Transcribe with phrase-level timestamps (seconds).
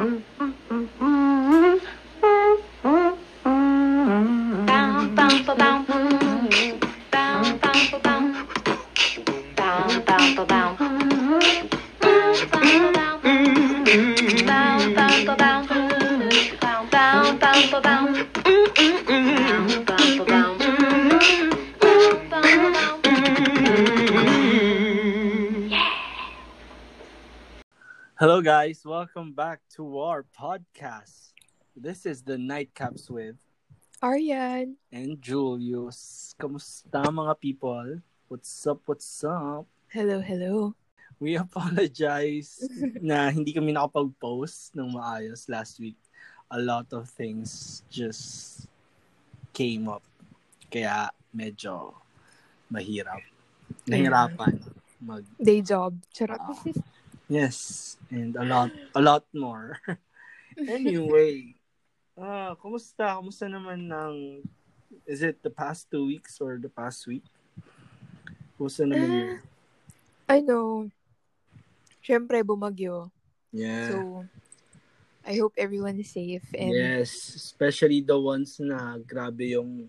[0.00, 0.59] 嗯嗯。
[28.40, 28.80] Hello, guys.
[28.88, 31.36] Welcome back to our podcast.
[31.76, 33.36] This is the Nightcaps with
[34.00, 34.80] Arian.
[34.88, 36.32] and Julius.
[36.40, 38.00] Kamusta mga people?
[38.32, 38.80] What's up?
[38.88, 39.68] What's up?
[39.92, 40.72] Hello, hello.
[41.20, 42.64] We apologize
[43.04, 46.00] na hindi kami nakapag-post ng maayos last week.
[46.48, 48.64] A lot of things just
[49.52, 50.00] came up.
[50.72, 51.92] Kaya medyo
[52.72, 53.20] mahirap.
[53.84, 54.64] Nahirapan
[54.96, 55.92] mag Day job.
[56.08, 56.40] Charot.
[56.40, 56.56] Ah.
[57.30, 59.78] Yes, and a lot a lot more.
[60.66, 61.54] anyway,
[62.18, 63.14] ah, kumusta?
[63.22, 64.42] Kumusta naman ng
[65.06, 67.22] is it the past two weeks or the past week?
[68.58, 69.14] Kumusta naman Ah.
[69.14, 69.30] yun?
[70.26, 70.90] I know.
[72.02, 73.14] Siyempre, bumagyo.
[73.54, 73.94] Yeah.
[73.94, 74.26] So,
[75.22, 76.50] I hope everyone is safe.
[76.58, 79.86] And yes, especially the ones na grabe yung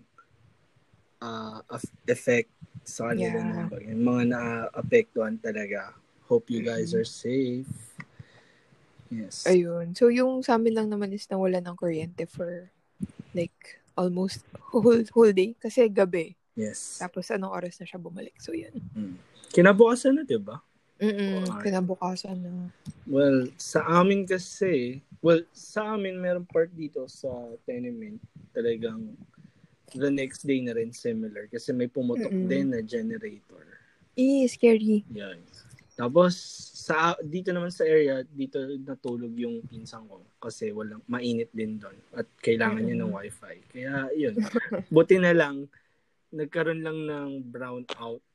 [1.18, 1.58] uh,
[2.06, 2.54] effect
[2.86, 3.66] sa kanila Yeah.
[3.66, 5.94] ng mga na-apektuhan talaga.
[6.32, 7.68] Hope you guys are safe.
[9.12, 9.44] Yes.
[9.44, 9.92] ayun.
[9.92, 12.72] So, yung sa amin lang naman is nawala ng kuryente for
[13.36, 14.40] like almost
[14.72, 15.52] whole, whole day.
[15.60, 16.32] Kasi gabi.
[16.56, 16.96] Yes.
[16.96, 18.32] Tapos anong oras na siya bumalik.
[18.40, 18.72] So, yun.
[18.96, 19.20] Mm.
[19.52, 20.64] Kinabukasan na, di ba?
[20.96, 21.44] Mm-mm.
[21.44, 21.68] Okay.
[21.68, 22.72] Kinabukasan na.
[23.04, 27.28] Well, sa amin kasi, well, sa amin meron part dito sa
[27.68, 28.16] tenement
[28.56, 29.12] talagang
[29.92, 32.48] the next day na rin similar kasi may pumutok Mm-mm.
[32.48, 33.68] din na generator.
[34.16, 35.04] Eh, scary.
[35.12, 35.36] Yan.
[36.02, 36.34] Tapos,
[36.82, 41.94] sa dito naman sa area, dito natulog yung pinsan ko kasi walang mainit din doon
[42.18, 43.62] at kailangan niya ng wifi.
[43.70, 44.34] Kaya, yun.
[44.90, 45.70] Buti na lang,
[46.34, 48.26] nagkaroon lang ng brownout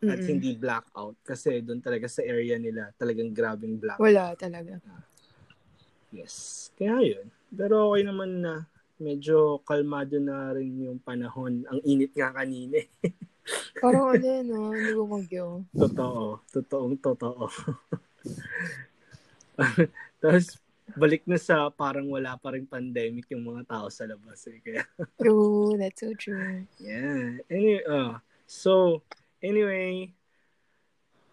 [0.00, 0.28] at Mm-mm.
[0.32, 4.00] hindi blackout kasi doon talaga sa area nila talagang grabing black.
[4.00, 4.80] Wala talaga.
[6.08, 6.72] Yes.
[6.72, 7.28] Kaya yun.
[7.52, 8.64] Pero okay naman na
[8.96, 11.68] medyo kalmado na rin yung panahon.
[11.68, 12.88] Ang init nga kanina eh.
[13.78, 14.74] Parang ano yun, no?
[14.74, 15.46] Hindi bumagyo.
[15.70, 16.42] Totoo.
[16.50, 17.44] Totoong totoo.
[20.22, 20.58] Tapos
[20.94, 24.58] balik na sa parang wala pa rin pandemic yung mga tao sa labas eh.
[24.62, 24.82] Kaya
[25.20, 25.74] True.
[25.78, 26.66] That's so true.
[26.78, 27.38] yeah.
[27.50, 29.02] Anyway, uh, so
[29.42, 30.14] anyway,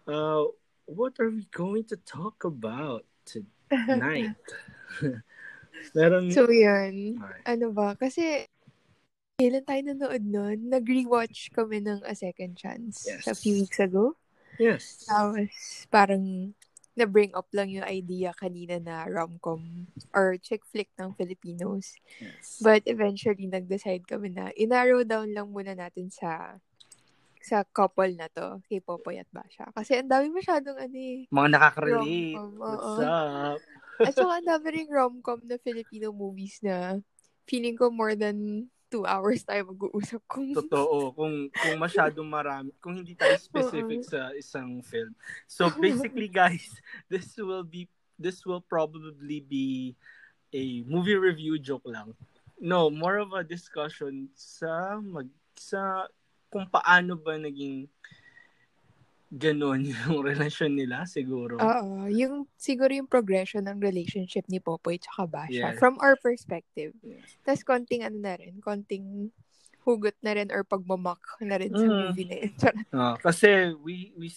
[0.06, 0.44] uh,
[0.86, 4.36] what are we going to talk about tonight?
[5.94, 7.18] Meron So, yun.
[7.20, 7.44] Alright.
[7.44, 7.92] Ano ba?
[7.98, 8.46] Kasi,
[9.34, 10.58] kailan tayo nanood nun?
[10.70, 13.26] Nag-rewatch kami ng A Second Chance Yes.
[13.26, 14.14] a few weeks ago.
[14.62, 15.10] Yes.
[15.10, 15.50] Tapos,
[15.90, 16.54] parang
[16.94, 21.98] na-bring up lang yung idea kanina na rom-com or chick flick ng Filipinos.
[22.22, 22.62] yes.
[22.62, 26.62] But eventually, nag-decide kami na i-narrow down lang muna natin sa
[27.44, 29.68] sa couple na to, kay Popoy at Basha.
[29.76, 31.28] Kasi ang dami masyadong ano eh.
[31.28, 32.38] Mga nakaka-relate.
[32.56, 33.58] What's up?
[34.00, 37.02] At saka ang dami ring rom-com na Filipino movies na
[37.44, 41.10] feeling ko more than two hours tayo mag-uusap kung Totoo.
[41.18, 45.10] Kung, kung masyadong marami, kung hindi tayo specific sa isang film.
[45.50, 46.70] So basically guys,
[47.10, 49.98] this will be, this will probably be
[50.54, 52.14] a movie review joke lang.
[52.62, 55.26] No, more of a discussion sa mag,
[55.58, 56.06] sa
[56.54, 57.90] kung paano ba naging
[59.34, 61.58] ganon yung relasyon nila siguro.
[61.58, 65.78] Oo, yung siguro yung progression ng relationship ni Popoy tsaka Basha Yes.
[65.78, 66.94] from our perspective.
[67.02, 67.34] Yes.
[67.42, 69.34] Tapos konting ano na rin, konting
[69.82, 71.98] hugot na rin or pagmamak na rin sa Mm.
[72.00, 72.54] movie na yun.
[72.94, 74.30] Ah, kasi we we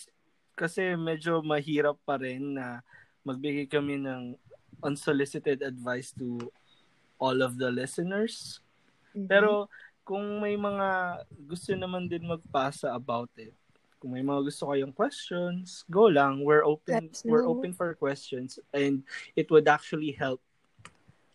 [0.58, 2.81] kasi medyo mahirap pa rin na
[3.22, 4.34] magbigay kami ng
[4.81, 6.41] unsolicited advice to
[7.18, 8.59] all of the listeners.
[9.14, 9.29] Mhm.
[9.29, 9.69] Pero
[10.02, 13.53] kung may mga gusto naman din magpasa about it,
[13.97, 16.46] kung may mga gusto kayong questions, go lang.
[16.46, 19.02] We're open we're open for questions and
[19.34, 20.41] it would actually help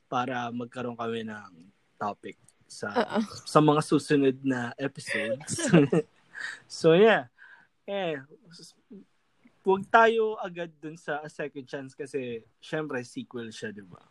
[0.06, 1.52] para magkaroon kami ng
[1.98, 2.38] topic
[2.70, 3.18] sa Oo.
[3.44, 5.68] sa mga susunod na episodes.
[6.70, 7.26] so yeah.
[7.82, 8.14] Eh,
[9.66, 14.02] huwag tayo agad dun sa A Second Chance kasi syempre sequel siya, di ba?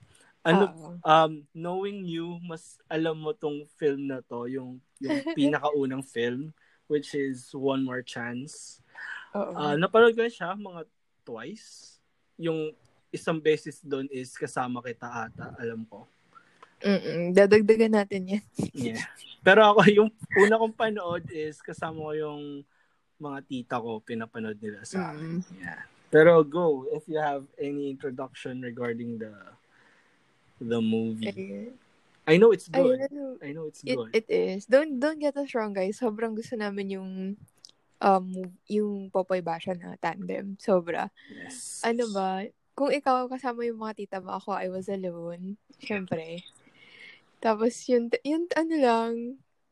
[0.42, 0.92] Ano, Oo.
[1.06, 6.50] um, knowing you, mas alam mo tong film na to, yung, yung pinakaunang film,
[6.91, 8.83] which is One More Chance.
[9.31, 9.55] Oo.
[9.55, 10.83] Ah, napanood ko siya mga
[11.23, 11.95] twice.
[12.35, 12.75] Yung
[13.07, 16.03] isang beses doon is kasama kita ata, alam ko.
[16.83, 17.31] Mm-mm.
[17.31, 18.45] Dadagdagan natin yan.
[18.75, 19.05] Yeah.
[19.39, 22.43] Pero ako, yung una kong panood is kasama ko yung
[23.21, 25.39] mga tita ko, pinapanood nila sa akin.
[25.39, 25.63] Mm.
[25.63, 25.81] Yeah.
[26.11, 29.31] Pero go if you have any introduction regarding the
[30.59, 31.31] the movie.
[31.31, 31.71] Ayun.
[32.27, 33.01] I know it's good.
[33.01, 34.09] Ayun, I know it's It, good.
[34.13, 34.69] it is.
[34.69, 35.97] Don't don't get us wrong, guys.
[35.97, 37.09] Sobrang gusto namin yung
[38.01, 38.25] um
[38.69, 40.57] yung Popoy Basha na tandem.
[40.62, 41.09] Sobra.
[41.29, 41.81] yes.
[41.81, 42.45] Ano ba?
[42.77, 45.57] Kung ikaw kasama yung mga tita mo, ako, I was alone.
[45.81, 46.45] Siyempre.
[47.41, 49.12] Tapos yun, yun ano lang,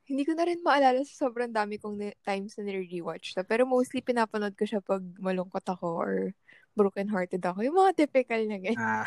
[0.10, 3.46] hindi ko na rin maalala sa sobrang dami kong times na nire-rewatch na.
[3.46, 6.13] Pero mostly pinapanood ko siya pag malungkot ako or
[6.80, 7.60] broken-hearted ako.
[7.68, 8.80] Yung mga typical na ganyan.
[8.80, 9.04] Ah.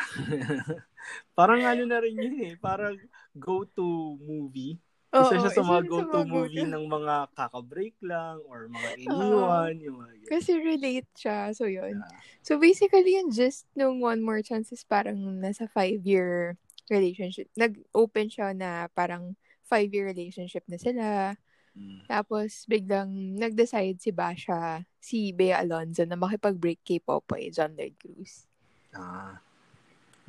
[1.37, 2.53] parang ano na rin yun eh.
[2.61, 2.93] Parang
[3.33, 4.77] go-to movie.
[5.13, 9.73] Isa Oo, siya sa isa mga go-to movie ng mga kaka-break lang or mga iniwan.
[9.81, 10.29] Yung mga ganyan.
[10.29, 11.53] Kasi relate siya.
[11.53, 11.97] So, yun.
[11.97, 12.17] Yeah.
[12.45, 16.57] So, basically, yung just nung One More Chance is parang nasa five-year
[16.89, 17.49] relationship.
[17.57, 21.37] Nag-open siya na parang five-year relationship na sila.
[21.73, 22.05] Mm.
[22.05, 28.45] Tapos, biglang nag-decide si Basha, si Bea Alonzo, na makipag-break kay Popoy, John Lloyd Cruz.
[28.93, 29.41] Ah.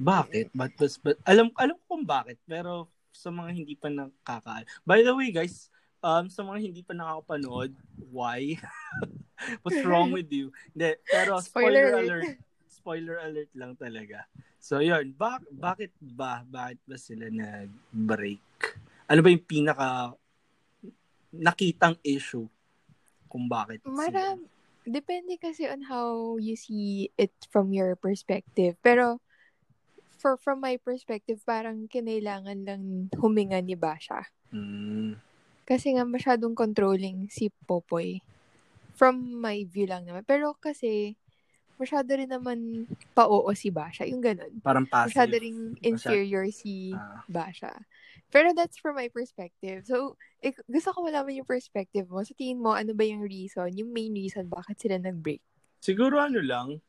[0.00, 0.50] Bakit?
[0.56, 2.41] But, but, but, alam, alam ko kung bakit.
[2.49, 4.67] Pero sa mga hindi pa nakaka...
[4.82, 5.70] By the way, guys,
[6.02, 7.70] um, sa mga hindi pa nakakapanood,
[8.11, 8.58] why?
[9.62, 10.50] What's wrong with you?
[10.75, 12.37] Hindi, pero spoiler, Spoiler alert.
[12.67, 14.26] Spoiler alert lang talaga.
[14.58, 15.12] So, yun.
[15.14, 16.43] Bak- bakit ba?
[16.49, 18.43] Bakit ba sila nag-break?
[19.06, 20.17] Ano ba yung pinaka
[21.38, 22.46] nakitang issue
[23.26, 23.94] kung bakit sila?
[23.94, 24.38] Maram,
[24.86, 28.78] depende kasi on how you see it from your perspective.
[28.84, 29.19] Pero,
[30.19, 32.82] for from my perspective, parang kinailangan lang
[33.19, 34.25] huminga ni Basha.
[34.54, 35.19] Mm.
[35.64, 38.20] Kasi nga masyadong controlling si Popoy.
[38.94, 40.22] From my view lang naman.
[40.22, 41.19] Pero kasi,
[41.75, 44.06] masyado rin naman pa-oo si Basha.
[44.06, 44.62] Yung ganun.
[44.62, 45.10] Parang passive.
[45.16, 47.26] Masyado rin inferior si Ah.
[47.26, 47.75] Basha.
[48.34, 49.86] Pero that's from my perspective.
[49.86, 52.19] So, ik- gusto ko malaman yung perspective mo.
[52.26, 55.38] Sa tingin mo, ano ba yung reason, yung main reason bakit sila nag-break?
[55.78, 56.82] Siguro ano lang,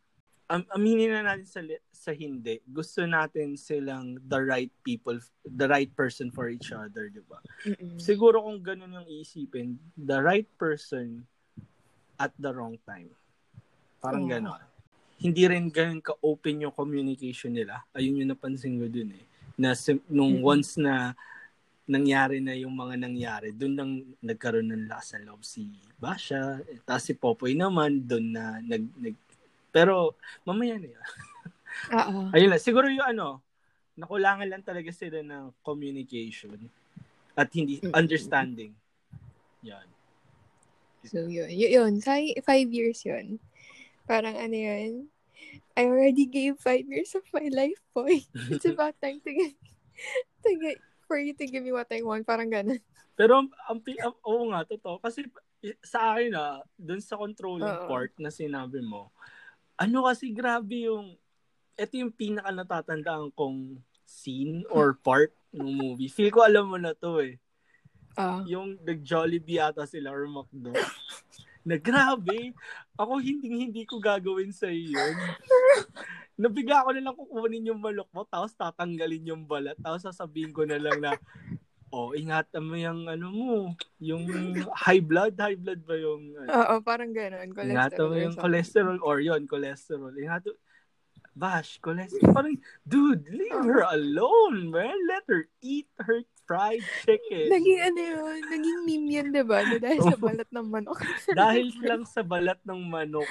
[0.50, 1.62] am- aminin na natin sa,
[1.94, 7.22] sa hindi, gusto natin silang the right people, the right person for each other, di
[7.22, 7.38] ba?
[7.62, 8.02] Mm-mm.
[8.02, 11.30] Siguro kung ganun yung iisipin, the right person
[12.18, 13.14] at the wrong time.
[14.02, 14.42] Parang Yeah.
[14.42, 14.66] ganon.
[15.22, 17.86] Hindi rin ganun ka-open yung communication nila.
[17.94, 19.26] Ayun yung napansin ko dun eh.
[19.56, 20.50] Na sim- nung Mm-mm.
[20.58, 21.14] once na
[21.86, 23.90] nangyari na yung mga nangyari, dun lang
[24.22, 25.70] nagkaroon ng lakas ng loob si
[26.02, 26.58] Basha.
[26.82, 29.16] Tapos si Popoy naman, dun na nag, nag
[29.70, 30.16] pero
[30.48, 31.06] mamaya na yun.
[32.00, 32.20] Oo.
[32.32, 32.64] Ayun lang.
[32.64, 33.44] Siguro yung ano,
[34.00, 36.56] nakulangan lang talaga sila ng communication
[37.36, 38.72] at hindi understanding.
[39.68, 39.88] Yan.
[41.06, 41.52] So, yun.
[41.52, 42.00] Y- yun.
[42.00, 42.18] Sa
[42.48, 43.38] five years yun.
[44.08, 45.12] Parang ano yun.
[45.76, 48.24] I already gave five years of my life, boy.
[48.52, 49.54] It's about time to get,
[50.48, 52.26] to get, for you to give me what I want.
[52.26, 52.82] Parang ganun.
[53.16, 55.00] Pero ang, ang, ang oo nga, totoo.
[55.00, 55.26] Kasi
[55.82, 57.88] sa akin na, dun sa controlling Oo.
[57.88, 59.10] part na sinabi mo,
[59.80, 61.16] ano kasi grabe yung,
[61.76, 66.12] ito yung pinaka natatandaan kong scene or part ng movie.
[66.12, 67.40] Feel ko alam mo na to eh.
[68.16, 68.44] Ah.
[68.48, 70.72] Yung nag-Jollibee ata sila or McDo.
[71.66, 72.54] na grabe,
[72.94, 75.16] ako hindi hindi ko gagawin sa yun.
[76.36, 80.68] Nabigla ko na lang kukunin yung malok mo, tapos tatanggalin yung balat, tapos sasabihin ko
[80.68, 81.16] na lang na,
[81.96, 83.54] oh, ingatan mo yung ano mo,
[84.04, 84.28] yung
[84.76, 87.56] high blood, high blood ba yung, ano, Oo, parang ganun.
[87.56, 88.04] ingatan Cholesterol.
[88.04, 90.12] mo or yung cholesterol, or yun, cholesterol.
[90.12, 90.54] Ingatan,
[91.32, 92.36] bash, cholesterol.
[92.36, 94.96] Parang, dude, leave her alone, man.
[95.08, 97.48] Let her eat her fried chicken.
[97.50, 99.64] Naging ano yun, naging meme yun, di ba?
[99.66, 101.00] Na Dahil sa balat ng manok.
[101.32, 103.28] Dahil lang sa balat ng manok.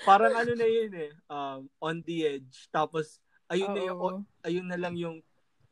[0.00, 2.66] Parang ano na yun eh, um, on the edge.
[2.72, 4.18] Tapos, ayun na yung, Oo.
[4.42, 5.20] ayun na lang yung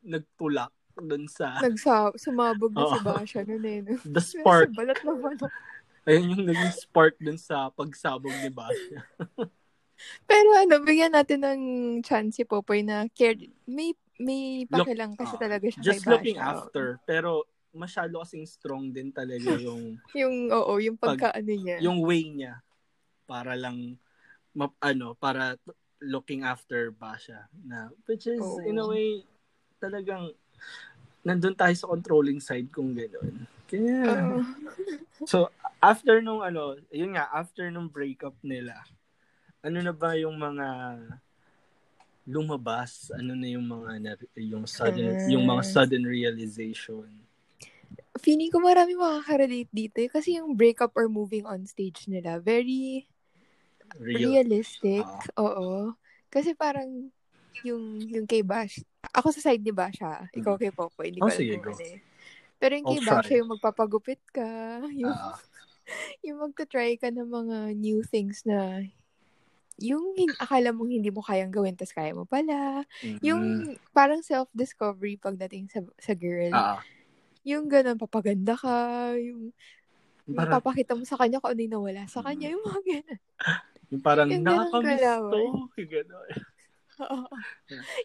[0.04, 2.92] nagtulak dun sa Nagsa, sumabog na Oo.
[2.92, 3.80] si Basha nun eh.
[3.80, 3.96] No?
[4.04, 4.68] the spark.
[4.72, 5.52] Sa balat ng manok.
[6.08, 9.00] Ayun yung naging spark dun sa pagsabog ni Basha.
[10.30, 11.62] Pero ano, bigyan natin ng
[12.00, 13.36] chance si Popoy na care,
[13.68, 16.50] may may Look, pakilang kasi ah, talaga siya Just kay looking Basha.
[16.56, 16.86] after.
[17.04, 21.76] Pero masyado kasing strong din talaga yung Yung, oo, yung Pag- pagkaano niya.
[21.84, 22.60] yung way niya
[23.28, 23.96] para lang
[24.54, 25.56] map, ano para
[26.00, 28.64] looking after Basha na which is Oo.
[28.66, 29.22] in a way
[29.78, 30.32] talagang
[31.20, 33.44] nandun tayo sa controlling side kung gano'n.
[33.68, 34.40] Kaya Oo.
[35.28, 35.52] so
[35.84, 38.80] after nung ano, yun nga after nung breakup nila,
[39.60, 40.66] ano na ba yung mga
[42.24, 43.12] lumabas?
[43.12, 45.28] Ano na yung mga yung sudden Ah.
[45.28, 47.08] yung mga sudden realization?
[48.20, 53.08] feeling ko marami makaka-relate dito eh, kasi yung breakup or moving on stage nila, very
[53.98, 54.30] Real.
[54.30, 55.02] realistic.
[55.34, 55.42] Ah.
[55.42, 55.96] Oo.
[56.28, 57.10] Kasi parang
[57.66, 58.78] yung yung kay Bash,
[59.10, 61.72] ako sa side ni Basha, ikaw kay Popoy, hindi Oh, ko alam sige, go.
[61.74, 61.98] eh.
[62.56, 63.38] Pero yung kay I'll Basha, try.
[63.40, 64.48] yung magpapagupit ka,
[64.94, 65.34] yung, Ah,
[66.24, 68.84] yung magta-try ka ng mga new things na
[69.80, 72.84] yung hin- akala mong hindi mo kayang gawin, tas kaya mo pala.
[73.00, 73.18] Mm.
[73.24, 73.42] Yung
[73.90, 76.52] parang self-discovery pagdating sa, sa girl.
[76.52, 76.84] Ah,
[77.48, 79.56] Yung ganun, papaganda ka, yung,
[80.28, 83.20] yung parang, papakita mo sa kanya kung ano yung nawala sa kanya, yung mga ganun.
[83.90, 85.40] yung parang yung nakakamiss to.
[85.78, 86.30] Yung gano'n.
[87.00, 87.26] Oo.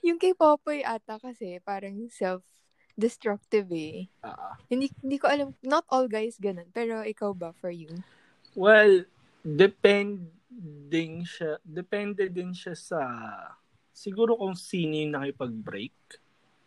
[0.07, 4.09] yung kay Popoy ata kasi, parang self-destructive eh.
[4.25, 4.57] Ah.
[4.71, 7.91] Hindi, hindi ko alam, not all guys ganun, pero ikaw ba for you?
[8.55, 9.05] Well,
[9.43, 13.01] depending siya, depende din siya sa,
[13.91, 15.97] siguro kung sino yung nakipag-break.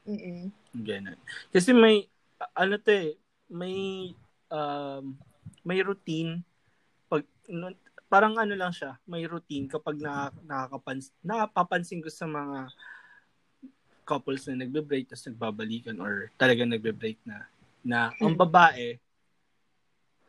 [0.04, 0.52] Mm-mm.
[0.84, 1.18] Ganun.
[1.50, 2.06] Kasi may,
[2.54, 3.16] ano to eh,
[3.48, 4.12] may,
[4.52, 5.16] um,
[5.64, 6.44] may routine.
[7.08, 7.24] Pag,
[8.08, 12.72] parang ano lang siya, may routine kapag na, nakakapans, napapansin ko sa mga
[14.08, 17.44] couples na nagbe-break tapos nagbabalikan or talaga nagbe-break na
[17.84, 18.40] na ang Mm.
[18.40, 18.96] babae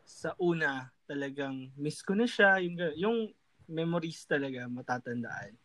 [0.04, 3.18] sa una talagang miss ko na siya yung yung
[3.64, 5.56] memories talaga matatandaan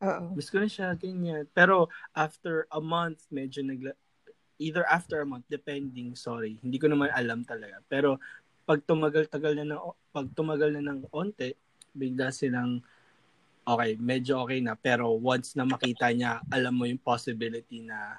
[0.00, 0.32] Oo.
[0.34, 1.44] miss ko na siya, ganyan.
[1.52, 3.92] Pero after a month, medyo nagla...
[4.60, 6.56] Either after a month, depending, sorry.
[6.64, 7.84] Hindi ko naman alam talaga.
[7.86, 8.16] Pero
[8.64, 9.80] pag tumagal-tagal na ng,
[10.14, 11.58] pag tumagal na ng onte,
[11.90, 12.80] bigla silang
[13.66, 14.74] okay, medyo okay na.
[14.78, 18.18] Pero once na makita niya, alam mo yung possibility na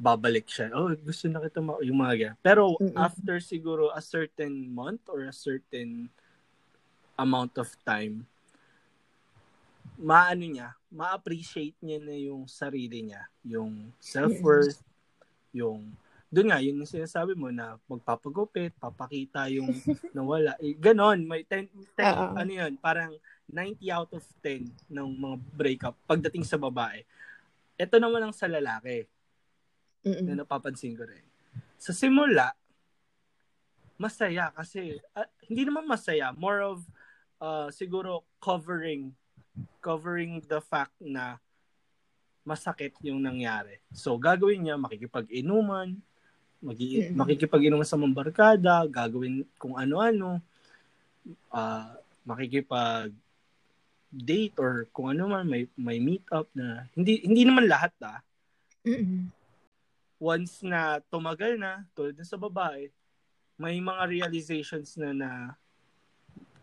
[0.00, 0.72] babalik siya.
[0.72, 2.36] Oh, gusto na kita ma- yung mga ganyan.
[2.40, 2.96] Pero Mm-mm.
[2.96, 6.08] after siguro a certain month or a certain
[7.20, 8.24] amount of time,
[10.00, 14.80] maano niya, ma-appreciate niya na yung sarili niya, yung self-worth,
[15.52, 15.92] yung
[16.30, 19.74] doon nga, yun yung sinasabi mo na magpapagupit, papakita yung
[20.16, 20.54] nawala.
[20.62, 21.66] Eh, ganon, may 10,
[21.98, 22.26] 10 Oo.
[22.38, 23.10] ano yun, parang
[23.50, 27.02] 90 out of 10 ng mga breakup pagdating sa babae.
[27.74, 29.10] Ito naman ang sa lalaki
[30.06, 30.30] Mm-mm.
[30.30, 31.26] na napapansin ko rin.
[31.82, 32.54] Sa simula,
[33.98, 36.78] masaya kasi, ah, hindi naman masaya, more of
[37.42, 39.10] uh, siguro covering
[39.82, 41.42] covering the fact na
[42.46, 43.82] masakit yung nangyari.
[43.92, 46.00] So, gagawin niya, makikipag-inuman,
[46.60, 47.16] magi- Mm.
[47.16, 50.40] makikipag-inuman sa mga barkada, gagawin kung ano-ano,
[51.48, 53.12] ah, makikipag
[54.10, 58.18] date or kung ano man may may meet up na hindi hindi naman lahat ah
[58.82, 59.30] Mm-mm.
[60.18, 62.90] once na tumagal na, tulad na sa babae,
[63.54, 65.30] may mga realizations na na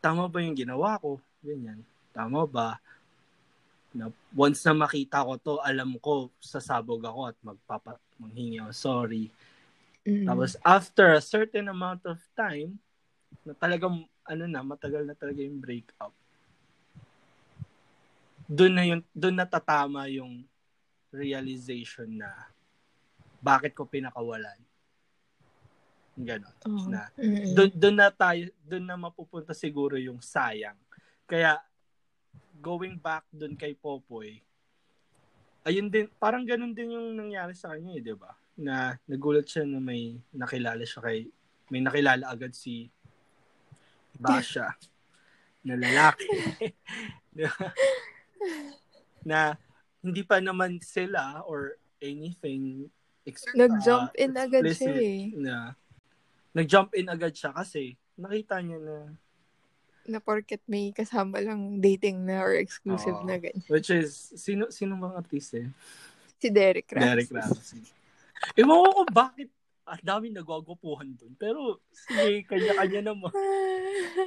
[0.04, 1.18] tama ba yung ginawa ko?
[1.42, 1.82] Ganyan.
[2.14, 2.78] Tama ba?
[3.96, 9.30] Na once na makita ko to, alam ko sasabog ako at magpapa manghingi ako sorry.
[10.08, 10.24] Mm-mm.
[10.24, 12.80] Tapos after a certain amount of time,
[13.44, 16.16] na talagang ano na, matagal na talaga yung breakup.
[18.48, 20.48] Doon na yun, doon natatama yung
[21.12, 22.32] realization na
[23.44, 24.60] bakit ko pinakawalan.
[26.16, 26.56] Ganon.
[26.66, 26.88] Oo.
[26.88, 27.12] Na,
[27.54, 30.80] doon, doon na tayo, doon na mapupunta siguro yung sayang.
[31.28, 31.60] Kaya,
[32.58, 34.42] going back doon kay Popoy,
[35.68, 38.32] ayun din, parang ganun din yung nangyari sa kanya eh, di ba?
[38.58, 41.30] Na nagulat siya na may nakilala siya kay,
[41.70, 42.90] may nakilala agad si
[44.18, 44.74] Basha
[45.62, 46.32] na lalaki.
[49.30, 49.54] Na
[50.02, 52.88] hindi pa naman sila or anything
[53.28, 55.36] ex- Nag-jump ah, in agad siya eh.
[55.36, 55.76] Na,
[56.56, 58.98] nag-jump in agad siya kasi nakita niya na
[60.08, 63.28] Na porket may kasama lang dating na or exclusive Oo.
[63.28, 63.68] na ganyan.
[63.68, 65.70] which is sino sino bang artista eh?
[66.40, 67.06] Si Derek Ramsey.
[67.12, 67.84] Derek Ramsey.
[68.58, 69.50] Ewan ko kung bakit
[69.88, 71.34] ang dami nagwagupuhan dun.
[71.40, 73.32] Pero sige, kanya-kanya naman.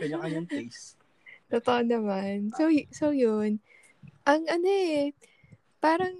[0.01, 0.97] Kanya-kanyang taste.
[1.53, 2.49] Totoo naman.
[2.57, 3.61] So, so yun.
[4.25, 5.13] Ang ano eh,
[5.83, 6.17] parang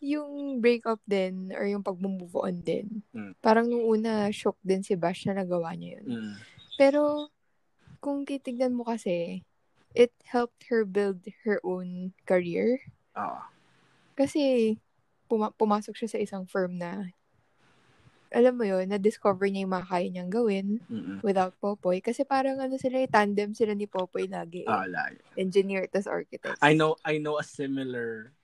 [0.00, 3.00] yung breakup din or yung pag-move on din.
[3.16, 3.32] Mm.
[3.40, 6.06] Parang nung una, shock din si Bash na nagawa niya yun.
[6.06, 6.34] Mm.
[6.76, 7.32] Pero,
[7.98, 9.40] kung titignan mo kasi,
[9.96, 12.76] it helped her build her own career.
[13.16, 13.48] Ah.
[14.12, 14.76] Kasi,
[15.26, 17.10] puma- pumasok siya sa isang firm na,
[18.34, 21.22] alam mo yun, na-discover niya yung mga kaya niyang gawin Mm-mm.
[21.22, 22.02] without Popoy.
[22.02, 24.66] Kasi parang ano sila, eh, tandem sila ni Popoy lagi.
[24.66, 24.70] eh.
[24.70, 24.84] Ah,
[25.38, 26.58] Engineer tas architect.
[26.58, 28.34] I know I know a similar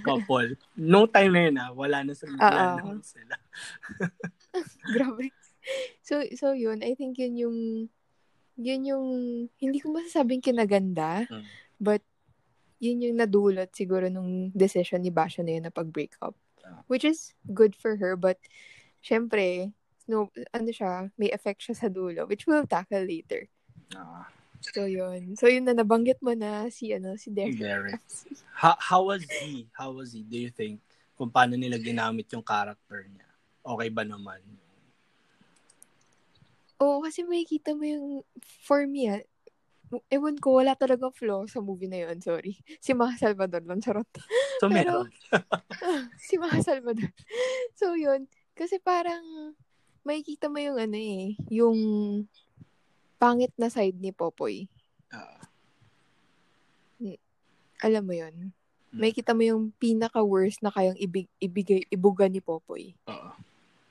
[0.00, 0.56] couple.
[0.74, 1.70] No time na yun ah.
[1.76, 2.34] Wala na sila.
[2.40, 2.76] Wala Ah, ah.
[2.80, 3.36] naman sila.
[4.96, 5.28] Grabe.
[6.00, 7.56] So, so yun, I think yun yung,
[8.56, 9.06] yun yung,
[9.60, 11.44] hindi ko masasabing kinaganda, Mm.
[11.76, 12.00] but
[12.80, 16.34] yun yung nadulot siguro nung decision ni Basha na yun na pag-break up.
[16.64, 16.80] Ah.
[16.88, 18.40] Which is good for her, but
[19.04, 19.70] syempre,
[20.08, 23.46] no, ano siya, may effect siya sa dulo, which we'll tackle later.
[23.92, 24.26] Ah,
[24.60, 25.40] So yun.
[25.40, 27.56] So yun na nabanggit mo na si ano si Derek.
[27.56, 28.00] Derek.
[28.60, 29.64] How, how was he?
[29.72, 30.20] How was he?
[30.20, 30.84] Do you think?
[31.16, 33.24] Kung paano nila ginamit yung character niya?
[33.64, 34.36] Okay ba naman?
[36.76, 38.06] Oo, kasi makikita mo yung,
[38.64, 39.24] for me, ah,
[40.06, 42.18] ewan ko, wala talaga flaw sa movie na yun.
[42.22, 42.54] Sorry.
[42.78, 44.06] Si Maha Salvador lang, charot.
[44.62, 45.10] So, Pero- meron.
[46.26, 47.10] si Maha Salvador.
[47.74, 48.30] So, yun.
[48.54, 49.54] Kasi parang,
[50.00, 51.78] makikita mo yung ano eh, yung
[53.18, 54.70] pangit na side ni Popoy.
[55.10, 55.42] Ah,
[57.80, 58.52] Alam mo yun?
[58.92, 58.98] Mm.
[59.00, 62.92] Makikita mo yung pinaka-worst na kayang ibig, ibigay, ibuga ni Popoy.
[63.08, 63.30] oo.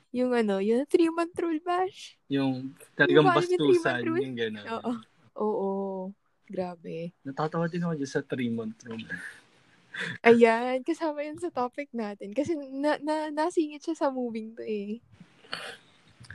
[0.09, 2.17] Yung ano, yung three-month rule bash.
[2.29, 4.21] Yung talagang Yung Vitamin bastusan, Rule?
[4.25, 4.67] yung gano'n.
[4.81, 4.91] Oo.
[5.39, 6.11] Oo.
[6.49, 7.15] Grabe.
[7.23, 9.05] Natatawa din ako dyan sa three-month rule.
[10.27, 12.33] Ayan, kasama yun sa topic natin.
[12.33, 14.99] Kasi na, na, nasingit siya sa moving to eh.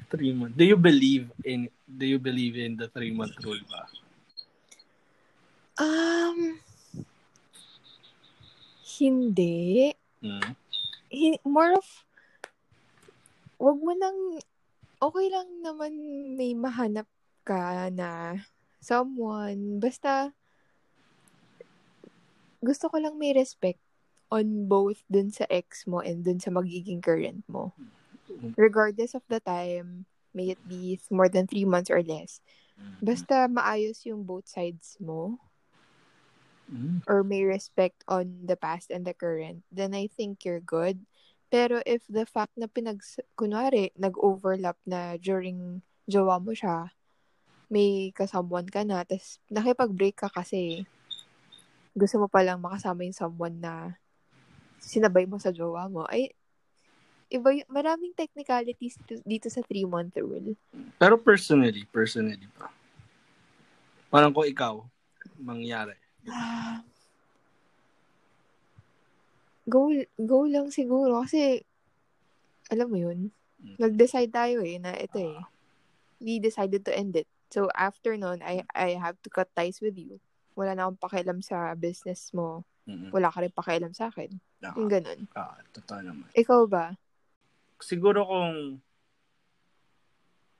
[0.09, 0.55] Three months.
[0.55, 3.83] Do you believe in do you believe in the three month rule ba?
[5.75, 6.63] Um,
[9.03, 9.91] hindi.
[10.23, 10.55] Mm.
[11.11, 11.89] Hi- more of,
[13.59, 14.39] wag mo nang,
[15.03, 15.93] okay lang naman
[16.39, 17.11] may mahanap
[17.43, 18.39] ka na
[18.85, 19.81] someone.
[19.81, 20.37] Basta,
[22.61, 23.81] gusto ko lang may respect
[24.29, 27.73] on both dun sa ex mo and dun sa magiging current mo.
[28.61, 30.05] Regardless of the time,
[30.37, 32.45] may it be more than three months or less.
[33.00, 35.41] Basta maayos yung both sides mo
[36.64, 37.05] Mm.
[37.05, 41.05] or may respect on the past and the current, then I think you're good.
[41.53, 43.05] Pero if the fact na pinag,
[43.37, 46.91] kunwari, nag-overlap na during jowa mo siya,
[47.73, 50.85] may kasamuan ka na, tapos nakipag-break ka kasi
[51.94, 53.94] gusto mo palang makasama yung someone na
[54.83, 56.35] sinabay mo sa jowa mo, ay,
[57.33, 60.59] iba y- maraming technicalities dito, dito sa three-month rule.
[61.00, 62.68] Pero personally, personally pa.
[64.12, 64.85] Parang kung ikaw,
[65.40, 65.97] mangyari.
[66.28, 66.85] Ah.
[69.64, 69.88] Go,
[70.21, 71.64] go lang siguro kasi
[72.68, 73.33] alam mo yun,
[73.64, 73.80] Mm.
[73.80, 75.40] nag-decide tayo eh na ito eh.
[76.21, 77.28] We decided to end it.
[77.55, 80.19] So after nun, I, I have to cut ties with you.
[80.59, 82.67] Wala na akong pakialam sa business mo.
[82.91, 83.15] Mm-mm.
[83.15, 84.35] Wala ka rin pakialam sa akin.
[84.59, 85.31] Ah, Yung ganun.
[85.39, 86.27] ah, totoo naman.
[86.35, 86.99] Ikaw ba?
[87.79, 88.83] Siguro kung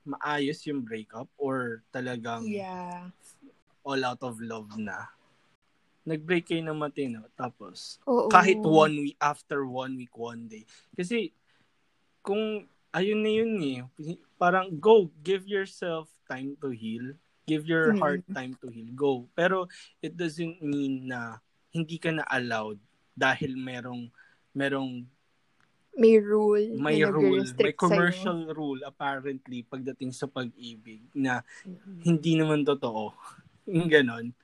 [0.07, 3.11] maayos yung breakup or talagang Yeah.
[3.83, 5.11] all out of love na.
[6.07, 7.27] Nag-break kayo ng matino.
[7.35, 8.31] Tapos, Oo.
[8.31, 10.63] kahit one week, after one week, one day.
[10.95, 11.35] Kasi,
[12.23, 13.79] kung, ayun na yun eh.
[14.39, 17.13] Parang, go, give yourself time to heal.
[17.45, 17.99] Give your Mm.
[17.99, 18.89] heart time to heal.
[18.91, 19.29] Go.
[19.33, 21.37] Pero, it doesn't mean na
[21.69, 22.79] hindi ka na allowed
[23.13, 24.09] dahil merong,
[24.51, 25.05] merong,
[25.95, 26.75] May rule.
[26.75, 32.03] may rule, may commercial rule apparently pagdating sa pag-ibig na sa'yo.
[32.03, 33.15] hindi naman totoo.
[33.93, 34.35] Ganon.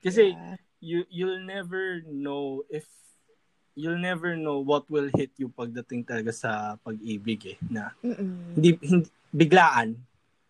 [0.00, 0.56] Kasi, Yeah.
[0.80, 2.84] you you'll never know if
[3.72, 8.52] you'll never know what will hit you pagdating talaga sa pag-ibig eh na Mm-mm.
[8.54, 9.96] hindi, hindi biglaan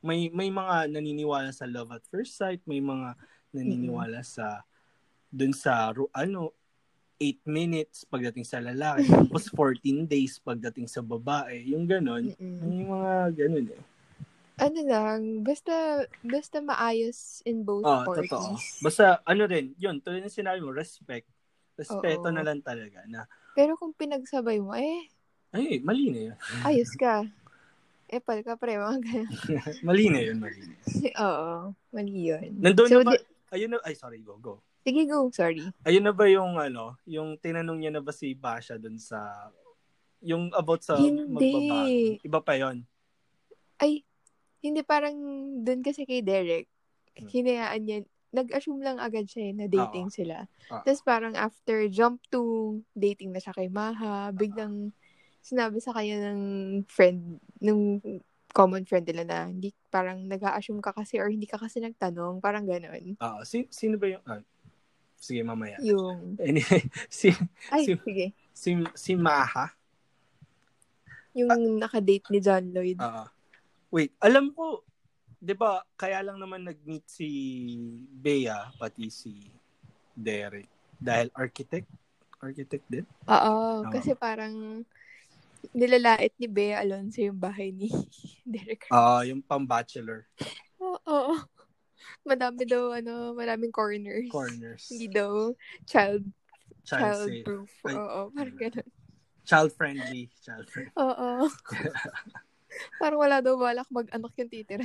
[0.05, 3.17] may may mga naniniwala sa love at first sight may mga
[3.57, 4.61] naniniwala sa
[5.33, 6.53] dun sa ano
[7.17, 12.61] 8 minutes pagdating sa lalaki tapos 14 days pagdating sa babae yung ganon Mm-mm.
[12.61, 13.83] may mga ganon eh
[14.55, 18.31] ano lang, basta basta maayos in both oh parties.
[18.31, 21.27] totoo basta ano rin yun tulad ng sinabi mo respect
[21.75, 22.35] respeto Oo.
[22.35, 25.11] na lang talaga na Pero kung pinagsabay mo, eh,
[25.55, 26.37] ay mali na yun
[26.69, 27.25] ayos ka.
[28.15, 29.29] Epal ka pre, mga ganun.
[29.87, 30.83] mali na yun, mali na yun.
[31.27, 31.49] Oo,
[31.91, 32.47] mali yun.
[32.57, 34.63] Nandun So, na ba, di- ayun na, ay sorry, go, go.
[34.87, 35.27] sige, go.
[35.29, 35.65] Sorry.
[35.83, 39.51] Ayun na ba yung ano, yung tinanong niya na ba si Basha dun sa,
[40.21, 41.27] yung about sa Hindi.
[41.27, 42.23] magbabago.
[42.23, 42.87] Iba pa yon
[43.77, 44.07] Ay,
[44.63, 45.17] hindi parang
[45.61, 46.71] dun kasi kay Derek,
[47.15, 47.31] Hmm.
[47.31, 47.99] hinayaan niya,
[48.35, 50.51] nag-assume lang agad siya eh, na dating sila.
[50.69, 50.83] Oo.
[50.83, 52.43] Tapos parang after jump to
[52.93, 54.91] dating na siya kay Maha, biglang
[55.45, 56.41] sinabi sa kanya ng
[56.89, 58.01] friend, ng
[58.57, 62.65] common friend nila na hindi parang nag-a-assume ka kasi or hindi ka kasi nagtanong, parang
[62.65, 63.21] ganon.
[63.21, 64.41] Ah, si, sino ba yung, ah,
[65.21, 65.77] sige, mamaya.
[65.85, 67.29] Yung, Anyway, si,
[67.69, 68.27] ay, Si- sige.
[68.57, 69.77] si, si Maha,
[71.35, 73.03] Yung nakadate ni John Lloyd.
[73.03, 73.27] ah,
[73.91, 74.87] wait, alam ko,
[75.37, 77.29] di ba, kaya lang naman nag-meet si
[78.07, 79.35] Bea, pati si
[80.15, 81.91] Derek, dahil architect,
[82.39, 83.03] architect din.
[83.27, 83.91] Oo, Oo.
[83.91, 84.87] kasi parang
[85.73, 87.89] nilalait ni Bea Alonso yung bahay ni
[88.45, 88.91] Derek.
[88.91, 90.29] Ah, yung pang-bachelor
[90.77, 91.01] Oo.
[91.09, 91.35] oo.
[92.25, 94.29] Madami daw, ano, maraming corners.
[94.29, 94.85] corners.
[94.93, 95.57] Hindi daw
[95.89, 96.25] child,
[96.85, 97.45] Child child safe.
[97.45, 97.71] proof.
[97.89, 97.95] Ay.
[97.97, 98.89] Oo, parang ganun.
[99.45, 100.23] Child friendly.
[100.41, 100.93] Child friendly.
[101.01, 101.49] Oo.
[103.01, 104.85] parang wala daw balak mag-anak yung titira.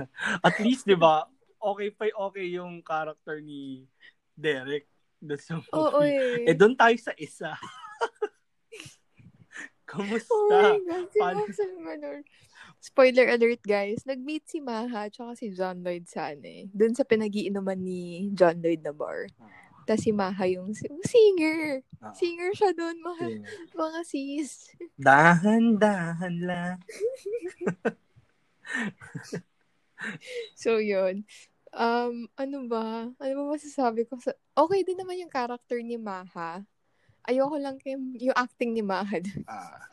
[0.46, 1.24] At least, di ba,
[1.56, 3.88] okay pa okay yung character ni
[4.36, 4.88] Derek.
[5.18, 5.74] Sa movie.
[5.74, 6.46] Oo eh.
[6.46, 7.50] Eh, doon tayo sa isa.
[9.88, 10.28] Kamusta?
[10.30, 12.18] Oh my God, si Paano- Max Salvador.
[12.78, 16.68] spoiler alert guys, nag-meet si Maha at si John Lloyd sa ano eh.
[16.70, 19.26] Doon sa pinagiinuman ni John Lloyd na bar.
[19.88, 21.80] Tapos si Maha yung singer.
[22.04, 22.12] Ah.
[22.12, 23.72] Singer siya doon, mga, Singer.
[23.72, 24.50] mga sis.
[25.00, 26.76] Dahan-dahan lang.
[30.54, 31.26] So, yun.
[31.74, 33.10] Um, ano ba?
[33.18, 34.14] Ano ba masasabi ko?
[34.22, 34.30] Sa...
[34.54, 36.62] Okay din naman yung character ni Maha.
[37.28, 39.20] Ayoko lang kay yung acting ni Maha.
[39.20, 39.44] dun.
[39.52, 39.84] Ah.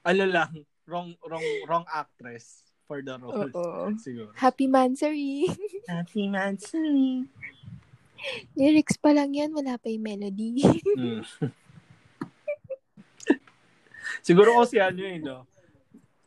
[0.00, 0.50] ano lang,
[0.88, 3.36] wrong wrong wrong actress for the role.
[3.52, 3.92] Oo.
[4.00, 4.32] Siguro.
[4.32, 5.44] Happy Mansari.
[5.92, 7.28] Happy Mansuri.
[8.56, 10.60] Lyrics pa lang yan, wala pa yung melody.
[11.00, 11.20] Hmm.
[14.20, 15.40] siguro kasi ano yun, no?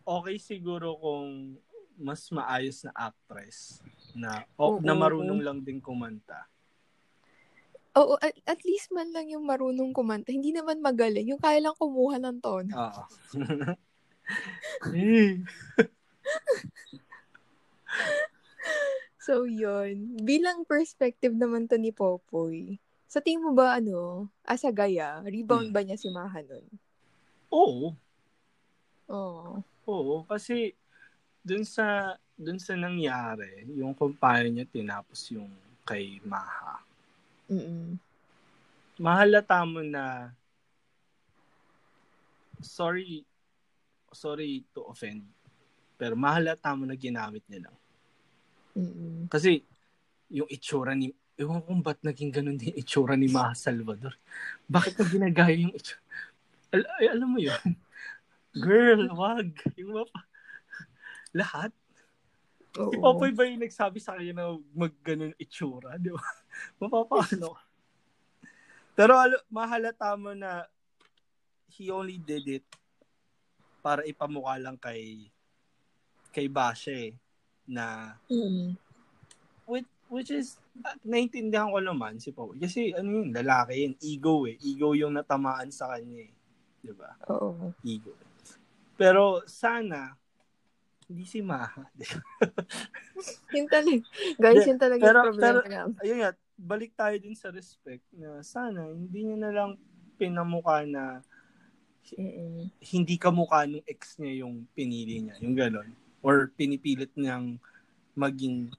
[0.02, 1.58] Okay siguro kung
[1.94, 3.82] mas maayos na actress
[4.14, 4.82] na o, Oo.
[4.82, 6.46] na marunong lang din kumanta.
[7.94, 10.34] Oo, at, at least man lang yung marunong kumanta.
[10.34, 11.30] Hindi naman magaling.
[11.30, 12.74] Yung kaya lang kumuha ng tono.
[12.74, 13.04] Oo.
[14.96, 15.44] Eh.
[19.20, 20.16] So, yun.
[20.24, 25.70] Bilang perspective naman to ni Popoy, sa tingin mo ba, ano, as a gaya, rebound
[25.70, 25.76] Hmm.
[25.76, 26.66] ba niya si Maha nun?
[27.52, 27.94] Oo.
[29.12, 29.62] Oo.
[29.86, 30.72] Oo, kasi
[31.44, 35.52] dun sa dun sa nangyari, yung paano niya tinapos yung
[35.84, 36.80] kay Maha.
[37.52, 38.00] Mm-mm.
[39.00, 40.32] Mahalata mo na
[42.64, 43.26] sorry
[44.14, 45.26] sorry to offend
[46.00, 47.78] pero mahalata mo na ginamit niya lang.
[48.74, 49.28] Mm-mm.
[49.30, 49.62] Kasi
[50.34, 54.14] yung itsura ni ewan kung ba't naging ganun din itsura ni Maha Salvador.
[54.74, 56.02] Bakit na ginagaya yung itsura?
[56.74, 57.62] Al- ay, alam mo yun?
[58.66, 59.54] Girl, wag.
[59.78, 60.26] Yung mapa-
[61.42, 61.72] lahat.
[62.74, 63.02] Si Oo.
[63.02, 65.94] Popoy ba yung nagsabi sa kanya na mag ganun itsura?
[66.02, 66.22] Di ba?
[66.82, 67.64] Mapapaano ka?
[68.94, 69.14] Pero
[69.50, 70.66] mahalata mo na
[71.70, 72.66] he only did it
[73.82, 75.30] para ipamukha lang kay
[76.34, 77.18] kay Bashe
[77.66, 78.78] na Mm-mm.
[79.66, 84.46] which, which is ah, naintindihan ko naman si Popoy kasi ano yun lalaki yun ego
[84.46, 86.34] eh ego yung natamaan sa kanya eh
[86.86, 87.74] 'di ba Oo.
[87.82, 88.14] ego
[88.96, 90.16] pero sana
[91.06, 91.84] hindi si Maha
[93.56, 94.02] Yun talaga.
[94.36, 95.84] Guys, yun talaga Pero- yung problema pero- niya.
[96.02, 99.70] ayun nga, balik tayo din sa respect na sana hindi niya na lang
[100.16, 101.22] pinamukha na
[102.14, 102.68] Mm-mm.
[102.84, 105.88] hindi kamukha nung ex niya yung pinili niya, yung gano'n.
[106.20, 107.56] Or pinipilit niyang
[108.14, 108.76] maging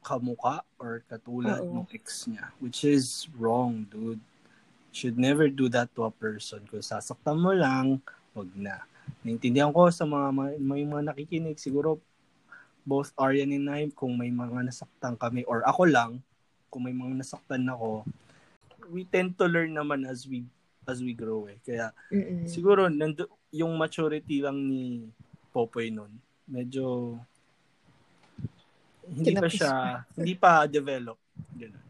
[0.00, 1.82] kamukha or katulad Oo.
[1.82, 2.54] ng ex niya.
[2.62, 4.22] Which is wrong, dude.
[4.94, 6.62] Should never do that to a person.
[6.70, 7.98] Kung sasaktan mo lang,
[8.30, 8.86] wag na.
[9.24, 10.28] Naintindihan ko sa mga
[10.60, 11.96] may, mga nakikinig, siguro
[12.84, 16.20] both Aryan and I, kung may mga nasaktan kami, or ako lang,
[16.68, 18.04] kung may mga nasaktan ako,
[18.92, 20.44] we tend to learn naman as we
[20.84, 21.56] as we grow eh.
[21.64, 22.44] Kaya Mm-mm.
[22.44, 25.08] siguro nando, yung maturity lang ni
[25.48, 26.12] Popoy nun,
[26.44, 27.16] medyo
[29.08, 29.72] hindi pa Kinapos siya,
[30.16, 31.16] hindi pa develop.
[31.56, 31.84] Ganun.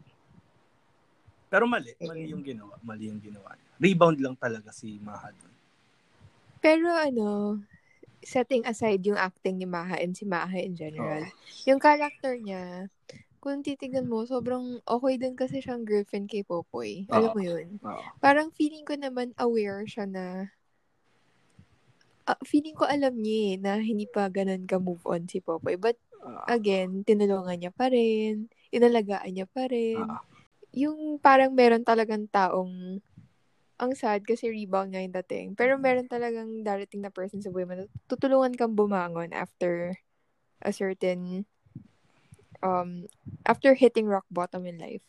[1.47, 2.75] Pero mali, mali yung ginawa.
[2.83, 3.55] Mali yung ginawa.
[3.79, 5.54] Rebound lang talaga si Maha dun.
[6.65, 7.61] Pero ano,
[8.25, 11.21] setting aside yung acting ni Maha and si Maha in general,
[11.69, 12.89] yung character niya,
[13.37, 17.05] kung titignan mo, sobrang okay din kasi siyang girlfriend kay Popoy.
[17.13, 17.35] Alam Oo.
[17.37, 17.67] mo yun?
[17.85, 18.01] Oo.
[18.17, 20.49] Parang feeling ko naman aware siya na
[22.25, 25.77] ah, feeling ko alam niya eh, na hindi pa ganun ka-move on si Popoy.
[25.77, 26.01] But
[26.49, 30.01] again, tinulungan niya pa rin, inalagaan niya pa rin.
[30.01, 30.25] ah,
[30.73, 32.97] Yung parang meron talagang taong
[33.75, 35.47] ang sad kasi rebound nga yung dating.
[35.53, 39.99] Pero meron talagang darating na person sa buhay mo na tutulungan kang bumangon after
[40.63, 41.43] a certain
[42.63, 43.05] um
[43.43, 45.03] after hitting rock bottom in life.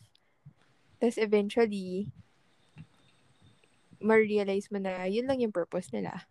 [0.99, 2.11] Tapos eventually
[3.97, 6.27] ma-realize mo na yun lang yung purpose nila.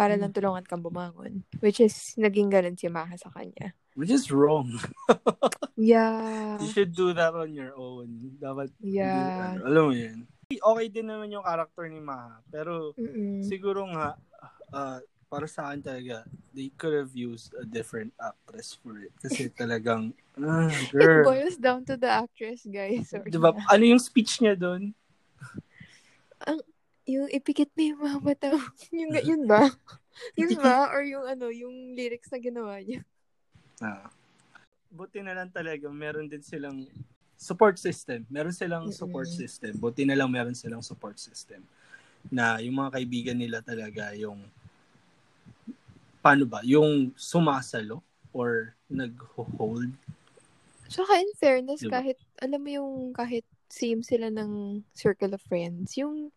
[0.00, 1.44] Para lang tulungan kang bumangon.
[1.60, 3.76] Which is, naging ganun si Maha sa kanya.
[3.92, 4.78] Which is wrong.
[5.78, 6.58] Yeah.
[6.58, 8.34] You should do that on your own.
[8.42, 9.54] Dapat, Yeah.
[9.54, 10.26] ano, alam mo yun.
[10.48, 12.40] Okay din naman yung character ni Maha.
[12.48, 13.44] Pero, Mm-mm.
[13.44, 14.16] siguro nga,
[14.72, 14.96] ah,
[15.28, 16.24] para sa akin talaga,
[16.56, 19.12] they could have used a different actress for it.
[19.20, 21.28] Kasi talagang, ah, It girl.
[21.28, 23.04] boils down to the actress, guys.
[23.12, 23.60] Sorry Diba, na.
[23.68, 24.96] ano yung speech niya doon?
[27.04, 28.48] Yung ipikit mo yung mga mata.
[28.88, 29.68] Yung, yun ba?
[30.40, 30.88] Yun ba?
[30.90, 33.04] Or yung ano, yung lyrics na ginawa niya?
[33.84, 34.10] Ah.
[34.90, 36.88] Buti na lang talaga, meron din silang
[37.38, 38.26] support system.
[38.26, 39.78] Meron silang support system.
[39.78, 41.62] Buti na lang meron silang support system.
[42.26, 44.42] Na yung mga kaibigan nila talaga yung
[46.18, 46.60] paano ba?
[46.66, 48.02] Yung sumasalo
[48.34, 49.94] or nag-hold.
[50.90, 52.02] Tsaka in fairness, Diba?
[52.02, 56.34] kahit, alam mo yung kahit same sila ng circle of friends, yung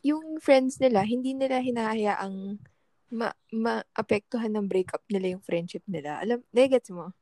[0.00, 2.56] yung friends nila, hindi nila hinahayaang
[3.12, 6.18] ma maapektuhan ng breakup nila yung friendship nila.
[6.24, 7.12] Alam, nagets mo?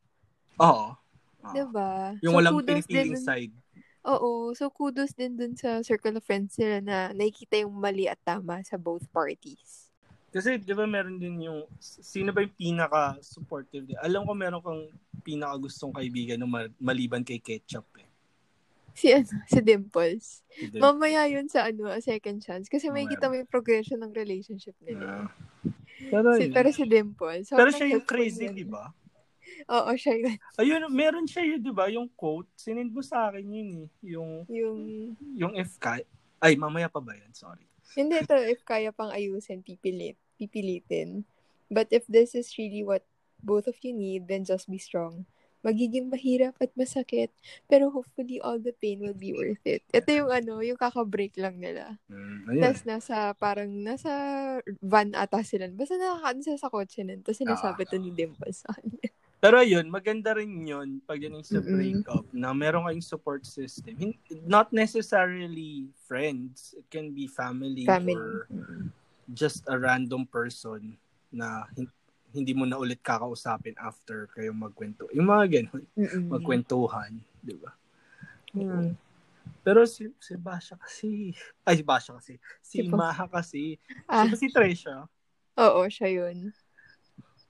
[0.62, 0.94] Oo.
[1.42, 1.52] Oo.
[1.52, 1.90] Diba?
[2.20, 3.54] Yung So, walang pinipiling din- side.
[4.02, 4.50] Oo.
[4.52, 8.58] So, kudos din dun sa circle of friends nila na nakikita yung mali at tama
[8.62, 9.86] sa both parties.
[10.28, 13.92] Kasi, di ba, meron din yung, sino ba yung pinaka-supportive?
[14.00, 14.82] Alam ko meron kang
[15.20, 18.08] pinaka-gustong kaibigan no, ma- maliban kay Ketchup eh.
[18.92, 20.40] Si, ano, si Dimples.
[20.50, 22.66] Si Dem- Mamaya yun sa ano, a second chance.
[22.66, 25.24] Kasi may kita mo yung progression ng relationship nila.
[25.24, 25.28] Ah.
[26.02, 26.52] Pero, Si, yun.
[26.52, 27.46] pero si Dimples.
[27.46, 28.88] Pero sobrang siya yung crazy, di ba?
[29.68, 30.36] Oo, siya yun.
[30.60, 31.88] Ayun, meron siya yun, di ba?
[31.88, 33.86] Yung quote, sinend mo sa akin yun eh.
[34.14, 34.78] Yung, Yung,
[35.36, 36.00] yung if ka,
[36.42, 37.30] ay, mamaya pa ba yan?
[37.32, 37.62] Sorry.
[37.94, 41.22] hindi ito, if kaya pang ayusin, pipilit, pipilitin.
[41.72, 43.06] But if this is really what
[43.40, 45.24] both of you need, then just be strong.
[45.62, 47.30] Magiging mahirap at masakit,
[47.70, 49.86] pero hopefully all the pain will be worth it.
[49.94, 52.02] Ito yung ano, yung kaka-break lang nila.
[52.10, 52.62] Mm, ayun.
[52.66, 54.10] Tapos nasa, parang nasa
[54.82, 55.70] van ata sila.
[55.70, 57.22] Basta nakakaano sila sa kotse nun.
[57.22, 59.06] Tapos sinasabi to ni Dimples sa kanya.
[59.42, 64.14] Pero ayun, maganda rin yun pag yun sa breakup na meron kayong support system.
[64.46, 66.78] Not necessarily friends.
[66.78, 68.14] It can be family, Family.
[68.14, 68.46] or
[69.34, 70.94] just a random person
[71.34, 71.90] na hin-
[72.30, 75.10] hindi mo na ulit kakausapin after kayo magkwento.
[75.10, 76.38] Yung mga ganun, Mm-mm.
[76.38, 77.74] magkwentuhan, di ba?
[78.54, 78.94] Mm.
[79.66, 81.34] Pero si, si Basha kasi,
[81.66, 83.74] ay si Basha kasi, si Si Maha kasi,
[84.06, 85.10] Ah, si, si Tresha,
[85.58, 86.54] oo, siya yun.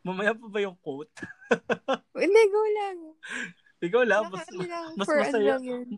[0.02, 1.12] mamaya pa ba yung quote?
[2.22, 2.98] Hindi, go lang.
[3.82, 4.90] Ikaw lang, mas, lang.
[4.94, 5.54] mas masaya.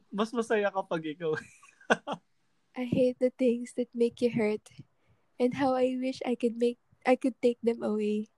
[0.08, 1.36] mas masaya kapag ikaw.
[2.80, 4.64] I hate the things that make you hurt
[5.38, 8.32] and how I wish I could make I could take them away.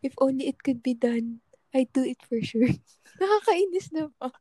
[0.00, 1.44] If only it could be done,
[1.76, 2.72] I'd do it for sure.
[3.20, 4.32] Nakakainis na ba?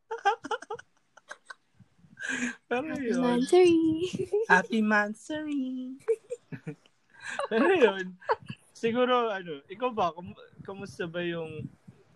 [2.72, 3.20] Pero yun.
[3.20, 4.08] Mansory.
[4.48, 6.00] Happy Mansary.
[7.52, 8.16] Pero yun.
[8.72, 11.68] Siguro, ano, ikaw ba, kum- kamusta ba yung,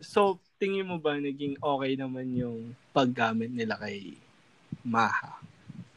[0.04, 4.16] so, tingin mo ba naging okay naman yung paggamit nila kay
[4.84, 5.40] Maha?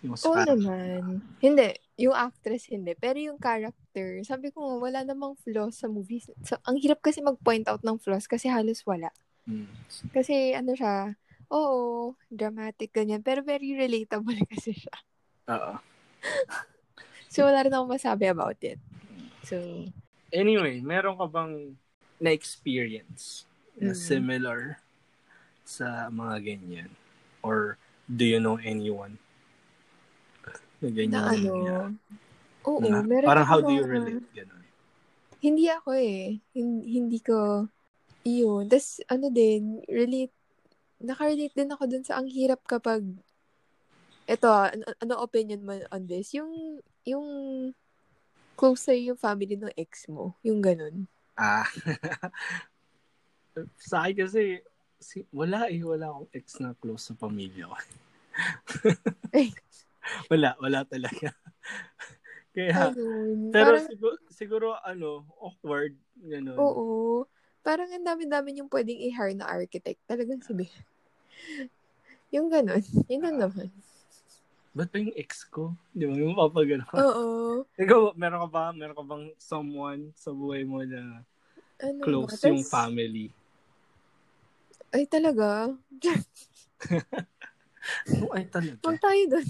[0.01, 0.55] Yung Oo character?
[0.55, 1.21] naman.
[1.43, 1.69] Hindi.
[1.99, 2.95] Yung actress, hindi.
[2.95, 6.31] Pero yung character, sabi ko, wala namang flaws sa movies.
[6.47, 9.11] So, ang hirap kasi mag-point out ng flaws kasi halos wala.
[9.47, 9.71] Hmm.
[10.11, 11.15] Kasi ano siya,
[11.51, 13.23] oo, dramatic ganyan.
[13.23, 14.95] Pero very relatable kasi siya.
[15.51, 15.75] Oo.
[17.27, 18.79] So, wala rin akong masabi about it.
[19.45, 19.59] So,
[20.33, 21.75] Anyway, meron ka bang
[22.23, 23.45] na-experience
[23.77, 23.99] na Mm.
[23.99, 24.61] similar
[25.63, 26.91] sa mga ganyan?
[27.43, 29.19] Or do you know anyone
[30.79, 31.13] na ganyan?
[31.13, 31.95] na ano, nangyari?
[32.67, 34.25] oo, Na- meron parang how do you relate?
[34.33, 34.63] Ganun.
[35.39, 36.41] Hindi ako eh.
[36.57, 37.69] Hin- hindi ko,
[38.25, 38.67] iyon.
[38.67, 40.33] Tapos, ano din, relate,
[40.99, 43.05] nakarelate din ako dun sa ang hirap kapag,
[44.27, 46.35] eto, ano, ano opinion mo on this?
[46.35, 47.27] Yung, yung,
[48.57, 50.35] close sa'yo yung family ng ex mo.
[50.43, 51.05] Yung ganun.
[51.37, 51.69] Ah.
[53.81, 54.61] sa akin kasi,
[55.01, 55.81] si, wala eh.
[55.81, 57.77] Wala akong ex na close sa pamilya ko.
[60.31, 61.35] Wala, wala talaga.
[62.55, 63.51] Kaya, Ayun.
[63.51, 65.93] pero parang, siguro, siguro, ano, awkward.
[66.17, 66.57] Ganun.
[66.57, 66.87] oo.
[67.67, 69.99] Parang ang dami-dami yung pwedeng i-hire na architect.
[70.07, 70.71] Talagang sabi.
[72.35, 72.81] yung ganun.
[73.11, 73.69] Yun lang naman.
[74.77, 75.75] Ba't ba yung ex ko?
[75.91, 76.15] Di ba?
[76.15, 76.87] Yung papagano.
[76.95, 77.27] Oo.
[77.75, 78.65] Ikaw, meron ka ba?
[78.77, 81.25] Meron ka bang someone sa buhay mo na
[81.83, 82.49] Ano close ba?
[82.53, 83.33] yung family?
[84.97, 85.77] Ay, talaga?
[88.17, 88.81] Oh, ay, talaga.
[88.81, 89.49] Huwag tayo doon.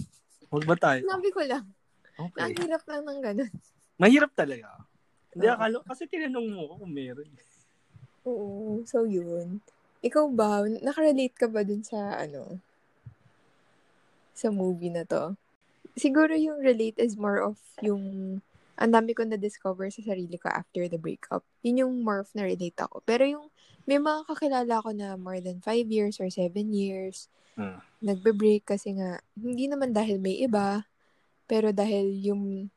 [0.51, 1.01] Huwag ba tayo?
[1.07, 1.65] Sinabi ko lang.
[2.19, 2.67] Ang Okay.
[2.67, 3.53] hirap lang ng ganun.
[3.95, 4.75] Mahirap talaga.
[5.31, 5.55] Hindi, Oo.
[5.55, 7.31] akala, kasi tinanong mo ko kung meron.
[8.27, 8.83] Oo.
[8.91, 9.63] So, yun.
[10.03, 12.59] Ikaw ba, nakarelate ka ba dun sa, ano,
[14.35, 15.39] sa movie na to?
[15.95, 17.55] Siguro yung relate is more of
[17.87, 18.03] yung,
[18.75, 21.47] ang dami ko na-discover sa sarili ko after the breakup.
[21.63, 22.99] Yun yung more of na-relate ako.
[23.07, 23.47] Pero yung,
[23.87, 27.81] may mga kakilala ko na more than 5 years or 7 years, Hmm.
[28.05, 30.85] nagbe-break kasi nga, hindi naman dahil may iba,
[31.49, 32.69] pero dahil yung,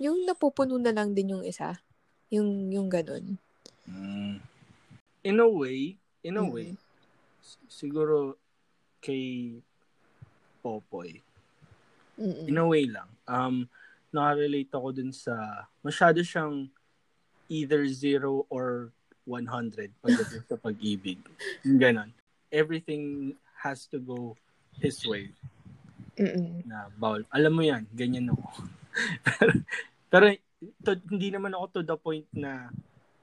[0.00, 1.76] yung napupuno na lang din yung isa.
[2.32, 3.36] Yung, yung ganun.
[3.84, 4.40] Mm.
[5.26, 6.52] In a way, in a Mm.
[6.54, 6.68] way,
[7.68, 8.40] siguro
[9.04, 9.60] kay
[10.64, 11.20] Popoy,
[12.16, 12.48] Mm-mm.
[12.48, 13.64] in a way lang, um,
[14.12, 16.68] nakarelate ako dun sa, masyado siyang
[17.48, 18.92] either zero or
[19.26, 21.20] 100 pagdating sa pag-ibig.
[21.64, 22.10] Ganon.
[22.50, 24.34] Everything has to go
[24.80, 25.30] his way.
[26.20, 26.60] Mm-mm.
[26.68, 27.24] na bawal.
[27.32, 28.44] Alam mo yan, ganyan ako.
[29.24, 29.52] pero,
[30.12, 30.24] pero
[30.84, 32.68] to, hindi naman ako to the point na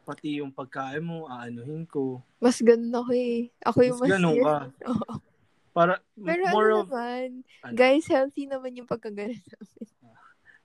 [0.01, 2.23] pati yung pagkain mo, aanuhin ko.
[2.41, 3.51] Mas ganun ako eh.
[3.61, 4.57] Ako yung Mas mas, ganun ka.
[4.95, 5.13] Oo.
[5.77, 7.27] Para, Pero more ano of, naman,
[7.61, 7.73] ano?
[7.77, 9.87] guys, healthy naman yung pagkaganon namin.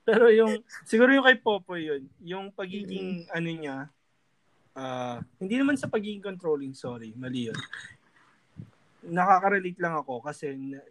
[0.08, 3.92] Pero yung, siguro yung kay Popo yun, yung pagiging, ano niya,
[4.72, 7.58] ah hindi naman sa pagiging controlling, sorry, mali yun.
[9.02, 10.86] Nakaka-relate lang ako kasi na-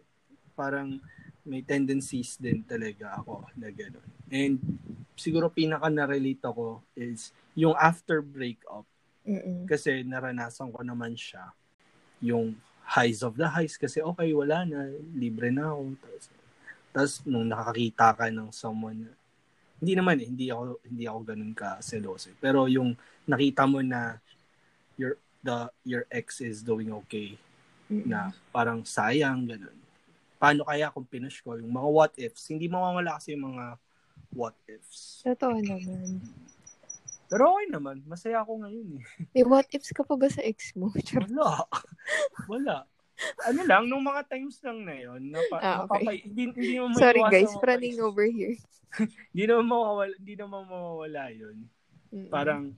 [0.52, 1.00] parang
[1.42, 4.08] may tendencies din talaga ako na gano'n.
[4.30, 4.62] And
[5.18, 8.86] siguro pinaka na-relate ako is yung after breakup
[9.26, 9.66] Mm-mm.
[9.66, 11.50] kasi naranasan ko naman siya.
[12.22, 12.54] Yung
[12.86, 15.82] highs of the highs kasi okay, wala na, libre na ako.
[15.98, 16.24] Tapos,
[16.92, 19.12] tapos nung nakakita ka ng someone na,
[19.82, 22.30] hindi naman eh, hindi ako, hindi ako ganun ka seloso.
[22.30, 22.38] eh.
[22.38, 22.94] Pero yung
[23.26, 24.22] nakita mo na
[24.94, 27.34] your, the, your ex is doing okay,
[27.90, 28.06] Mm-mm.
[28.06, 29.74] na parang sayang, ganun.
[30.38, 31.58] Paano kaya kung pinush ko?
[31.58, 33.74] Yung mga what ifs, hindi mawawala kasi yung mga
[34.30, 35.26] what ifs.
[35.26, 36.22] Totoo naman.
[37.26, 39.04] Pero okay naman, masaya ako ngayon eh.
[39.34, 40.94] May what ifs ka pa ba sa ex mo?
[40.94, 41.66] Wala.
[42.50, 42.76] Wala.
[43.42, 46.02] Ano lang, nung mga times lang na yun, na pa, Ah, okay.
[46.02, 48.56] napapay- hindi, hindi mo Sorry guys, running over here.
[49.32, 51.64] Hindi naman mawawala, hindi naman mawawala yun.
[52.12, 52.28] Mm-mm.
[52.28, 52.76] Parang,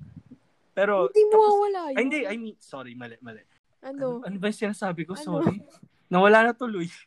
[0.70, 1.96] pero, hindi tapos- mawawala yun.
[1.98, 3.42] ay, hindi, I mean, sorry, mali, mali.
[3.82, 4.22] Ano?
[4.22, 5.12] Ano, ano ba yung sinasabi ko?
[5.12, 5.42] Ano?
[5.42, 5.58] Sorry.
[6.06, 6.86] Nawala na tuloy.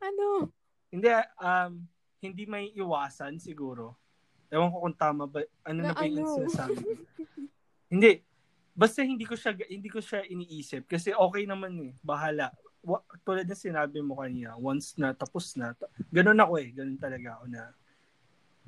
[0.00, 0.50] Ano?
[0.86, 1.72] Hindi, um,
[2.18, 3.94] hindi may iwasan siguro.
[4.46, 6.34] Ewan ko kung tama ba, ano na, Na ba yung ano?
[6.36, 6.90] sinasabi ko.
[7.92, 8.22] hindi.
[8.76, 11.92] Basta hindi ko siya hindi ko siya iniisip kasi okay naman eh.
[12.04, 12.52] Bahala.
[12.84, 16.68] Wa, tulad ng sinabi mo kanina, once na tapos na, ta- ganun ako eh.
[16.76, 17.62] Ganun talaga ako na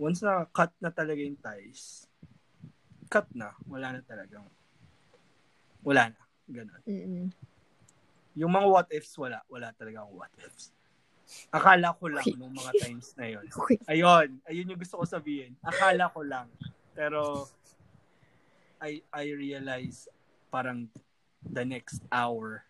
[0.00, 2.08] once na cut na talaga yung ties,
[3.12, 3.52] cut na.
[3.68, 4.48] Wala na talagang
[5.84, 6.20] wala na.
[6.48, 6.82] Ganun.
[6.88, 7.26] Mm-mm.
[8.38, 9.44] Yung mga what ifs, wala.
[9.52, 10.72] Wala talaga akong what ifs.
[11.52, 13.44] Akala ko lang nung mga times na yon.
[13.92, 15.52] Ayun, ayun yung gusto ko sabihin.
[15.60, 16.48] Akala ko lang.
[16.96, 17.44] Pero
[18.80, 20.06] I I realize
[20.48, 20.88] parang
[21.42, 22.64] the next hour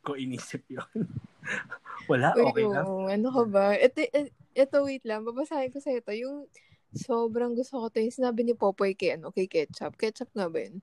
[0.00, 0.86] ko inisip yon.
[2.10, 2.86] Wala, Uy, okay lang.
[2.86, 3.74] ano ka ba?
[3.74, 5.26] Ito, eh, ito, wait lang.
[5.26, 6.10] Babasahin ko sa ito.
[6.14, 6.46] Yung
[6.94, 9.98] sobrang gusto ko to yung sinabi ni Popoy kay, ano, kay Ketchup.
[9.98, 10.78] Ketchup nga ba yun?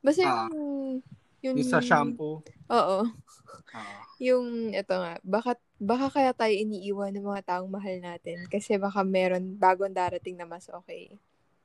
[0.00, 0.46] Basta Ah.
[0.50, 1.02] yung...
[1.42, 2.42] yung Yung sa shampoo.
[2.70, 2.98] Oo.
[3.74, 8.74] ah, Yung, ito nga, baka, baka kaya tayo iniiwan ng mga taong mahal natin kasi
[8.74, 11.14] baka meron bagong darating na mas okay.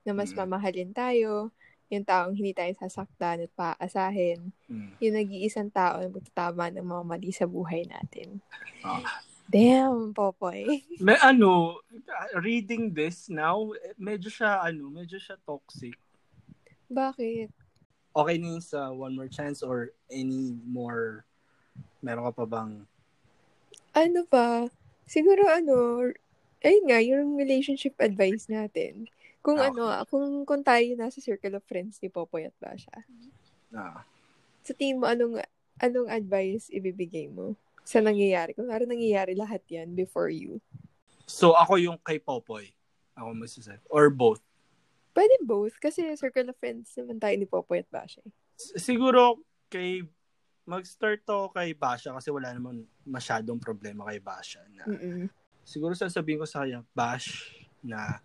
[0.05, 0.45] Na mas Mm.
[0.45, 1.49] mamahalin tayo,
[1.91, 4.97] yung taong hindi tayo sasaktan at paasahin, mm.
[5.03, 8.39] yung nag-iisang tao na magtatama ng mga mali sa buhay natin.
[8.83, 9.03] Ah.
[9.51, 10.81] Damn, Popoy.
[11.03, 11.83] May ano,
[12.39, 15.99] reading this now, medyo siya ano, medyo siya toxic.
[16.87, 17.51] Bakit?
[18.13, 21.25] Okay na yun sa one more chance or any more
[22.05, 22.71] meron ka pa bang
[23.93, 24.69] Ano ba?
[25.05, 26.09] Siguro ano,
[26.65, 29.05] ayun nga, yung relationship advice natin.
[29.43, 32.95] Kung Ah, ano, kung, kung tayo nasa circle of friends ni Popoy at Basha.
[33.75, 34.07] ah,
[34.63, 35.43] Sa tingin mo, anong,
[35.77, 38.55] anong advice ibibigay mo sa nangyayari?
[38.55, 40.63] Kung ano nangyayari lahat yan before you.
[41.27, 42.71] So, ako yung kay Popoy.
[43.13, 43.83] Ako magsasabi.
[43.91, 44.39] Or both.
[45.13, 48.23] Pwede both, kasi circle of friends naman tayo ni Popoy at Basha.
[48.23, 48.33] eh.
[48.79, 50.07] Siguro, kay
[50.63, 54.63] mag-start to kay Basha kasi wala naman masyadong problema kay Basha.
[54.71, 55.27] Na, Mm-mm.
[55.61, 57.51] siguro sasabihin ko sa kanya, Bash,
[57.83, 58.23] na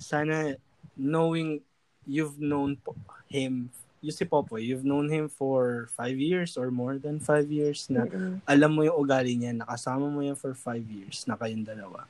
[0.00, 0.56] sana
[0.96, 1.60] knowing
[2.08, 2.80] you've known
[3.28, 3.68] him,
[4.00, 8.08] you si Popoy, you've known him for five years or more than five years na
[8.08, 8.40] Mm-mm.
[8.48, 12.08] alam mo yung ugali niya, nakasama mo yan for five years na kayong dalawa.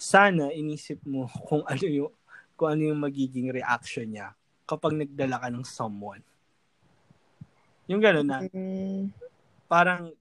[0.00, 2.10] Sana inisip mo kung ano yung
[2.56, 4.32] kung ano yung magiging reaction niya
[4.64, 6.24] kapag nagdala ka ng someone.
[7.86, 9.08] Yung gano'n na, Mm.
[9.64, 10.12] parang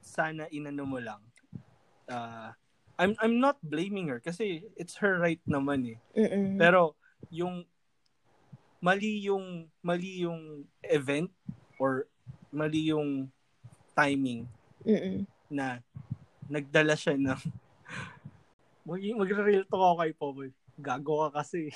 [0.00, 1.20] sana inano mo lang.
[2.08, 2.48] Uh,
[3.00, 5.98] I'm I'm not blaming her kasi it's her right naman eh.
[6.12, 6.60] Mm-mm.
[6.60, 6.92] Pero
[7.32, 7.64] yung
[8.84, 11.32] mali yung mali yung event
[11.80, 12.04] or
[12.52, 13.32] mali yung
[13.96, 14.44] timing
[14.84, 15.24] Mm-mm.
[15.48, 15.80] na
[16.44, 17.40] nagdala siya ng
[18.88, 20.50] mag magre-real talk ako kay Popoy.
[20.80, 21.72] Gago ka kasi.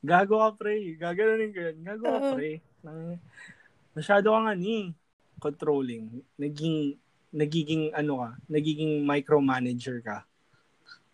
[0.00, 0.96] Gago ka, pre.
[0.96, 1.76] Gaganunin ko yun.
[1.84, 2.64] Gago ka, pre.
[3.92, 4.94] Masyado ka nga ni
[5.36, 6.24] controlling.
[6.40, 6.96] Naging,
[7.30, 10.18] nagiging, ano ka, nagiging micromanager ka.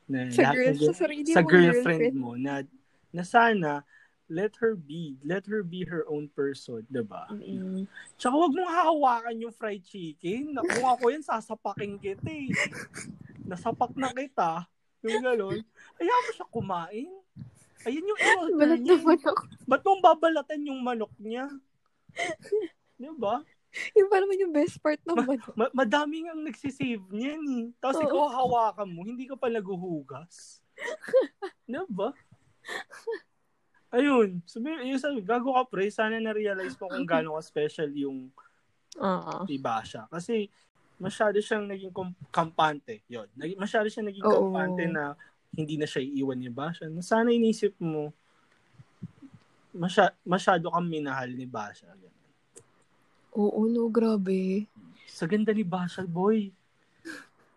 [0.06, 2.14] Na Sa lahat girl, ng- sa sarili sa girlfriend girlfriend.
[2.14, 2.62] mo na,
[3.10, 3.82] na sana
[4.26, 5.14] let her be.
[5.22, 7.30] Let her be her own person, 'di ba?
[7.30, 7.86] Mm-mm.
[8.14, 10.50] Tsaka wag mong hahawakan yung fried chicken.
[10.50, 12.50] Na- Kung ako yan, sasapakin kita eh.
[13.44, 14.66] Nasapak na kita.
[15.02, 15.62] Yung gano'n.
[15.96, 17.10] Hayaan mo siya kumain.
[17.86, 18.98] Ayun yung in-order Balat niya.
[18.98, 19.30] ako.
[19.62, 21.46] Ba't mong babalatan yung manok niya?
[22.96, 23.46] Di ba?
[23.94, 25.36] Yung pa naman yung best part naman.
[25.52, 27.64] Ma- madami nga nagsisave niyan eh.
[27.76, 28.04] Tapos Oo.
[28.04, 30.60] ikaw hawakan mo, hindi ka pa naguhugas.
[31.68, 32.12] Di ba?
[33.92, 34.42] Ayun.
[34.44, 38.28] Sabi, yun sabi, gago ka pre, sana na-realize mo kung gaano ka special yung
[38.98, 39.44] Oo.
[39.48, 40.04] iba siya.
[40.08, 40.48] Kasi
[40.96, 43.04] masyado siyang naging kom- kampante.
[43.08, 43.28] Yun.
[43.36, 44.50] Nag- masyado siyang naging Oo.
[44.52, 45.14] kampante na
[45.56, 46.88] hindi na siya iiwan ni Basha.
[46.88, 48.12] Na sana inisip mo,
[49.72, 51.88] masya- masyado kang minahal ni Basha.
[51.92, 52.14] Ganun.
[53.36, 54.64] Oo, no, grabe.
[55.12, 56.48] Sa ganda ni Basha, boy.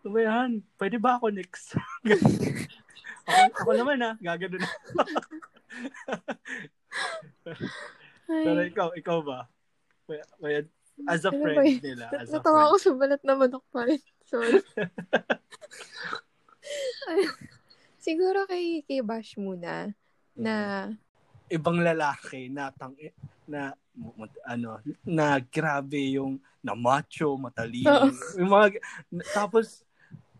[0.03, 0.59] Ano ba yan?
[0.75, 1.75] Pwede ba ako next?
[3.27, 4.69] ako, ako naman ha, gagano na.
[8.27, 9.47] Pero Ay, ikaw, ikaw ba?
[10.07, 10.53] May, may,
[11.07, 11.95] as a Ano friend yun?
[11.95, 12.05] nila.
[12.11, 12.67] As a natawa friend.
[12.67, 14.01] ako sa balat na manok pa rin.
[14.27, 14.59] Sorry.
[17.09, 17.23] Ay,
[17.99, 19.91] Siguro kay, kay Bash muna
[20.31, 20.87] na
[21.51, 22.95] ibang lalaki na tang
[23.49, 23.73] na
[24.45, 28.13] ano na grabe yung na macho, matalino.
[28.37, 28.77] Yung mga
[29.09, 29.81] na- tapos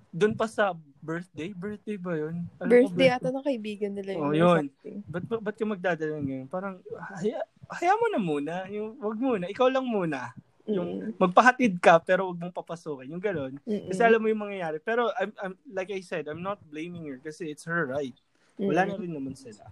[0.09, 2.43] doon pa sa birthday, birthday ba 'yun?
[2.59, 4.33] Alam ko, birthday ata ng kaibigan nila Oh, yun.
[4.33, 4.99] or yun.
[5.05, 6.47] Ba't, ba't, ba't ka magdadala ngayon?
[6.49, 6.75] Parang,
[7.17, 7.39] haya,
[7.71, 8.53] haya mo na muna.
[8.67, 9.45] Yung, wag muna.
[9.47, 10.33] Ikaw lang muna.
[10.69, 13.09] Yung, magpahatid ka, pero wag mong papasukin.
[13.09, 13.57] Yung gano'n.
[13.63, 13.89] Mm-mm.
[13.89, 14.77] Kasi alam mo yung mangyayari.
[14.81, 18.13] Pero, I'm, I'm, like I said, I'm not blaming her kasi it's her right.
[18.59, 19.01] Wala na Mm-mm.
[19.01, 19.65] rin naman sila.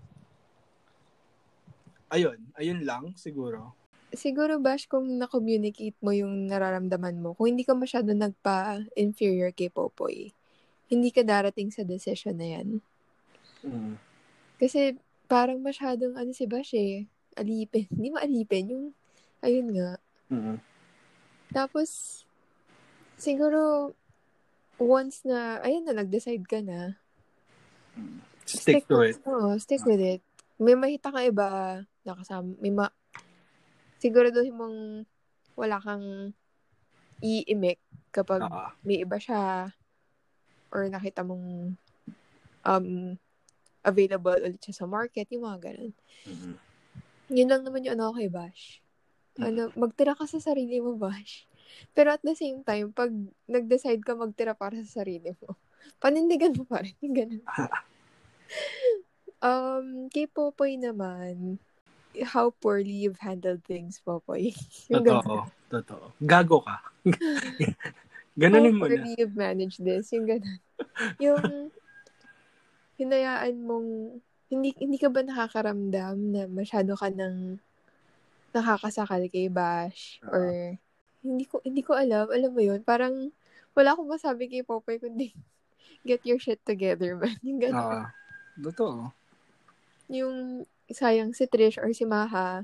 [2.07, 2.39] Ayun.
[2.55, 3.75] Ayun lang, siguro.
[4.15, 10.31] Siguro, Bash, kung na-communicate mo yung nararamdaman mo, kung hindi ka masyado nagpa-inferior kay Popoy,
[10.87, 12.67] hindi ka darating sa decision na yan.
[13.67, 13.99] Mm.
[14.55, 14.95] Kasi
[15.27, 17.03] parang masyadong ano si Bash eh,
[17.35, 17.85] alipin.
[17.93, 18.85] Hindi mo alipin, yung,
[19.43, 19.99] ayun nga.
[20.31, 20.57] Mm.
[21.51, 22.23] Tapos,
[23.19, 23.91] siguro,
[24.79, 26.95] once na, ayun na, nag-decide ka na,
[28.47, 29.19] Stick to it.
[29.27, 30.21] Oo, stick with it.
[30.57, 32.89] May makita kang iba na kasama, may ma,
[34.01, 34.77] siguraduhin mong
[35.57, 36.33] wala kang
[37.21, 37.81] iimik
[38.13, 38.69] kapag Oo.
[38.85, 39.73] may iba siya
[40.69, 41.77] or nakita mong
[42.65, 42.87] um,
[43.85, 45.93] available ulit siya sa market, yung mga ganun.
[46.27, 46.55] Mm.
[47.27, 48.83] Yun lang naman yung ano kay Bash.
[49.37, 51.47] Ano, magtira ka sa sarili mo, Bash.
[51.93, 53.11] Pero at the same time, pag
[53.47, 55.55] nag-decide ka magtira para sa sarili mo,
[56.03, 56.97] panindigan mo pa rin.
[56.99, 57.43] Ganun.
[59.41, 61.61] um, kay Popoy naman,
[62.23, 64.53] how poorly you've handled things, Popoy.
[64.89, 65.45] Totoo.
[65.67, 66.05] Totoo.
[66.23, 66.79] Gago ka.
[68.38, 69.01] How Ganunin mo na.
[69.01, 70.13] poorly you've managed this.
[70.13, 70.61] Yung ganun.
[71.17, 71.73] yung
[72.97, 77.61] hinayaan mong hindi hindi ka ba nakakaramdam na masyado ka nang
[78.55, 80.31] nakakasakal kay Bash Oo.
[80.33, 80.45] or
[81.21, 83.29] hindi ko hindi ko alam alam mo yun parang
[83.77, 85.35] wala akong masabi kay Popoy kundi
[86.07, 88.05] get your shit together man yung ganun Oo.
[88.57, 89.13] Totoo.
[90.09, 92.63] Yung sayang si Trish or si Maha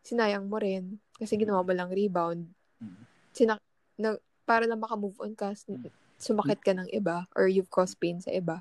[0.00, 3.06] sinayang mo rin kasi ginawa mo lang rebound Mm.
[3.30, 3.62] Sinak
[3.94, 5.64] na, para lang makamove on ka s-
[6.16, 8.58] sumakit ka ng iba or you've caused pain sa iba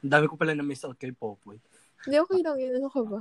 [0.00, 1.56] Ang dami ko pala na-miss out kay Popoy.
[2.04, 2.76] Hindi, okay lang yun.
[2.76, 3.20] Ano ka ba?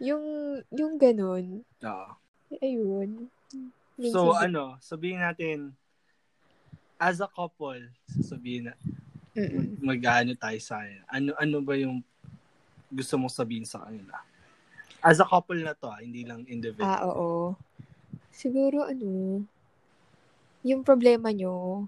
[0.00, 0.24] Yung,
[0.68, 1.62] yung ganun.
[1.78, 2.10] Oo.
[2.58, 3.28] Ayun.
[4.02, 5.76] So, Minsan- ano, sabihin natin,
[6.96, 7.78] as a couple,
[8.18, 8.74] sabihin na,
[9.36, 9.78] Mm-mm.
[9.78, 10.82] mag-ano tayo sa.
[11.06, 12.00] Ano, ano ba yung
[12.94, 14.22] gusto mong sabihin sa kanila?
[15.04, 16.86] As a couple na to, ah, hindi lang individual.
[16.86, 17.58] Ah, oo.
[18.30, 19.42] Siguro, ano,
[20.64, 21.86] yung problema nyo,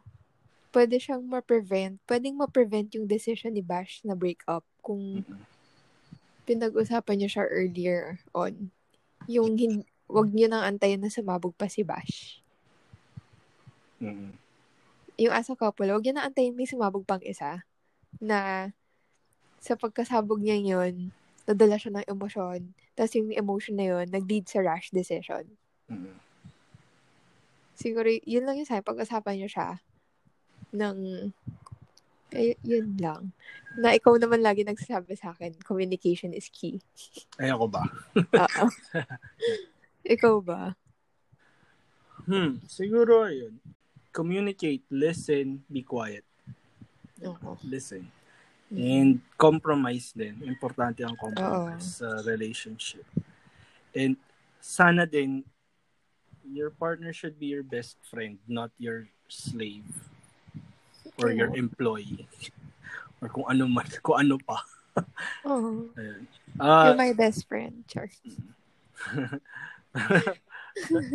[0.76, 5.24] pwede siyang ma-prevent, pwedeng ma-prevent yung decision ni Bash na break up kung
[6.44, 8.68] pinag-usapan niyo siya earlier on.
[9.24, 12.44] Yung hin- wag niyo nang antayin na sumabog pa si Bash.
[13.96, 14.36] Mm-mm.
[15.16, 17.64] yung as a couple, huwag niya na antayin may sumabog pang isa
[18.20, 18.68] na
[19.66, 21.10] sa pagkasabog niya yun,
[21.42, 22.70] nadala siya ng emosyon.
[22.94, 25.42] Tapos yung emotion na yun, nag-lead sa rash decision.
[25.90, 26.14] Mm-mm.
[27.76, 29.82] Siguro, yun lang yung sa pag-usapan niyo siya
[30.70, 31.28] ng,
[32.32, 33.34] ay, yun lang.
[33.76, 36.80] Na ikaw naman lagi nagsasabi sa akin, communication is key.
[37.36, 37.84] Ay, ako ba?
[38.46, 38.64] Oo.
[40.14, 40.72] ikaw ba?
[42.24, 43.60] Hmm, siguro yun.
[44.08, 46.24] Communicate, listen, be quiet.
[47.20, 47.60] Oo.
[47.68, 48.15] Listen.
[48.70, 50.42] And compromise din.
[50.42, 53.06] Importante ang compromise sa relationship.
[53.94, 54.18] And
[54.58, 55.46] sana din,
[56.42, 59.86] your partner should be your best friend, not your slave
[61.18, 62.26] or your employee.
[63.22, 64.58] Or kung ano man, kung ano pa.
[65.46, 65.94] Oo.
[65.94, 66.26] Ayun.
[66.56, 68.10] You're my best friend, Char.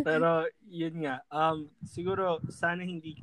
[0.08, 3.18] pero yun nga, um, siguro sana hindi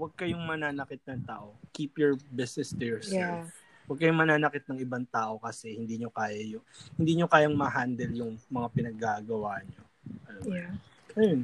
[0.00, 1.52] wag kayong mananakit ng tao.
[1.76, 3.44] Keep your business to yourself.
[3.44, 3.44] Yeah.
[3.84, 8.14] Huwag kayong mananakit ng ibang tao kasi hindi nyo kaya yung, hindi nyo kayang ma-handle
[8.16, 9.82] yung mga pinaggagawa nyo.
[10.30, 10.42] Alam?
[10.46, 10.72] Yeah.
[11.18, 11.40] Ayun.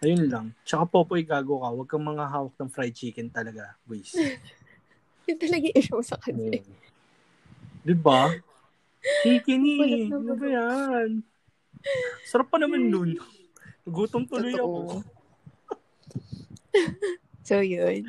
[0.00, 0.46] Ayun lang.
[0.64, 1.68] Tsaka Popoy, gago ka.
[1.68, 4.16] Huwag kang mga hawak ng fried chicken talaga, boys.
[5.28, 6.62] Yun talaga yung issue sa kanya.
[6.62, 6.72] Oo.
[7.84, 8.38] Diba?
[9.26, 10.08] Chicken eh.
[10.08, 11.26] Ano ba yan?
[12.30, 13.18] Sarap pa naman nun.
[13.90, 15.02] Gutom tuloy ako.
[17.50, 18.06] So, yun.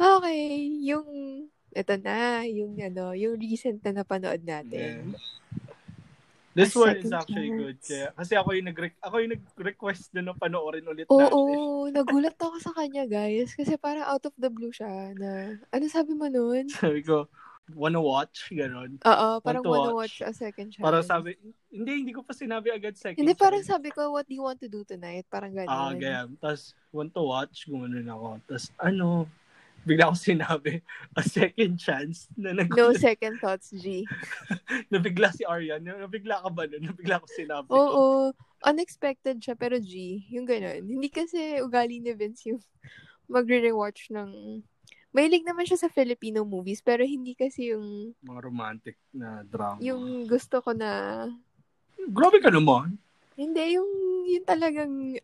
[0.00, 1.04] Okay, yung,
[1.68, 5.12] ito na, yung ano, yung recent na napanood natin.
[5.12, 5.20] Yeah.
[6.54, 7.60] This A one is actually chance.
[7.60, 7.78] good.
[7.84, 11.20] Kaya, kasi ako yung nag ako yung nag-request na panoorin ulit Oo,
[11.90, 11.98] natin.
[11.98, 13.52] nagulat ako sa kanya, guys.
[13.52, 16.64] Kasi parang out of the blue siya na, ano sabi mo nun?
[16.80, 17.28] Sabi ko,
[17.72, 18.52] wanna watch?
[18.52, 19.00] Ganon.
[19.00, 20.20] Oo, parang to wanna watch.
[20.20, 20.84] watch a second chance.
[20.84, 21.40] Parang sabi,
[21.72, 23.72] hindi, hindi ko pa sinabi agad second Hindi, parang chance.
[23.72, 25.24] sabi ko, what do you want to do tonight?
[25.32, 25.72] Parang gano'n.
[25.72, 26.36] Ah, ganyan.
[26.36, 28.28] Tapos, want to watch, gumanon ako.
[28.44, 29.24] Tapos, ano,
[29.84, 30.80] bigla ko sinabi,
[31.16, 34.04] a second chance na nag No second thoughts, G.
[34.92, 35.84] nabigla si Aryan.
[35.84, 36.84] Nabigla ka ba nun?
[36.88, 37.68] Nabigla ko sinabi.
[37.72, 38.32] Oo,
[38.64, 40.84] unexpected siya, pero G, yung gano'n.
[40.84, 42.60] Hindi kasi ugali ni Vince yung
[43.34, 44.60] magre-rewatch ng...
[45.14, 49.78] Mahilig naman siya sa Filipino movies, pero hindi kasi yung Mga romantic na drama.
[49.78, 51.24] yung gusto ko na...
[52.04, 52.98] Grabe ka naman.
[53.32, 53.90] Hindi, yung,
[54.26, 55.14] yung talagang...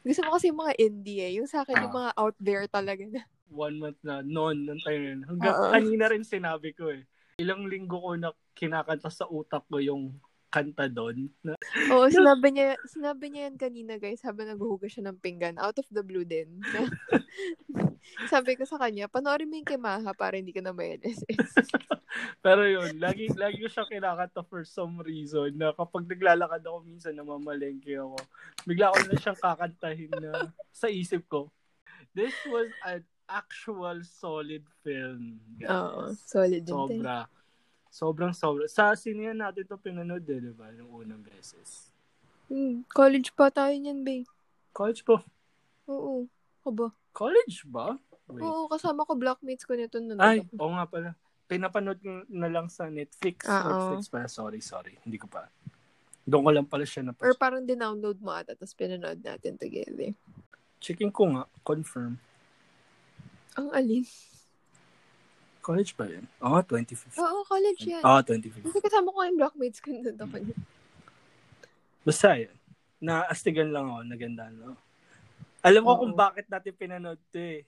[0.00, 1.32] Gusto mo kasi yung mga indie eh.
[1.36, 1.98] Yung sa akin, yung Ah.
[2.00, 3.22] mga out there talaga na.
[3.46, 5.22] One month na noon, nung time na yun.
[5.26, 7.04] Hanggang kanina rin sinabi ko eh.
[7.36, 10.16] Ilang linggo ko na kinakanta sa utak ko yung
[10.50, 11.30] kanta doon.
[11.94, 15.56] Oo, sinabi niya, sinabi niya yan kanina, guys, habang naghuhugas siya ng pinggan.
[15.62, 16.58] Out of the blue din.
[18.32, 21.70] Sabi ko sa kanya, panoorin mo yung kay Maha para hindi ka na may LSS.
[22.44, 27.14] pero yun, lagi, lagi ko siya kinakanta for some reason na kapag naglalakad ako minsan
[27.14, 28.18] namamalengke ako,
[28.66, 31.54] bigla ko na siyang kakantahin na sa isip ko.
[32.10, 35.38] This was an actual solid film.
[35.62, 35.70] guys.
[35.70, 36.74] Oo, solid din.
[36.74, 37.30] Sobra.
[37.90, 38.70] Sobrang sobra.
[38.70, 40.70] Sa sinihan natin to pinanood eh, di ba?
[40.78, 41.90] Yung unang beses.
[42.46, 44.30] Hmm, college pa tayo niyan, babe.
[44.70, 45.18] College po.
[45.90, 46.30] Oo.
[46.62, 46.88] Ako ba?
[47.10, 47.98] College ba?
[48.30, 48.46] Wait.
[48.46, 50.22] Oo, kasama ko blockmates ko nito nun.
[50.22, 51.18] Ay, oo nga pala.
[51.50, 53.42] Pinapanood ko na lang sa Netflix.
[53.50, 53.66] Oo.
[53.66, 54.30] Netflix pala.
[54.30, 54.94] Sorry, sorry.
[55.02, 55.50] Hindi ko pa.
[56.22, 60.14] Doon ko lang pala siya na Or parang dinownload mo ata, tapos pinanood natin together.
[60.78, 61.50] Checking ko nga.
[61.66, 62.22] Confirm.
[63.58, 64.06] Ang alin?
[65.70, 66.26] College ba yun?
[66.42, 67.14] Oo, oh, 2015.
[67.22, 68.02] Oo, college yan.
[68.02, 68.66] Oo, 2015.
[68.66, 70.34] Kasi kasama ko yung blockmates ko nun ako.
[72.02, 72.54] Basta yun.
[72.98, 74.00] Naastigan lang ako.
[74.02, 74.74] Naganda no?
[75.62, 76.00] Alam ko Oo.
[76.02, 77.62] kung bakit natin pinanood to eh.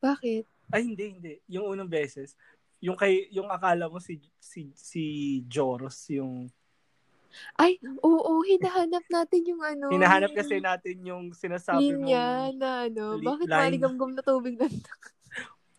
[0.00, 0.48] Bakit?
[0.72, 1.32] Ay, hindi, hindi.
[1.52, 2.32] Yung unang beses,
[2.80, 5.04] yung kay yung akala mo si si si
[5.44, 6.48] Joros yung
[7.52, 9.92] Ay, oo, hinahanap natin yung ano.
[9.92, 12.08] hinahanap kasi natin yung sinasabi mo.
[12.08, 13.20] linya na ano.
[13.20, 13.60] Li- Bakit line.
[13.60, 14.64] maligam-gam na tubig to?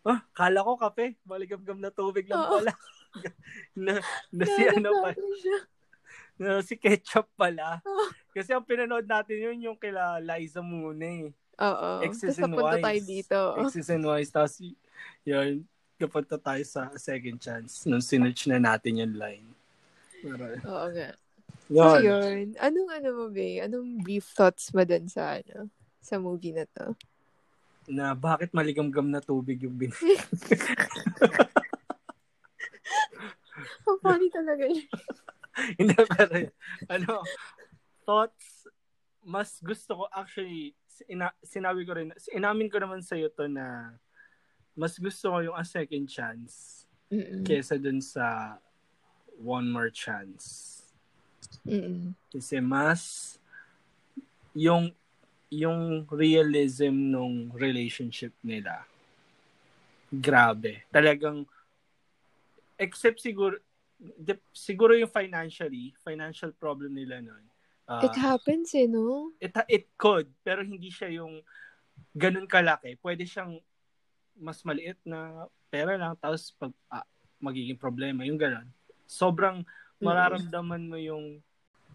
[0.08, 2.64] Ah, kala ko kape, maligam-gam na tubig lang Oo.
[2.64, 2.72] pala.
[3.76, 4.00] na,
[4.32, 5.12] na si ano pa,
[6.40, 7.84] na si ketchup pala.
[7.84, 8.08] Oo.
[8.32, 11.36] Kasi ang pinanood natin yun yung kila Liza muna eh.
[11.60, 11.90] Oo.
[12.08, 12.86] X's Tapos and napunta Y's.
[12.86, 13.40] tayo dito.
[13.68, 14.30] X's and Y's.
[14.32, 14.54] Tapos
[15.28, 19.48] yun, napunta tayo sa second chance nung sinerch na natin yung line.
[20.24, 21.10] Pero, Oo nga.
[21.68, 21.84] yun.
[21.84, 22.46] So, yun.
[22.62, 23.60] Anong ano mo, be?
[23.60, 25.68] Anong brief thoughts mo dun sa, ano,
[26.00, 26.94] sa movie na to?
[27.88, 29.92] Na bakit maligam-gam na tubig yung bin...
[33.88, 34.86] Ang funny talaga siya.
[35.80, 36.54] Hindi, pero yun.
[36.86, 37.26] ano,
[38.06, 38.70] thoughts,
[39.26, 40.78] mas gusto ko, actually,
[41.10, 43.98] ina, sinabi ko rin, inamin ko naman sa'yo to na
[44.78, 47.42] mas gusto ko yung a second chance Mm-mm.
[47.42, 48.58] kesa dun sa
[49.42, 50.78] one more chance.
[51.66, 52.14] Mm-mm.
[52.30, 53.36] Kasi mas
[54.54, 54.94] yung
[55.48, 58.84] yung realism nung relationship nila
[60.12, 60.88] grabe.
[60.92, 61.44] Talagang
[62.80, 63.60] except siguro
[63.98, 67.46] de, siguro yung financially, financial problem nila noon.
[67.88, 69.32] Uh, It happens eh, no?
[69.40, 71.40] it, it could, pero hindi siya yung
[72.14, 73.00] ganun kalaki.
[73.00, 73.58] Pwede siyang
[74.38, 77.08] mas maliit na pera lang tapos pag ah,
[77.42, 78.70] magiging problema yung ganun.
[79.10, 79.66] Sobrang
[79.98, 81.42] mararamdaman mo yung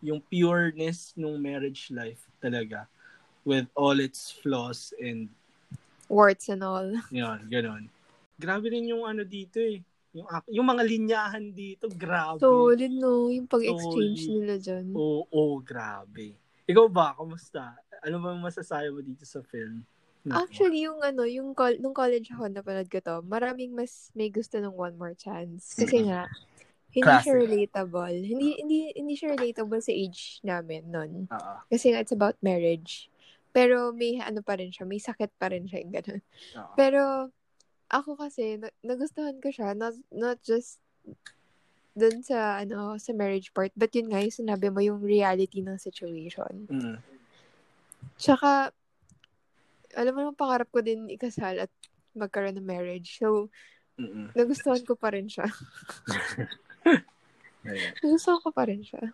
[0.03, 2.91] yung pureness ng marriage life talaga
[3.45, 5.29] with all its flaws and
[6.13, 6.93] Warts and all.
[7.09, 7.89] yun, ganun.
[8.37, 9.81] Grabe rin yung ano dito eh.
[10.13, 12.37] Yung, yung mga linyahan dito, grabe.
[12.37, 13.33] Solid, no?
[13.33, 14.35] Yung pag-exchange Solid.
[14.37, 14.87] nila dyan.
[14.93, 16.37] Oo, oo, grabe.
[16.69, 17.81] Ikaw ba, kamusta?
[18.05, 19.81] Ano bang masasabi mo dito sa film?
[20.29, 24.61] Actually, yung ano, yung col- nung college ako napanood ko to, maraming mas may gusto
[24.61, 25.75] ng one more chance.
[25.75, 26.29] Kasi nga,
[26.93, 27.25] hindi Classic.
[27.27, 28.17] siya relatable.
[28.21, 31.11] Hindi, hindi, hindi siya relatable sa age namin nun.
[31.33, 33.09] Oo, Kasi nga, it's about marriage.
[33.53, 36.23] Pero may ano pa rin siya, may sakit pa rin siya, yung ganun.
[36.57, 36.75] oo.
[36.75, 37.03] Pero,
[37.93, 40.81] ako kasi, na- nagustuhan ko siya, not, not just
[41.93, 45.77] dun sa, ano, sa marriage part, but yun nga, yung sinabi mo, yung reality ng
[45.77, 46.65] situation.
[46.73, 46.97] Mm.
[48.17, 48.73] Tsaka,
[49.93, 51.73] alam mo naman, pangarap ko din ikasal at
[52.17, 53.21] magkaroon ng marriage.
[53.21, 53.53] So,
[54.01, 54.33] Mm-mm.
[54.33, 55.45] nagustuhan ko pa rin siya.
[58.01, 59.13] Nagustuhan ko pa rin siya.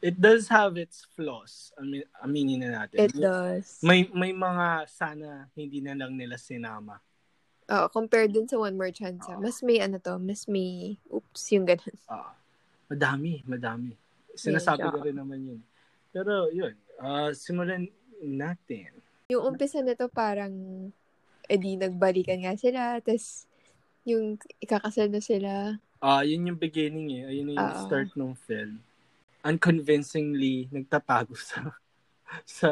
[0.00, 1.72] It does have its flaws.
[1.78, 2.98] I mean, aminin na natin.
[3.10, 3.82] It does.
[3.82, 7.02] May may mga sana hindi na lang nila sinama.
[7.68, 9.28] Oo, compared dun sa One More Chance.
[9.28, 9.36] ah.
[9.36, 11.96] Mas may ano to, mas may, oops, yung ganun.
[12.08, 12.32] Ah,
[12.88, 13.92] madami, madami.
[14.32, 14.92] Sinasabi Medyo.
[14.96, 15.60] ko rin naman yun.
[16.08, 17.84] Pero yun, ah simulan
[18.24, 18.88] natin.
[19.28, 20.88] Yung umpisa na to parang,
[21.44, 23.44] edi nagbalikan nga sila, tas
[24.08, 25.76] yung ikakasal na sila.
[26.00, 27.28] Ah, yun yung beginning eh.
[27.28, 27.80] Ayun yung Oo.
[27.84, 28.80] start ng film.
[29.48, 31.72] Unconvincingly nagtatago sa
[32.44, 32.68] sa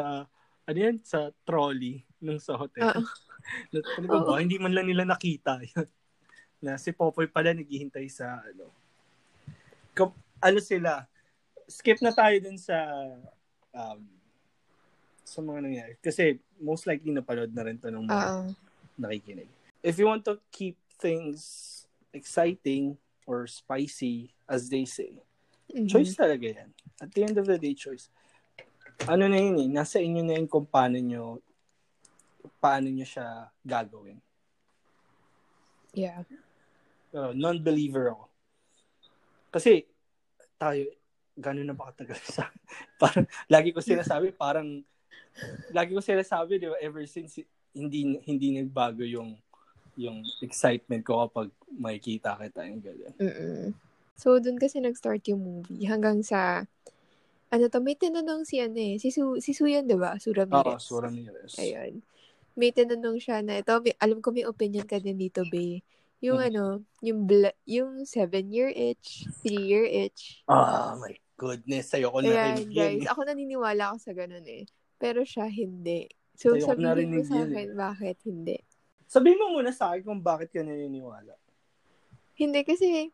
[0.67, 1.01] ano yan?
[1.01, 2.85] Sa trolley nung sa hotel.
[3.71, 4.43] Na, talaga ba?
[4.43, 5.87] Hindi man lang nila nakita yun.
[6.63, 8.69] na si Popoy pala naghihintay sa ano.
[9.95, 11.07] Kap- ano sila?
[11.65, 12.77] Skip na tayo dun sa
[13.71, 14.01] um,
[15.23, 15.93] sa mga nangyari.
[16.01, 18.43] Kasi most likely napanood na rin to ng mga Oo.
[18.97, 19.49] nakikinig.
[19.85, 22.97] If you want to keep things exciting
[23.29, 25.21] or spicy, as they say,
[25.73, 25.89] Mhm.
[25.89, 26.69] choice talaga yan.
[27.01, 28.09] At the end of the day, choice.
[29.05, 31.43] Ano na yun eh, nasa inyo na yun kung paano nyo,
[32.57, 34.17] paano nyo siya gagawin.
[35.93, 36.25] Yeah.
[37.13, 38.25] Pero non-believer ako.
[39.53, 39.85] Kasi,
[40.57, 40.85] tayo,
[41.37, 42.49] gano'n na ba katagal sa,
[43.01, 44.81] parang, lagi ko sinasabi, parang,
[45.71, 47.37] lagi ko sinasabi, di ba, ever since,
[47.73, 49.37] hindi, hindi nagbago yung,
[49.97, 53.15] yung excitement ko kapag makikita kita yung gano'n.
[53.17, 53.86] Mm-mm.
[54.17, 55.85] So, dun kasi nag-start yung movie.
[55.85, 56.65] Hanggang sa,
[57.53, 60.17] ano to, may tinanong si ano eh, si, Su, si Suyan, di ba?
[60.17, 60.81] Su Oo, Ramirez.
[60.81, 61.53] Sura Ramirez.
[61.61, 62.01] Ayun.
[62.57, 65.85] May tinanong siya na, ito, may, alam ko may opinion ka din dito, Bay.
[66.25, 66.49] Yung Hmm.
[66.49, 66.63] ano,
[67.05, 70.41] yung bla- yung seven-year itch, three-year itch.
[70.49, 73.05] Oh my goodness, ayoko na Ayan, rin guys.
[73.05, 73.13] yan.
[73.13, 74.65] Ako naniniwala ako sa ganun eh.
[74.97, 76.09] Pero siya, hindi.
[76.33, 78.57] So, Ayoko sabihin mo narinig sa akin, bakit hindi?
[79.05, 81.37] Sabihin mo muna sa akin kung bakit ka naniniwala.
[82.33, 83.13] Hindi kasi,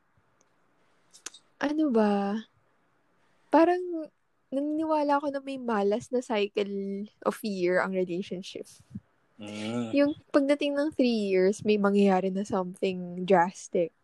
[1.63, 2.43] ano ba,
[3.47, 4.11] parang
[4.51, 8.67] naniniwala ako na may malas na cycle of year ang relationship.
[9.39, 9.95] Mm.
[9.95, 13.95] Yung pagdating ng three years, may mangyayari na something drastic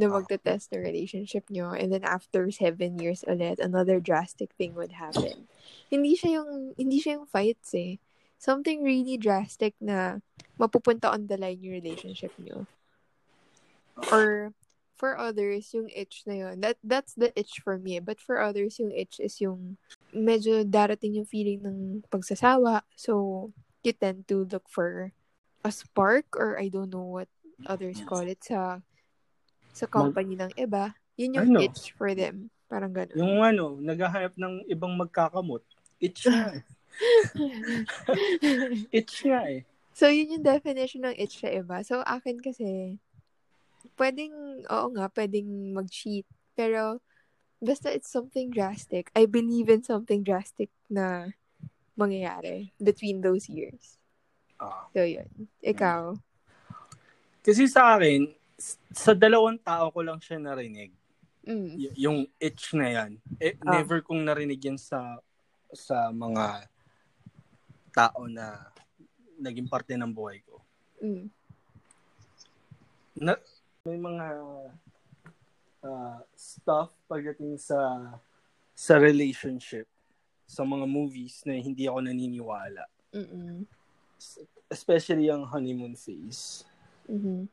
[0.00, 0.16] na Ah.
[0.16, 1.76] magte-test ng relationship nyo.
[1.76, 5.44] And then after seven years ulit, another drastic thing would happen.
[5.92, 8.00] Hindi siya yung, hindi siya yung fights eh.
[8.40, 10.24] Something really drastic na
[10.56, 12.64] mapupunta on the line yung relationship nyo.
[14.08, 14.56] Or
[15.02, 16.62] for others, yung itch na yun.
[16.62, 17.98] That, that's the itch for me.
[17.98, 19.74] But for others, yung itch is yung
[20.14, 22.86] medyo darating yung feeling ng pagsasawa.
[22.94, 23.50] So,
[23.82, 25.10] you tend to look for
[25.66, 27.26] a spark or I don't know what
[27.66, 28.78] others call it sa
[29.74, 30.94] sa company ng iba.
[31.18, 31.66] Yun yung Ano?
[31.66, 32.46] itch for them.
[32.70, 33.18] Parang ganun.
[33.18, 35.66] Yung ano, naghahanap ng ibang magkakamot.
[35.98, 36.62] Itch nga eh.
[39.02, 39.66] Itch nga eh.
[39.98, 41.82] So, yun yung definition ng itch sa iba.
[41.84, 42.96] So, akin kasi,
[43.98, 46.26] pwedeng, oo nga, pwedeng mag-cheat.
[46.54, 47.00] Pero,
[47.62, 49.08] basta it's something drastic.
[49.14, 51.30] I believe in something drastic na
[51.94, 53.98] mangyayari between those years.
[54.58, 54.88] Ah.
[54.94, 55.28] So, yun.
[55.62, 56.16] Ikaw.
[57.42, 58.30] Kasi sa akin,
[58.94, 60.94] sa dalawang tao ko lang siya narinig.
[61.42, 61.74] Mm.
[61.74, 63.18] Y- yung itch na yan.
[63.42, 63.82] Eh, Ah.
[63.82, 65.18] Never kong narinig yan sa
[65.74, 66.70] sa mga
[67.90, 68.70] tao na
[69.40, 70.62] naging parte ng buhay ko.
[71.02, 71.26] Mm.
[73.18, 73.36] na,
[73.82, 74.26] may mga
[75.82, 78.14] uh, stuff pagdating sa
[78.72, 79.90] sa relationship
[80.46, 82.86] sa mga movies na hindi ako naniniwala.
[83.10, 83.66] Mm-mm.
[84.70, 86.62] Especially yung honeymoon phase.
[87.10, 87.50] Mhm.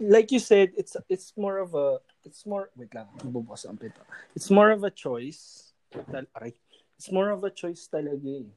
[0.00, 4.00] Like you said, it's it's more of a it's more wait lang, bubukas ang pito.
[4.34, 5.70] It's more of a choice.
[6.10, 6.56] Tal- aray.
[6.98, 8.48] It's more of a choice talaga eh.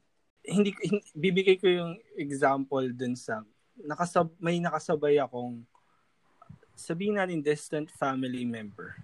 [0.44, 3.44] Hindi, hindi bibigay ko yung example dun sa
[3.78, 5.62] nakasab may nakasabay akong
[6.74, 8.98] sabihin natin distant family member.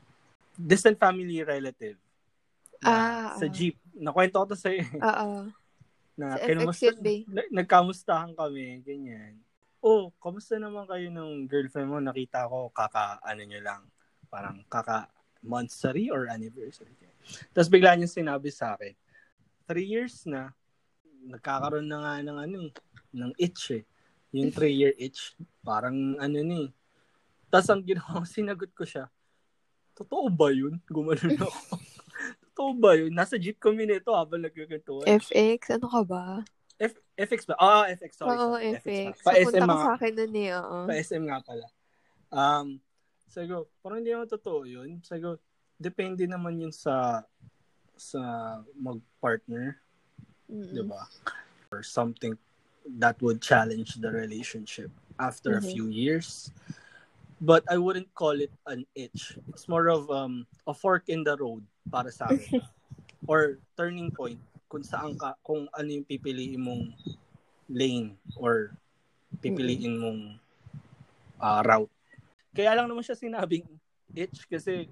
[0.55, 1.97] Distant family relative.
[2.85, 3.53] Ah, sa ah.
[3.53, 3.79] jeep.
[3.97, 4.91] Nakwento ko to sa'yo eh.
[5.11, 5.49] Oo.
[6.19, 6.93] Na, Sa kinumusta,
[7.31, 9.41] na- nagkamustahan kami, ganyan.
[9.81, 11.97] Oh, kamusta naman kayo ng girlfriend mo?
[11.97, 13.83] Nakita ko, kaka, ano nyo lang,
[14.29, 15.09] parang kaka
[15.41, 16.93] monthsary or anniversary.
[17.57, 18.93] Tapos bigla niya sinabi sa akin,
[19.65, 20.53] three years na,
[21.25, 22.73] nagkakaroon na nga ng ano eh,
[23.17, 23.85] ng itch eh.
[24.31, 25.35] Yung three-year itch,
[25.67, 26.71] parang ano ni.
[27.51, 29.11] Tapos ang ginawa ko, sinagot ko siya,
[29.93, 30.79] totoo ba yun?
[30.87, 31.51] Gumanon ako.
[32.49, 33.11] totoo ba yun?
[33.13, 35.05] Nasa jeep kami nito habang nagkakantuan.
[35.21, 36.25] FX, ano ka ba?
[36.81, 37.55] F FX ba?
[37.61, 38.39] Ah, FX, sorry.
[38.41, 38.73] Oo, sorry.
[38.81, 39.15] FX.
[39.21, 39.85] Pa Papunta SM ka nga.
[39.85, 40.77] sa akin nun eh, oo.
[40.89, 41.67] Pa SM nga pala.
[42.31, 42.67] Um,
[43.29, 45.03] sago, parang hindi naman totoo yun.
[45.05, 45.37] Sago,
[45.77, 47.21] depende naman yun sa
[48.01, 48.21] sa
[48.73, 49.77] mag-partner,
[50.49, 50.73] Mm-mm.
[50.73, 51.05] di ba?
[51.69, 52.33] Or something
[52.97, 54.89] that would challenge the relationship
[55.21, 55.69] after a Mhm.
[55.69, 56.49] few years.
[57.41, 59.41] But I wouldn't call it an itch.
[59.49, 62.61] It's more of um, a fork in the road para sa akin.
[63.31, 66.95] or turning point kung saan ka, kung ano yung pipiliin mong
[67.67, 68.77] lane or
[69.43, 70.21] pipiliin mong
[71.43, 71.93] uh, route.
[72.55, 73.67] Kaya lang naman siya sinabing
[74.15, 74.91] itch kasi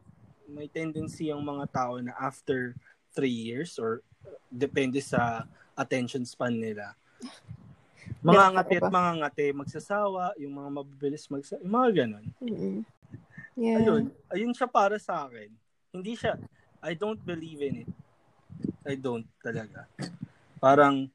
[0.49, 2.75] may tendency yung mga tao na after
[3.13, 4.01] three years or
[4.49, 5.45] depende sa
[5.77, 6.95] attention span nila.
[8.19, 12.27] Mga ngati at mga ngati, magsasawa, yung mga mabilis magsasawa, yung mga ganon.
[12.43, 12.79] Mm-mm.
[13.59, 13.83] Yeah.
[13.83, 15.51] Ayun, ayun siya para sa akin.
[15.91, 16.39] Hindi siya,
[16.83, 17.91] I don't believe in it.
[18.87, 19.87] I don't talaga.
[20.59, 21.11] Parang,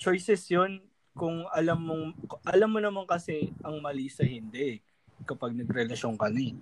[0.00, 0.80] choices yon
[1.12, 2.06] kung alam mong,
[2.44, 4.80] alam mo naman kasi ang mali sa hindi
[5.24, 6.56] kapag nagrelasyon ka ni.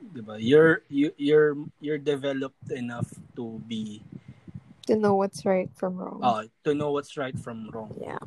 [0.00, 0.36] Diba?
[0.40, 4.00] You're, you, you're, you're developed enough to be
[4.86, 6.20] To know what's right from wrong.
[6.22, 7.94] uh, to know what's right from wrong.
[7.98, 8.22] Yeah.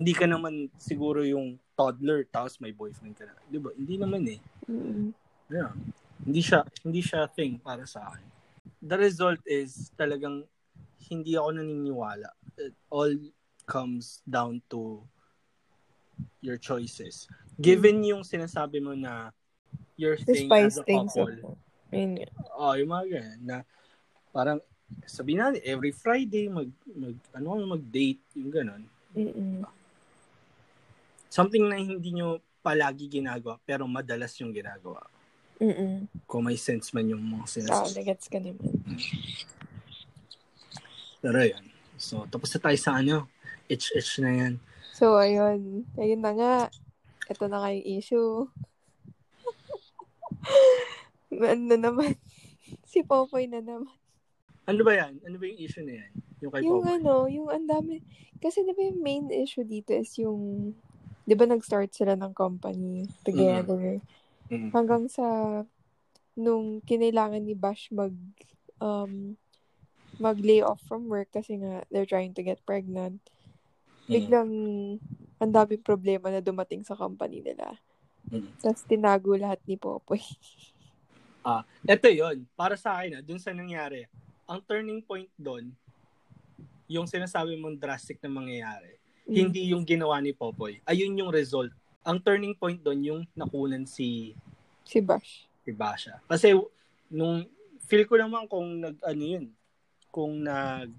[0.00, 3.36] Hindi ka naman siguro yung toddler tapos may boyfriend ka na.
[3.44, 3.68] Di ba?
[3.76, 4.40] Hindi naman eh.
[4.64, 5.12] Mm.
[5.52, 5.72] Yeah.
[6.24, 8.24] Hindi siya hindi siya thing para sa akin.
[8.80, 10.48] The result is talagang
[11.12, 12.32] hindi ako naniniwala.
[12.56, 13.12] It all
[13.68, 15.04] comes down to
[16.40, 17.28] your choices.
[17.60, 19.32] Given yung sinasabi mo na
[20.00, 21.28] your thing as a couple.
[21.44, 21.60] up.
[21.92, 22.28] Ayun nga.
[22.56, 23.56] Oh, yung mga ganyan, na
[24.32, 24.62] parang
[25.06, 28.82] sabihin natin every Friday mag mag ano mag-date yung ganun.
[29.14, 29.66] Mm-mm.
[31.30, 35.02] Something na hindi nyo palagi ginagawa pero madalas yung ginagawa.
[35.60, 36.08] Mm-mm.
[36.24, 37.92] Kung may sense man yung mga Oo, sinasabi.
[38.00, 38.72] nagets ka naman.
[41.20, 41.64] Pero yan.
[42.00, 43.28] So, tapos na tayo sa ano.
[43.68, 44.54] Itch-itch na yan.
[44.96, 45.84] So, ayun.
[46.00, 46.54] Ayun na nga.
[47.28, 48.48] Ito na nga yung issue.
[51.52, 52.16] ano na naman.
[52.90, 53.99] si Popoy na naman.
[54.68, 55.20] Ano ba yan?
[55.24, 56.12] Ano ba yung issue na yan?
[56.40, 58.00] Yung kay Yung ano, yung ang dami.
[58.40, 60.72] Kasi di ba yung main issue dito is yung,
[61.24, 64.00] di ba nag-start sila ng company together.
[64.48, 64.72] Mm.
[64.72, 65.24] Hanggang sa,
[66.36, 68.16] nung kinailangan ni Bash mag,
[68.80, 69.36] um,
[70.20, 73.20] mag-lay off from work kasi nga they're trying to get pregnant.
[74.08, 74.12] Mm.
[74.12, 74.50] Biglang,
[75.40, 77.76] ang daming problema na dumating sa company nila.
[78.28, 78.48] Mm.
[78.60, 80.20] Tapos tinago lahat ni Popoy.
[81.88, 84.04] Ito yon Para sa akin, ah, dun sa nangyari.
[84.50, 85.70] Ang turning point doon,
[86.90, 89.34] yung sinasabi mong drastic na mangyayari, Mm.
[89.36, 90.82] hindi yung ginawa ni Popoy.
[90.82, 91.70] Ayun yung result.
[92.02, 94.34] Ang turning point doon, yung nakunan si
[94.82, 95.46] Si Bash.
[95.62, 96.18] si Basha.
[96.26, 96.50] Kasi
[97.06, 97.46] nung
[97.80, 99.46] feel ko naman kung nag ano yun,
[100.10, 100.90] kung nag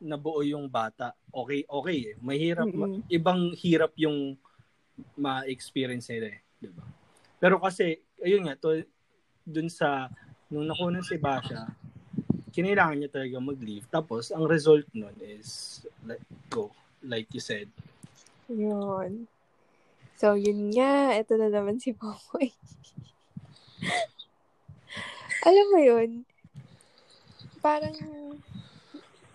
[0.00, 2.14] nabuo yung bata, okay, okay eh.
[2.18, 3.04] Mahirap, ma- Mm-mm.
[3.06, 4.34] ibang hirap yung
[5.14, 6.40] ma-experience nila eh.
[6.58, 6.82] Di ba?
[7.38, 8.82] Pero kasi, ayun nga, to,
[9.44, 10.10] dun sa,
[10.48, 11.70] nung nakunan si Basha,
[12.52, 13.88] kinailangan niya talaga mag-leave.
[13.88, 16.20] Tapos, ang result nun is, let
[16.52, 16.70] go.
[17.02, 17.66] Like you said.
[18.46, 19.26] Yun.
[20.20, 21.16] So, yun nga.
[21.18, 22.52] Ito na naman si Popoy.
[25.48, 26.22] Alam mo yun,
[27.58, 27.98] parang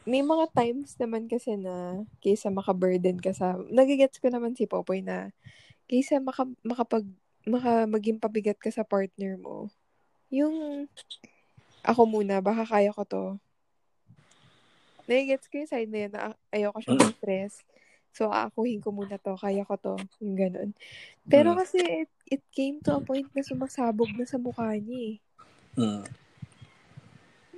[0.07, 3.59] may mga times naman kasi na kaysa makaburden ka sa...
[3.67, 5.35] Nagigets ko naman si Popoy na
[5.91, 7.03] kaysa maka, makapag,
[7.43, 9.67] maka, maging pabigat ka sa partner mo,
[10.31, 10.87] yung
[11.87, 13.23] ako muna, baka kaya ko to.
[15.07, 16.21] Nagigets ko yung side na yun na
[16.51, 17.63] ayoko siyang stress.
[18.11, 19.39] So, aakuhin ko muna to.
[19.39, 19.95] Kaya ko to.
[20.19, 20.69] Yung ganun.
[21.23, 21.57] Pero Mm.
[21.63, 25.15] kasi it, it came to a point na sumasabog na sa mukha niya eh.
[25.77, 26.03] Mm.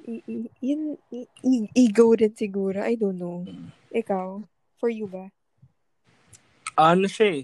[0.10, 2.86] I- i- yun, i- ego din siguro.
[2.86, 3.46] I don't know.
[3.50, 3.74] Mm.
[3.90, 4.46] Ikaw?
[4.78, 5.34] For you ba?
[6.80, 7.44] ano siya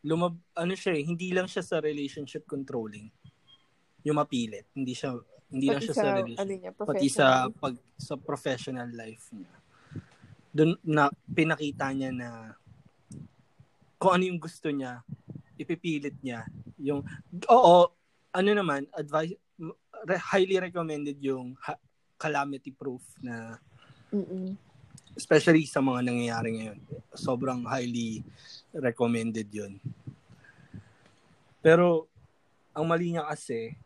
[0.00, 3.12] lumab, ano siya eh, hindi lang siya sa relationship controlling.
[4.08, 4.64] Yung mapilit.
[4.72, 5.20] Hindi siya,
[5.50, 6.40] hindi lang siya sa, relationship.
[6.40, 7.58] ano niya, Pati sa, professional.
[7.58, 9.52] pag, sa professional life niya.
[10.50, 12.54] Doon na pinakita niya na
[13.98, 15.02] kung ano yung gusto niya,
[15.58, 16.46] ipipilit niya.
[16.80, 17.04] Yung,
[17.46, 17.76] oo,
[18.30, 19.36] ano naman, advice,
[20.06, 21.78] re- highly recommended yung ha-
[22.16, 23.58] calamity proof na
[24.08, 24.56] Mm-mm.
[25.14, 26.78] especially sa mga nangyayari ngayon.
[27.12, 28.22] Sobrang highly
[28.72, 29.76] recommended yun.
[31.60, 32.08] Pero,
[32.72, 33.76] ang mali niya kasi,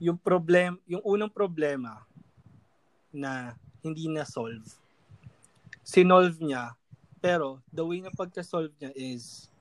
[0.00, 2.00] yung problem, yung unang problema
[3.12, 3.52] na
[3.84, 4.64] hindi na solve,
[5.84, 6.72] sinolve niya,
[7.20, 9.52] pero the way na pagka-solve niya is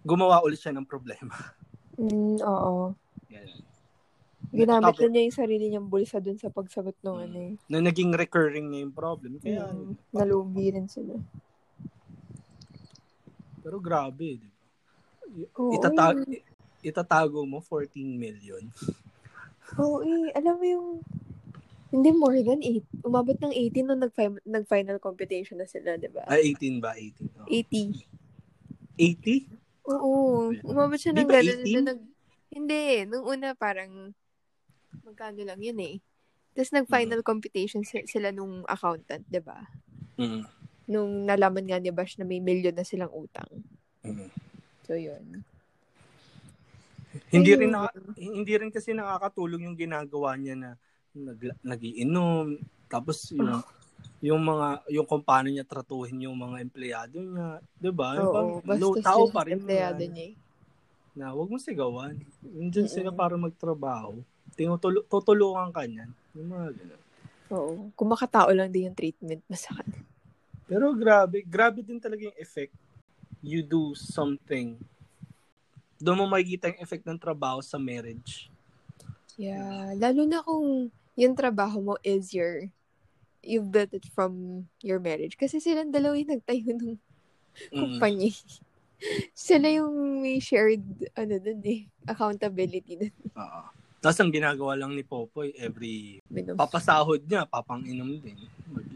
[0.00, 1.36] gumawa ulit siya ng problema.
[2.00, 2.96] Mm, oo.
[3.28, 3.60] Ganun.
[4.48, 7.24] Ginamit na niya yung sarili niyang bulsa dun sa pagsagot ng Mm.
[7.28, 7.52] ano eh.
[7.68, 9.36] Na naging recurring na yung problem.
[9.36, 11.12] Kaya, Mm, nalugi rin sila.
[13.60, 14.56] pero grabe, di ba?
[15.60, 16.16] Oo, Itata-.
[16.82, 18.62] Itatago mo 14 million.
[19.80, 20.32] Oo, eh.
[20.32, 20.88] Alam mo yung...
[21.88, 23.04] Hindi more than 8.
[23.08, 26.24] Umabot ng 18 nung nag- nag-final competition na sila, di ba?
[26.28, 26.92] Ay, 18 ba?
[26.92, 27.40] 18.
[27.40, 27.48] Oh.
[27.48, 28.04] 80.
[28.96, 29.88] 80?
[29.88, 30.12] Oo.
[30.68, 31.64] Umabot siya ng ba gano'n.
[31.64, 31.72] 18?
[31.72, 32.00] Nung nag...
[32.52, 32.82] Hindi.
[33.08, 34.12] Nung una parang...
[35.04, 35.96] Magkano lang yun eh.
[36.52, 39.62] Tapos nag-final computation si- sila nung accountant, di ba?
[40.20, 40.42] Mm.
[40.88, 43.48] Nung nalaman nga ni Bash na may million na silang utang.
[44.04, 44.28] Mm.
[44.84, 45.46] So, yun.
[47.28, 50.70] Hindi rin naka, hindi rin kasi nakakatulong yung ginagawa niya na
[51.12, 53.64] nag, nagiinom tapos yung
[54.18, 58.18] yung mga yung kung paano niya tratuhin yung mga empleyado niya, 'di ba?
[58.18, 60.12] Yung Oo, basta low- tao sila pa rin empleyado yan.
[60.12, 60.28] niya
[61.18, 62.14] na wag mo sigawan.
[62.46, 63.18] Nandiyan sila Mm-mm.
[63.18, 64.22] para magtrabaho.
[64.54, 66.10] Tinutul- tutulungan ka niyan.
[66.38, 67.00] Yung mga ganun.
[67.50, 67.72] Oo.
[67.98, 69.98] Kung makatao lang din yung treatment mo sa kanya.
[70.70, 72.70] Pero grabe, grabe din talaga yung effect.
[73.42, 74.78] You do something.
[75.98, 78.46] Doon mo makikita yung effect ng trabaho sa marriage.
[79.34, 79.94] Yeah.
[79.94, 82.70] Lalo na kung yung trabaho mo is your
[83.38, 85.34] you've built it from your marriage.
[85.34, 86.98] Kasi silang dalawa yung nagtayo ng
[87.58, 87.74] Mm.
[87.74, 88.30] kumpanya.
[89.34, 90.82] Sila yung may shared,
[91.14, 93.14] ano dun eh, accountability dun.
[93.34, 93.62] Oo.
[93.98, 96.54] Tapos ang ginagawa lang ni Popoy, every Minum.
[96.54, 98.38] papasahod niya, papang-inom din.
[98.70, 98.86] Mag,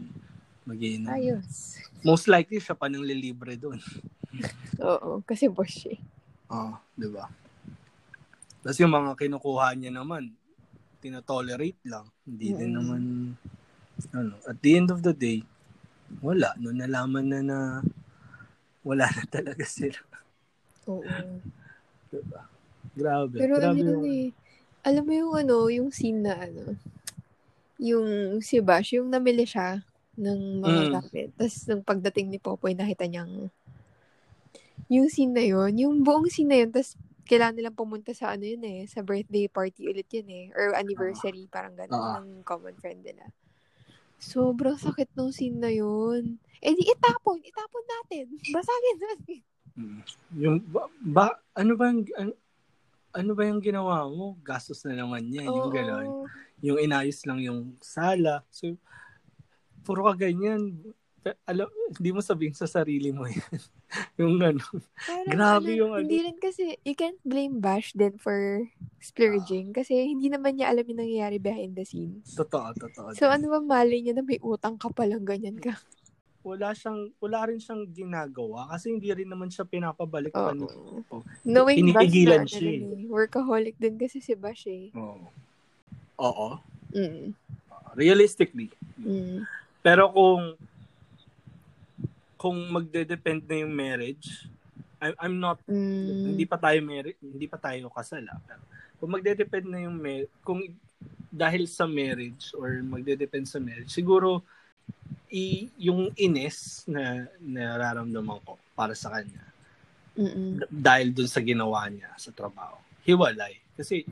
[0.63, 1.11] mag-iinom.
[1.11, 1.75] Ayos.
[1.99, 3.83] Most likely, siya pa nang lilibre doon.
[4.81, 5.99] Oo, kasi boss eh.
[6.53, 7.25] Oo, di ba?
[8.61, 10.31] Tapos yung mga kinukuha niya naman,
[11.01, 12.07] tinotolerate lang.
[12.23, 12.77] Hindi din Mm.
[12.79, 13.01] naman,
[14.13, 15.43] ano, at the end of the day,
[16.21, 16.53] wala.
[16.55, 17.57] Noon nalaman na na
[18.81, 19.99] wala na talaga sila.
[20.87, 21.03] Oo.
[22.07, 22.41] Diba?
[22.93, 23.35] Grabe.
[23.35, 24.25] Pero ano Grabe yun yung- eh,
[24.83, 26.77] alam mo yung ano, yung scene na ano,
[27.81, 28.07] yung
[28.39, 29.81] si Bash, yung namili siya
[30.15, 30.91] ng mga Mm.
[30.93, 31.29] gamit.
[31.35, 33.49] Tapos nung pagdating ni Popoy, nakita niyang
[34.87, 36.93] yung scene na yun, yung buong scene na yun, tapos
[37.23, 41.47] kailangan nilang pumunta sa ano yun eh, sa birthday party ulit yun eh, or anniversary,
[41.47, 42.19] parang gano'n, Ah.
[42.19, 43.23] ng common friend nila.
[44.19, 46.39] Sobrang sakit nung scene na yun.
[46.59, 48.25] Eh di itapon, itapon natin.
[48.55, 49.41] Basagin natin.
[49.73, 49.99] Mm.
[50.37, 52.31] Yung, ba, ba- ano ba yung, ano,
[53.13, 54.37] ano ba yung ginawa mo?
[54.39, 55.49] Gastos na naman yan.
[55.49, 55.75] Yung Oo.
[55.75, 56.07] gano'n.
[56.63, 58.47] Yung inayos lang yung sala.
[58.47, 58.79] So,
[59.83, 60.71] puro ka ganyan.
[61.23, 63.39] Pe- Alam, hindi mo sabihin sa sarili mo yan.
[64.19, 64.63] yung ano.
[65.07, 66.03] Parang Grabe ano, yung ano.
[66.03, 68.67] Hindi rin kasi, you can't blame Bash din for
[68.99, 72.35] splurging kasi hindi naman niya alam yung nangyayari behind the scenes.
[72.35, 73.15] Totoo, totoo.
[73.15, 75.79] So ano ba mali niya na may utang ka palang ganyan ka?
[76.43, 80.99] wala siyang, wala rin siyang ginagawa kasi hindi rin naman siya pinapabalik pa ni Oo.
[81.07, 81.23] Popo.
[81.47, 84.91] Knowing Bash Pinipigilan na ano siya eh, workaholic din kasi si Bash eh.
[84.91, 85.23] Oo.
[86.19, 86.49] Oo.
[86.91, 87.31] Mm.
[87.95, 88.69] Realistically.
[88.99, 89.47] Mm.
[89.79, 90.59] Pero kung
[92.43, 94.51] kung magde-depend na yung marriage,
[94.99, 96.35] I, I'm not Mm.
[96.35, 98.27] hindi pa tayo married, hindi pa tayo kasal.
[98.27, 98.35] ah.
[98.37, 98.59] Pero
[98.99, 100.59] kung magde-depend na yung mar- kung
[101.31, 104.43] dahil sa marriage or magde-depend sa marriage, siguro
[105.31, 109.41] i, yung ines na nararamdaman ko para sa kanya
[110.13, 110.61] Mm-mm.
[110.69, 112.75] dahil dun sa ginawa niya sa trabaho.
[113.01, 113.57] Hiwalay.
[113.73, 114.03] Kasi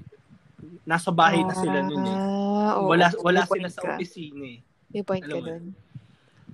[0.81, 1.93] nasa bahay na sila eh.
[2.09, 2.89] Ah, oo.
[2.89, 3.89] Wala wala May point sila sa ka.
[3.95, 4.59] opisina eh.
[4.89, 5.63] May point Alam ka dun.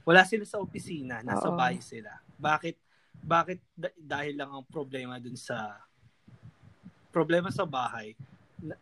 [0.07, 1.59] Wala sila sa opisina, nasa Oo.
[1.59, 2.15] bahay sila.
[2.39, 2.79] Bakit
[3.19, 5.75] bakit da- dahil lang ang problema dun sa
[7.11, 8.15] problema sa bahay
[8.61, 8.79] na,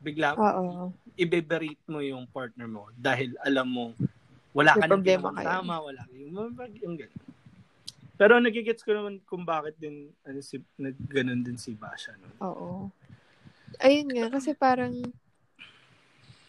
[0.00, 0.94] bigla Oo.
[1.18, 3.92] ibeberate mo yung partner mo dahil alam mo
[4.56, 6.32] wala May ka problema ginawang tama, wala yung,
[6.80, 7.22] yung ganun.
[8.18, 12.30] Pero nagigets ko naman kung bakit din ano si nagganon din si Basha no.
[12.40, 12.70] Oo.
[13.84, 14.96] Ayun nga, kasi parang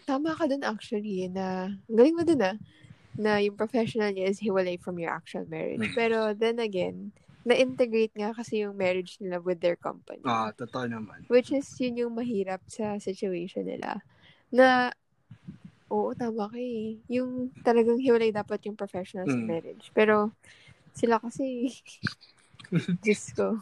[0.07, 2.55] tama ka dun actually eh, na galing mo dun ah,
[3.17, 5.85] na yung professional niya is hiwalay from your actual marriage.
[5.97, 7.11] Pero then again,
[7.47, 10.21] na-integrate nga kasi yung marriage nila with their company.
[10.27, 11.25] Ah, totoo naman.
[11.31, 14.03] Which is yun yung mahirap sa situation nila.
[14.51, 14.91] Na,
[15.89, 16.99] oo, tama ka eh.
[17.09, 19.47] Yung talagang hiwalay dapat yung professional sa Mm.
[19.49, 19.89] marriage.
[19.95, 20.35] Pero,
[20.93, 21.73] sila kasi,
[23.03, 23.57] Diyos ko.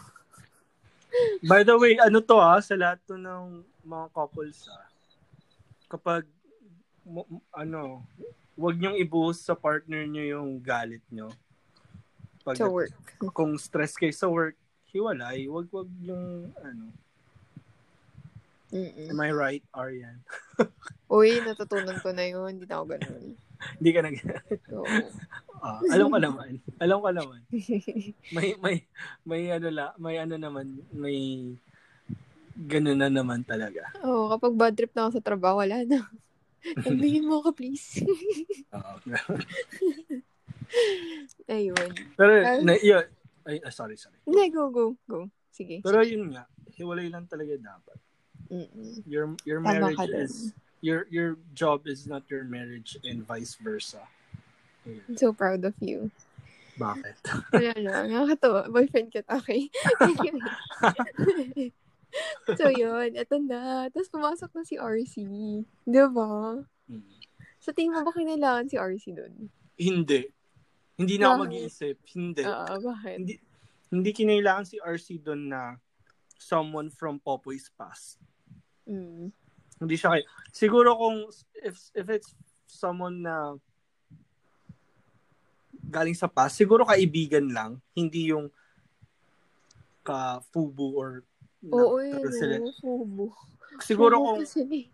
[1.42, 4.86] By the way, ano to ah, sa lahat to ng mga couples ah,
[5.88, 6.28] kapag
[7.08, 8.04] mo- ano,
[8.58, 11.30] wag niyong ibuhos sa partner niyo yung galit niyo.
[12.42, 12.92] Pag, Sa work.
[13.32, 14.58] Kung stress kayo sa work,
[14.90, 16.90] hiwalay, wag wag yung ano.
[18.68, 19.08] Mm-mm.
[19.14, 20.20] Am I right, Arian?
[21.08, 22.60] Uy, natutunan ko na yun.
[22.60, 23.24] Hindi na ako ganun.
[23.80, 24.16] Hindi ka nag
[24.74, 24.86] Oo.
[25.58, 26.62] Ah, alam ko naman.
[26.78, 27.42] Alam ko naman.
[28.30, 28.86] May may
[29.26, 31.50] may ano la, may ano naman, may
[32.54, 33.90] ganun na naman talaga.
[34.06, 36.06] Oo, kapag bad trip na ako sa trabaho, wala na.
[36.86, 38.02] Lambingin mo ako, please.
[38.76, 38.94] Oo.
[41.48, 41.90] Ayun.
[42.20, 42.60] Pero Ah.
[42.60, 43.04] na, yun,
[43.48, 44.20] ay, ah, sorry, sorry.
[44.28, 45.32] Hindi, go, go, go.
[45.52, 45.80] Sige.
[45.80, 46.44] Pero yun nga,
[46.76, 47.98] hiwalay lang talaga dapat.
[48.48, 49.04] Mm-mm.
[49.04, 54.08] Your your Tama marriage is your your job is not your marriage and vice versa.
[54.88, 55.04] Ayun.
[55.08, 56.12] I'm so proud of you.
[56.78, 57.16] Bakit?
[57.52, 58.04] Wala lang.
[58.14, 58.70] Nakakatawa.
[58.70, 59.68] Boyfriend kita, okay?
[62.58, 63.14] So, yun.
[63.14, 63.92] Ito na.
[63.92, 65.16] Tapos pumasok na si RC.
[65.84, 66.62] Di ba?
[66.88, 67.04] Hmm.
[67.60, 69.52] Sa tingin mo ba kinailangan si RC dun?
[69.76, 70.24] Hindi.
[70.98, 71.96] Hindi na ako mag-iisip.
[72.16, 72.44] Hindi.
[72.48, 73.18] Oo, bakit?
[73.22, 73.36] hindi
[73.88, 75.80] hindi kinailangan si RC doon na
[76.36, 78.20] someone from Popoy's past.
[78.84, 79.32] Mm.
[79.78, 81.30] Hindi siya kay siguro kung
[81.64, 82.36] if if it's
[82.68, 83.56] someone na
[85.88, 88.52] galing sa past, siguro kaibigan lang, hindi yung
[90.04, 91.24] ka fubu or
[91.66, 92.32] Oo, yun.
[92.32, 92.56] sila.
[92.62, 93.26] oo, Fubo.
[93.82, 94.90] Siguro kung kasi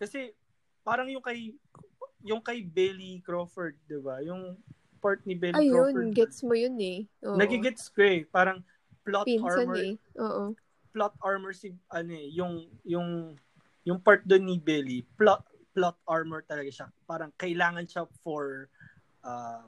[0.00, 0.20] kasi
[0.82, 1.54] parang yung kay
[2.22, 4.24] yung kay Bailey Crawford, 'di ba?
[4.24, 4.56] Yung
[5.02, 6.10] part ni Bailey Crawford.
[6.10, 7.04] Ayun, gets mo yun eh.
[7.26, 7.36] Oo.
[7.36, 8.22] Nagigets ko eh.
[8.26, 8.62] Parang
[9.02, 9.94] plot Pinsan armor eh.
[10.18, 10.54] Oo.
[10.92, 13.32] plot armor si ano eh, yung yung
[13.82, 16.86] yung part doon ni Bailey, plot plot armor talaga siya.
[17.08, 18.68] Parang kailangan siya for
[19.24, 19.64] uh,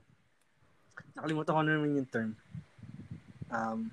[1.16, 2.30] nakalimutan ko na naman yung term.
[3.48, 3.90] Um,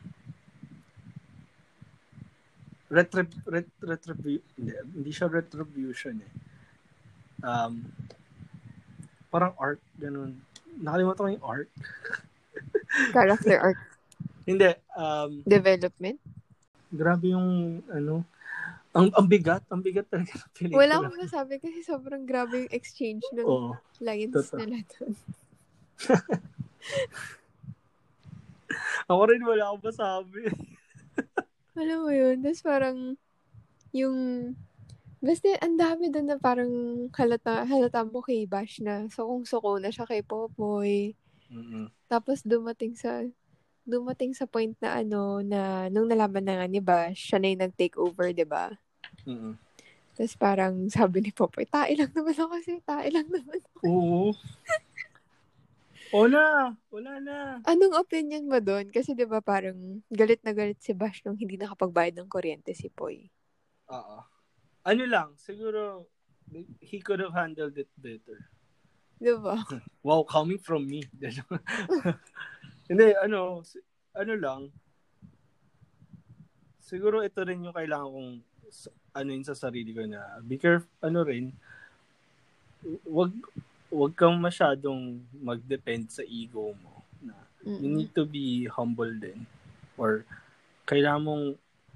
[2.92, 6.32] retrib ret, retribu hindi, hindi siya retribution eh.
[7.42, 7.88] Um,
[9.32, 10.44] parang art, ganun.
[10.78, 11.70] Nakalimutan ko yung art.
[13.16, 13.80] Character arc
[14.44, 16.20] Hindi, um, development.
[16.92, 18.28] grabe yung ano,
[18.92, 20.80] ang, ang bigat, ang bigat talaga ng pelikula.
[20.84, 23.72] Wala akong masabi kasi sobrang grabe yung exchange ng Oo.
[24.04, 24.60] lines totoo.
[24.60, 25.16] nila doon.
[29.08, 30.52] Ako rin wala akong masabi.
[31.80, 32.44] Alam mo yun?
[32.44, 32.98] Tapos parang
[33.92, 34.18] yung
[35.22, 36.74] Basta ang dami doon na parang
[37.14, 41.14] halata, halata mo kay Bash na sukong-suko na siya kay Popoy.
[41.54, 41.94] Mm-mm.
[42.10, 43.22] Tapos dumating sa
[43.86, 47.62] dumating sa point na ano na nung nalaman na nga ni Bash, siya na yung
[47.70, 48.74] nag-take over, 'di ba?
[49.30, 49.62] Mm-mm.
[50.18, 53.62] Tapos parang sabi ni Popoy, tae lang naman ako kasi, tae lang naman.
[53.86, 54.34] Oo.
[56.12, 56.76] Wala.
[56.92, 57.38] Wala na.
[57.64, 58.92] Anong opinion mo doon?
[58.92, 62.92] Kasi 'di ba parang galit na galit si Bash nung hindi nakapagbayad ng kuryente si
[62.92, 63.32] Poy.
[63.88, 64.20] Oo.
[64.82, 66.10] Ano lang, siguro,
[66.82, 68.50] he could have handled it better.
[69.22, 69.64] 'Di ba?
[70.04, 71.06] Wow, coming from me.
[72.90, 73.62] Hindi, ano,
[74.18, 74.62] ano lang,
[76.82, 78.32] siguro ito rin yung kailangan kong
[79.14, 81.54] ano yun sa sarili ko na be careful, ano rin,
[83.06, 83.32] wag
[83.92, 89.44] wag kang masyadong mag-depend sa ego mo na you need to be humble din
[90.00, 90.24] or
[90.88, 91.46] kailangan mong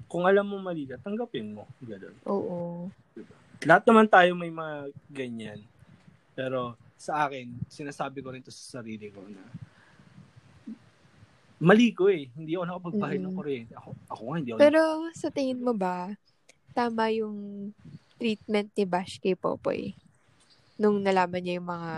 [0.05, 1.65] kung alam mo mali ka, tanggapin mo.
[1.79, 2.15] Ganun.
[2.27, 2.91] Oo.
[3.63, 5.59] Lahat naman tayo may mga ganyan.
[6.35, 9.41] Pero sa akin, sinasabi ko rin to sa sarili ko na
[11.57, 12.27] mali ko eh.
[12.35, 13.39] Hindi ako nakapagbayad ng Mm.
[13.39, 13.73] kuryente.
[13.79, 14.59] Ako, ako nga, hindi ako.
[14.59, 14.81] Pero
[15.15, 16.11] sa tingin mo ba,
[16.75, 17.71] tama yung
[18.19, 19.95] treatment ni Bash kay Popoy
[20.75, 21.91] nung nalaman niya yung mga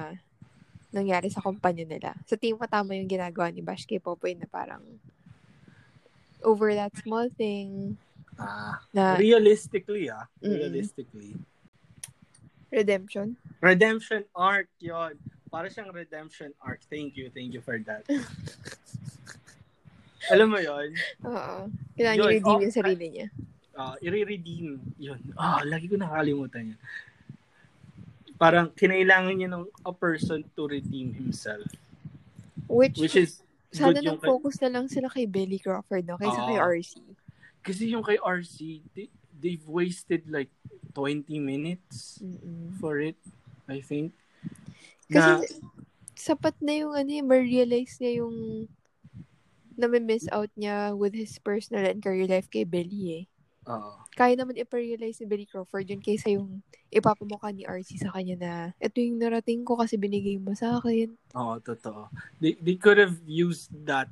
[0.90, 2.12] nangyari sa kumpanya nila?
[2.26, 4.82] Sa tingin mo tama yung ginagawa ni Bash kay Popoy na parang
[6.42, 7.98] over that small thing
[8.38, 10.30] Ah, na realistically ah.
[10.40, 10.54] Mm-mm.
[10.54, 11.34] Realistically.
[12.70, 13.34] redemption?
[13.58, 15.18] Redemption arc yon
[15.50, 16.78] Para siyang redemption arc.
[16.86, 17.34] Thank you.
[17.34, 18.06] Thank you for that.
[20.34, 21.72] Alam mo yon Oo.
[21.98, 23.28] Kailangan Yun, redeem oh, yung sarili niya.
[23.74, 25.20] uh, i-redeem yun.
[25.34, 26.80] Ah, lagi ko nakakalimutan yan.
[28.38, 31.66] Parang kinailangan niya ng a person to redeem himself.
[32.70, 33.42] Which, Which is
[33.74, 36.18] sana nang kay, focus na lang sila kay Belly Crawford, no?
[36.22, 36.70] Kaysa kay Oo.
[36.78, 36.94] RC.
[37.68, 40.48] kasi yung kay RC, they, they've wasted like
[40.96, 42.74] 20 minutes Mm-mm.
[42.80, 43.20] for it,
[43.68, 44.16] I think.
[45.12, 45.44] Kasi Na,
[46.16, 48.68] sapat na yung ano eh, ma-realize niya yung
[49.78, 53.26] nami-miss out niya with his personal and career life kay Belly eh.
[53.68, 53.92] Oo.
[54.12, 58.52] Kaya naman ipa-realize ni Belly Crawford yun kaysa yung ipapamukha ni RC sa kanya na
[58.80, 61.14] ito yung narating ko kasi binigay mo sa akin.
[61.36, 62.08] Oo, totoo.
[62.40, 64.08] They, they could have used that,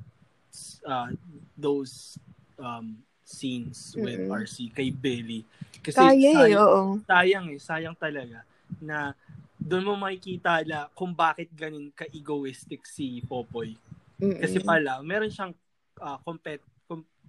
[0.84, 1.10] uh,
[1.56, 2.20] those
[2.56, 4.36] um, scenes with Mm-mm.
[4.36, 5.42] RC kay Bailey.
[5.82, 6.80] Kasi Kaya eh, sayang- oo.
[7.02, 8.46] sayang eh, sayang talaga
[8.78, 9.16] na
[9.56, 13.74] doon mo makikita na kung bakit ganun ka-egoistic si Popoy.
[14.20, 14.38] Mm-mm.
[14.38, 15.50] Kasi pala, meron siyang
[15.98, 16.75] ah, compet com-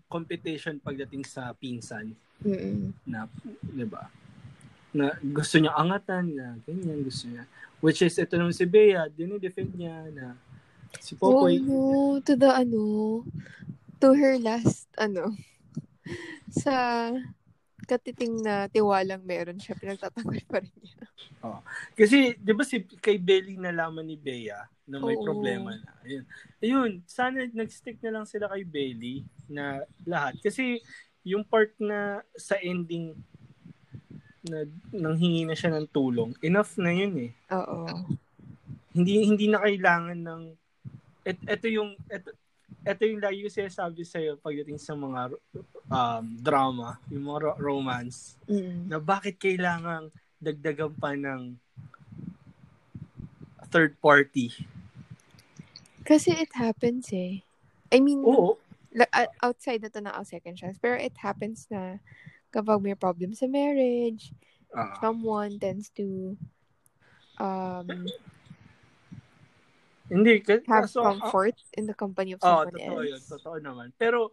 [0.07, 2.91] competition pagdating sa pinsan Mm-mm.
[3.07, 3.27] na,
[3.63, 4.07] 'di ba?
[4.95, 7.43] Na gusto niya angatan na ganyan gusto niya.
[7.83, 10.33] Which is ito naman si Bea, dinidefend niya na
[10.97, 12.17] si Oh, Popoy no.
[12.25, 12.81] To the ano,
[14.01, 15.35] to her last, ano,
[16.63, 17.11] sa
[17.87, 21.07] katiting na tiwalang meron siya, pinagtatanggol pa rin niya.
[21.95, 25.23] Kasi, di ba si kay Belly nalaman ni Bea na may Oo.
[25.23, 25.91] problema na.
[26.03, 26.25] Ayun.
[26.59, 30.35] Ayun, sana nag-stick na lang sila kay Belly na lahat.
[30.43, 30.83] Kasi,
[31.23, 33.15] yung part na sa ending
[34.47, 34.63] na
[34.95, 37.31] nanghingi na siya ng tulong, enough na yun eh.
[37.51, 38.07] Oo.
[38.95, 40.43] Hindi hindi na kailangan ng
[41.27, 42.31] et, eto yung eto,
[42.87, 45.35] eto yung lagi ko sinasabi sa iyo pagdating sa mga
[45.91, 48.87] um, drama, yung mga ro- romance Mm.
[48.87, 50.07] na bakit kailangang
[50.39, 51.59] dagdagan pa ng
[53.67, 54.55] third party.
[56.07, 57.43] Kasi it happens eh.
[57.91, 58.55] I mean, Oo.
[58.95, 60.79] uh, outside na to na second chance.
[60.79, 61.99] Pero it happens na
[62.55, 64.31] kapag may problem sa marriage,
[64.71, 64.99] Ah.
[64.99, 66.35] someone tends to
[67.39, 67.87] um,
[70.09, 73.13] hindi, ka- have kaso, ang- comfort in the company of someone totoo yun.
[73.13, 73.27] else.
[73.29, 73.91] Totoo naman.
[73.95, 74.31] Pero,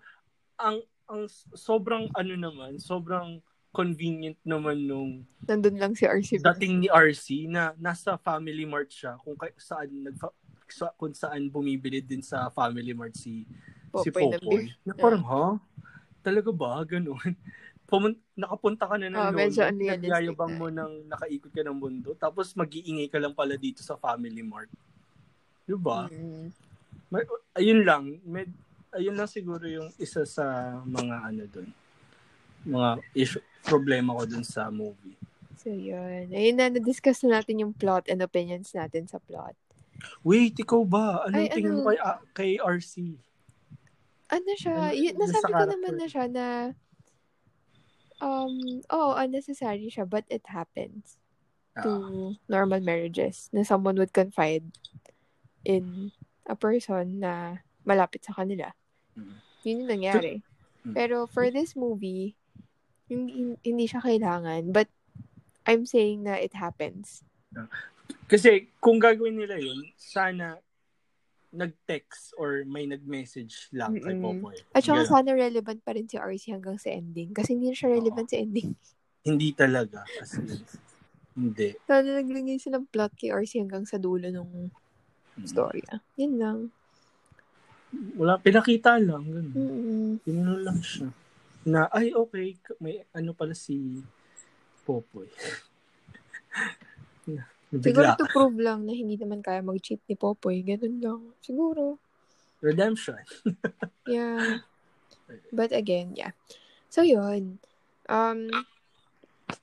[0.56, 3.38] ang ang sobrang ano naman, sobrang
[3.70, 6.38] convenient naman nung Nandun lang si RC.
[6.40, 10.30] dating ni RC na nasa Family Mart siya kung kay, saan nagfa,
[10.66, 13.44] sa, kung saan bumibili din sa Family Mart si
[13.92, 14.62] si Popoy ng Popoy.
[14.80, 15.44] Na parang, ha?
[16.20, 16.80] Talaga ba?
[16.84, 17.18] Ganun.
[17.84, 20.56] Pumun- nakapunta ka na ng Ah, lolo, medyo unrealistic nagyayabang na.
[20.56, 24.72] mo ng nakaikot ka ng mundo, tapos mag-iingay ka lang pala dito sa Family Mart.
[25.64, 26.08] Diba?
[26.12, 26.52] Mm.
[27.08, 28.52] May- ayun lang, med,
[28.92, 31.68] ayun lang siguro yung isa sa mga ano dun.
[32.64, 35.16] Mga issue, problema ko dun sa movie.
[35.60, 36.28] So, yun.
[36.28, 39.56] Ayun na, na-discuss na natin yung plot and opinions natin sa plot.
[40.20, 41.24] Wait, ikaw ba?
[41.24, 41.88] Anong Ay, tingin mo ano?
[41.88, 43.16] kay, ah, kay RC?
[44.28, 46.46] Ano siya, Ano- yun, nasabi sa ko naman na siya na
[48.20, 48.52] um,
[48.92, 51.16] oh, unnecessary siya, but it happens
[51.80, 54.62] to Ah, normal marriages na someone would confide
[55.64, 56.12] in
[56.44, 58.72] a person na malapit sa kanila.
[59.16, 59.36] Mm.
[59.64, 60.34] Yun yung nangyari.
[60.84, 60.94] Mm.
[60.94, 62.36] Pero for this movie,
[63.08, 64.88] hindi, hindi siya kailangan, but
[65.64, 67.24] I'm saying na it happens.
[68.28, 70.60] Kasi kung gagawin nila yun, sana
[71.54, 74.42] nag-text or may nag-message lang kay Mm-mm.
[74.42, 74.58] Popoy.
[74.74, 75.12] At saka Ganun.
[75.14, 77.30] sana relevant pa rin si RC hanggang sa ending.
[77.30, 78.74] Kasi hindi na siya relevant sa ending.
[79.22, 80.02] Hindi talaga.
[80.18, 80.50] As in,
[81.38, 81.78] hindi.
[81.86, 84.68] Sana naglagay silang plot kay RC hanggang sa dulo ng
[85.38, 85.48] Mm.
[85.50, 85.82] story.
[85.90, 86.00] Ah.
[86.14, 86.58] Yun lang.
[88.18, 89.22] Wala, pinakita lang.
[89.26, 90.18] Ganun.
[90.26, 91.08] Yun lang siya.
[91.64, 94.02] Na, ay, okay, may ano pala si
[94.84, 95.30] Popoy.
[97.74, 100.62] Siguro to prove lang na hindi naman kaya mag-cheat ni Popoy.
[100.62, 101.20] Ganun lang.
[101.42, 101.98] Siguro.
[102.62, 103.18] Redemption.
[104.04, 104.60] Yeah.
[105.48, 106.36] But again, yeah.
[106.92, 107.56] So, yun.
[108.04, 108.52] Um,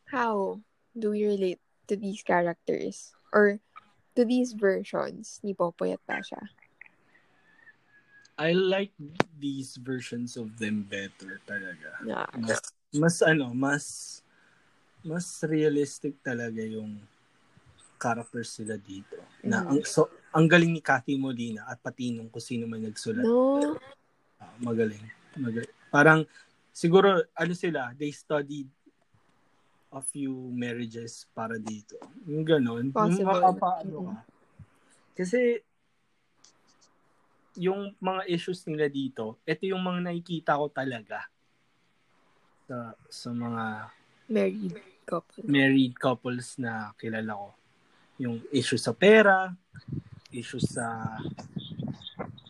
[0.10, 0.58] how
[0.98, 3.14] do we relate to these characters?
[3.30, 3.62] Or
[4.16, 6.40] to these versions ni Popoy at Pasha?
[8.42, 8.92] I like
[9.38, 11.94] these versions of them better talaga.
[12.02, 13.86] Na, Mas, mas ano, mas
[15.02, 16.98] mas realistic talaga yung
[18.02, 19.18] characters sila dito.
[19.46, 19.70] Na Mhm.
[19.70, 23.26] ang so ang galing ni Cathy Molina at pati nung kung sino man nagsulat.
[23.26, 23.78] no?
[24.42, 25.06] Ah, magaling.
[25.38, 25.70] magaling.
[25.94, 26.26] Parang
[26.74, 28.66] siguro ano sila, they studied
[29.92, 32.00] a few marriages para dito.
[32.24, 32.90] Yung ganon.
[32.96, 33.22] Possible.
[33.22, 34.16] Yung makapaano ka.
[35.12, 35.60] Kasi
[37.60, 41.28] yung mga issues nila dito, ito yung mga nakikita ko talaga
[42.64, 43.92] sa sa mga
[44.32, 45.44] Married couple.
[45.44, 47.50] married couples na kilala ko.
[48.24, 49.52] Yung issue sa pera,
[50.32, 51.20] issue sa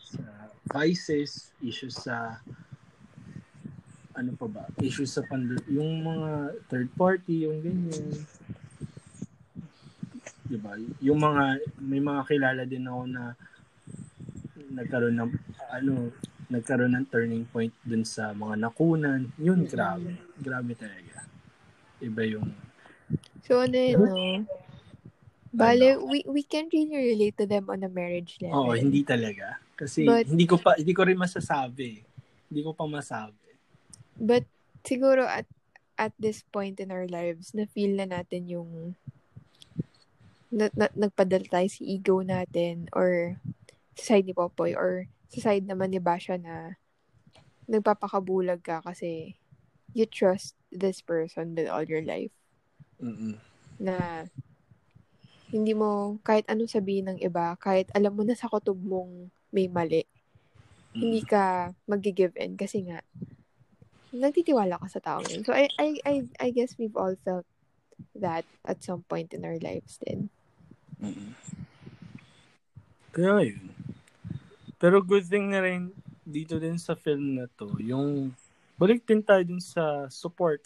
[0.06, 0.22] sa
[0.70, 2.38] vices, issue sa
[4.22, 4.64] ano pa ba?
[4.78, 8.22] Issue sa pan yung mga third party, yung ganyan.
[10.46, 10.78] 'Di ba?
[11.02, 11.44] Yung mga
[11.82, 13.34] may mga kilala din ako na
[14.72, 15.30] nagkaroon ng
[15.74, 15.92] ano
[16.52, 19.26] nagkaroon ng turning point dun sa mga nakunan.
[19.40, 20.14] Yun, grabe.
[20.36, 21.26] Grabe talaga.
[21.98, 22.52] Iba yung
[23.42, 24.46] So, ano yun, no?
[25.52, 28.72] Bale, we, we can't really relate to them on a marriage level.
[28.72, 29.60] Oo, hindi talaga.
[29.76, 32.00] Kasi But- hindi ko pa hindi ko rin masasabi.
[32.48, 33.41] Hindi ko pa masabi.
[34.18, 34.48] But,
[34.82, 35.46] siguro at
[36.00, 38.96] at this point in our lives, na feel na natin yung
[40.52, 43.40] na, na, nagpadala tayo sa ego natin or
[43.96, 46.76] sa side ni Popoy or sa side naman ni Basha na
[47.68, 49.40] nagpapakabulag ka kasi
[49.96, 52.32] you trust this person with all your life.
[53.02, 53.34] Mm-mm.
[53.82, 54.28] na
[55.50, 59.68] hindi mo kahit anong sabihin ng iba, kahit alam mo na sa kutob mong may
[59.68, 60.06] mali,
[60.94, 63.04] hindi ka mag-give in kasi nga
[64.12, 65.42] nagtitiwala ka sa tao yun.
[65.42, 67.48] So I I I I guess we've all felt
[68.16, 70.28] that at some point in our lives din.
[71.00, 71.32] Mm-mm.
[73.12, 73.72] Kaya yun.
[74.76, 78.30] Pero good thing na rin dito din sa film na to, yung
[78.76, 80.62] balik din tayo dun sa support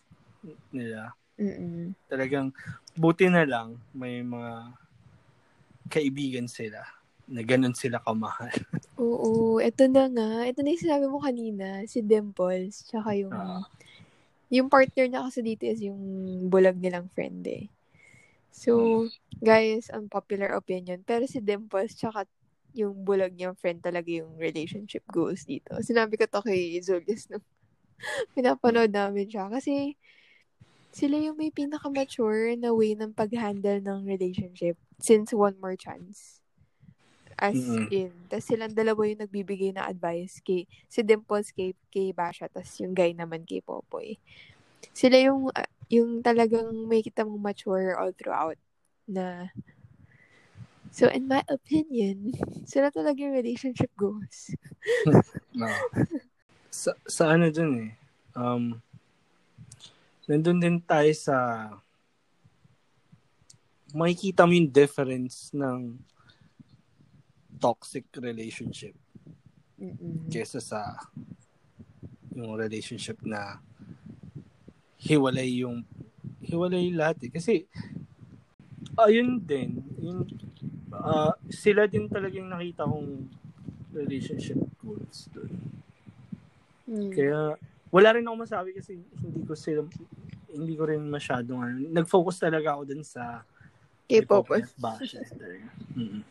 [0.73, 1.13] nila.
[1.37, 1.93] Mm.
[2.09, 2.49] Talagang
[2.97, 4.73] buti na lang may mga
[5.93, 6.96] kaibigan sila
[7.27, 8.51] na ganun sila kamahal.
[9.03, 10.47] Oo, eto na nga.
[10.47, 13.67] Ito na yung sinabi mo kanina, si Dimples, tsaka yung Ah.
[14.47, 15.99] yung partner niya kasi dito is yung
[16.47, 17.67] bulag nilang friend eh.
[18.55, 19.05] So,
[19.43, 21.03] guys, unpopular opinion.
[21.03, 22.25] Pero si Dimples, tsaka
[22.73, 25.75] yung bulag niyang friend talaga yung relationship goals dito.
[25.83, 27.43] Sinabi ko to kay Julius nung
[28.39, 29.51] pinapanood namin siya.
[29.51, 29.99] Kasi,
[30.95, 36.41] sila yung may pinaka-mature na way ng pag-handle ng relationship since one more chance.
[37.37, 37.93] As Mm-mm.
[37.93, 38.13] in.
[38.33, 42.97] Tapos silang dalawa yung nagbibigay na advice kay, si Dimples kay, kay Basha, tapos yung
[42.97, 44.17] guy naman kay Popoy.
[44.97, 48.57] Sila yung, ah, yung talagang may kita mong mature all throughout
[49.05, 49.53] na
[50.97, 52.33] So, in my opinion,
[52.71, 54.57] sila talaga yung relationship goals.
[55.57, 55.73] No.
[56.69, 57.93] sa, sa ano dun eh.
[58.37, 58.77] Um,
[60.29, 61.37] nandun din tayo sa
[63.97, 65.97] makikita mo yung difference ng
[67.61, 68.95] toxic relationship
[69.77, 70.29] Mm-mm.
[70.33, 70.97] kesa sa
[72.37, 73.61] yung relationship na
[75.01, 75.85] hiwalay yung
[76.45, 77.31] hiwalay lahat eh.
[77.33, 77.65] Kasi
[79.01, 80.25] ayun din, yung
[80.93, 83.29] ah, sila din talaga yung nakita kong
[83.93, 85.53] relationship goals doon.
[86.87, 87.11] Mm.
[87.13, 87.41] Kaya
[87.91, 89.83] wala rin ako masabi kasi hindi ko sila
[90.57, 93.45] hindi ko rin masyadong ano, nag-focus talaga ako dun sa
[94.07, 94.47] K-pop.
[94.47, 95.01] K-pop.
[95.99, 96.23] Mm-mm.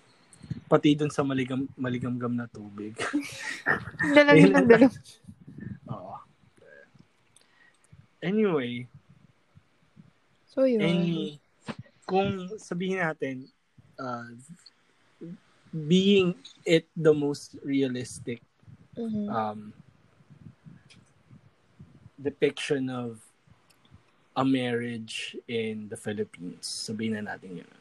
[0.65, 2.97] Pati dun sa maligam maligamgam na tubig.
[4.01, 4.97] Dalawin ng dalawa.
[5.93, 6.15] Oo.
[8.19, 8.89] Anyway,
[10.49, 10.81] So, yun.
[10.81, 11.37] any
[12.07, 13.45] kung sabihin natin
[13.99, 14.31] uh,
[15.85, 16.33] being
[16.63, 18.39] it the most realistic
[18.95, 19.27] Mhm.
[19.27, 19.59] um,
[22.15, 23.19] depiction of
[24.33, 26.63] a marriage in the Philippines.
[26.63, 27.71] Sabihin na natin yun.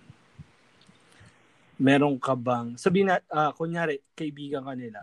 [1.74, 5.02] Meron ka bang, sabihin na, ah, kunyari, kaibigan ka nila.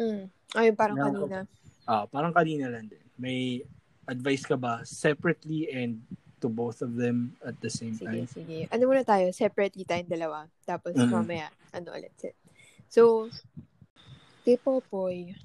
[0.00, 0.32] Mm.
[0.56, 1.38] Ayun, parang Meron kanina.
[1.84, 3.04] Ah, parang kanina lang din.
[3.20, 3.60] May
[4.08, 6.00] advice ka ba separately and
[6.40, 8.26] to both of them at the same Sige, time?
[8.32, 8.58] sige.
[8.72, 9.28] Ano muna tayo?
[9.28, 10.48] Separately tayong dalawa.
[10.64, 11.12] Tapos Mhm.
[11.12, 12.16] mamaya, ano ulit.
[12.88, 13.28] So,
[14.42, 15.36] kay Popoy,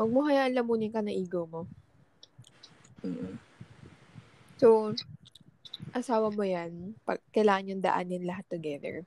[0.00, 1.68] huwag mo hayaan lamunin ka ng ego mo.
[3.04, 3.36] Mm.
[4.58, 4.96] So,
[5.92, 9.04] asawa mo yan, pag kailangan yung daanin lahat together.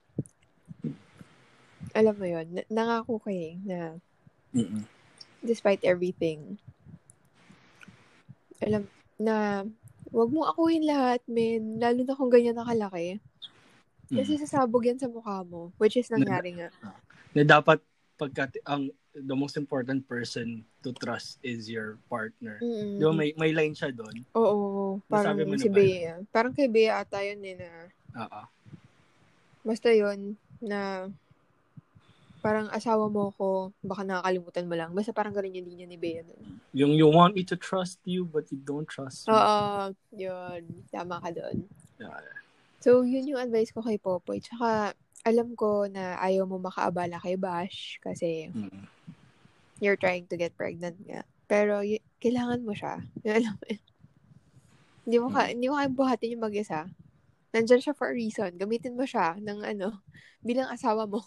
[1.92, 4.00] Alam mo yun, na- nangako kayo na
[4.56, 4.84] Mm-mm.
[5.42, 6.60] despite everything,
[8.62, 8.86] alam,
[9.18, 9.66] na
[10.14, 11.82] wag mo akuin lahat, men.
[11.82, 13.18] Lalo na kung ganyan nakalaki.
[14.12, 14.42] Kasi Mm.
[14.44, 15.72] sasabog yan sa mukha mo.
[15.80, 16.70] Which is nangyari nga.
[17.32, 17.80] Na dapat
[18.20, 22.60] pagka ang the most important person to trust is your partner.
[22.64, 22.98] Mm-mm.
[23.00, 24.24] Di ba may, may line siya doon?
[24.36, 25.76] Oo, parang Nasabi mo na si ba?
[25.76, 26.14] Bea.
[26.32, 27.70] Parang kay Bea ata yun eh na,
[28.24, 28.42] Oo.
[29.62, 31.12] basta yun, na
[32.42, 34.90] parang asawa mo ko, baka nakakalimutan mo lang.
[34.98, 36.42] Basta parang ganun yung linya ni Bea dun.
[36.74, 39.36] Yung you want me to trust you but you don't trust me.
[39.36, 40.62] Oo, yun.
[40.90, 41.68] Tama ka doon.
[42.02, 42.18] Yeah.
[42.82, 44.42] So, yun yung advice ko kay Popoy.
[44.42, 48.90] Tsaka, alam ko na ayaw mo makaabala kay Bash kasi Mm.
[49.82, 51.26] You're trying to get pregnant nga.
[51.50, 53.02] Pero, y- kailangan mo siya.
[53.26, 53.66] Yung alam mo.
[55.02, 56.86] Hindi mo ka, hindi mo kayang buhatin yung mag-isa.
[57.52, 58.54] Nandyan siya for a reason.
[58.56, 60.00] Gamitin mo siya ng ano,
[60.48, 61.26] bilang asawa mo.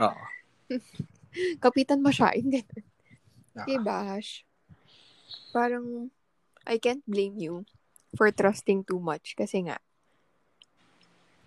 [0.00, 0.24] Oo.
[1.62, 2.32] Kapitan mo siya.
[2.40, 2.84] Yung ganun.
[3.54, 3.66] Ah.
[3.68, 4.30] Kay Bash,
[5.52, 6.08] parang,
[6.64, 7.68] I can't blame you
[8.16, 9.36] for trusting too much.
[9.36, 9.76] Kasi nga,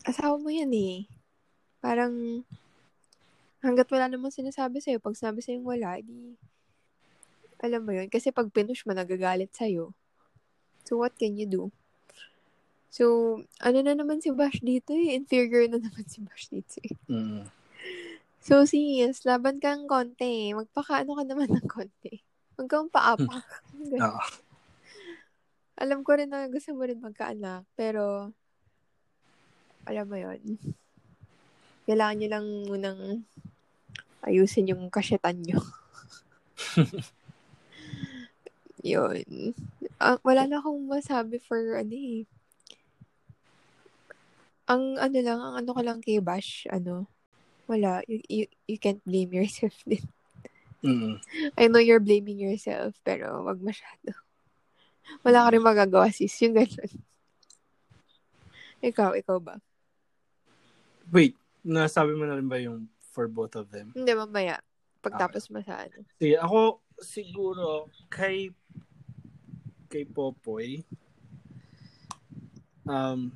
[0.05, 1.09] asawa mo yan eh.
[1.81, 2.45] Parang,
[3.61, 6.35] hanggat wala namang sinasabi sa'yo, pag sinabi sa'yo wala, di,
[7.61, 8.09] alam mo yun.
[8.09, 9.93] Kasi pag pinush mo, nagagalit sa'yo.
[10.85, 11.63] So, what can you do?
[12.91, 15.15] So, ano na naman si Bash dito eh.
[15.15, 16.91] Inferior na naman si Bash dito eh.
[17.07, 17.45] Mm.
[18.41, 20.51] So, sis, laban kang konti.
[20.57, 22.25] Magpakaano ka naman ng konti.
[22.57, 23.45] Huwag kang paapak.
[23.93, 24.01] Ganun.
[24.09, 24.21] Oo.
[25.81, 27.63] Alam ko rin na gusto mo rin magkaanak.
[27.77, 28.33] Pero,
[29.85, 30.41] alam mo yon
[31.85, 32.99] Kailangan nyo lang munang
[34.25, 35.59] ayusin yung kasyetan nyo.
[38.81, 39.53] yun.
[40.01, 42.25] Ah, wala na akong masabi for ano eh.
[44.69, 47.05] Ang ano lang, ang ano ka lang kay Bash, ano,
[47.69, 48.01] wala.
[48.09, 50.05] You, you, you can't blame yourself din.
[50.81, 51.21] Mm.
[51.57, 54.17] I know you're blaming yourself, pero wag masyado.
[55.21, 56.33] Wala ka rin magagawa, sis.
[56.41, 56.91] Yung ganun.
[58.81, 59.61] Ikaw, ikaw ba?
[61.13, 63.91] Wait, nasabi mo na rin ba yung for both of them?
[63.91, 64.63] Hindi, mamaya.
[65.03, 66.07] Pagtapos mo sa ano.
[66.15, 68.53] Sige, ako siguro kay
[69.91, 70.79] kay Popoy
[72.85, 73.29] um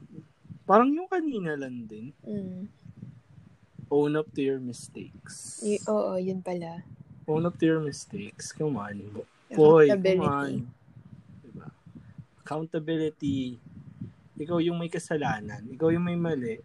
[0.63, 2.69] parang yung kanina lang din Mm.
[3.89, 5.61] own up to your mistakes.
[5.61, 6.81] Y- oo, yun pala.
[7.25, 8.53] Own up to your mistakes.
[8.53, 8.97] Come on.
[9.53, 10.51] Boy, come on.
[11.41, 11.69] Diba?
[12.41, 13.57] Accountability.
[14.35, 15.65] Ikaw yung may kasalanan.
[15.69, 16.61] Ikaw yung may mali.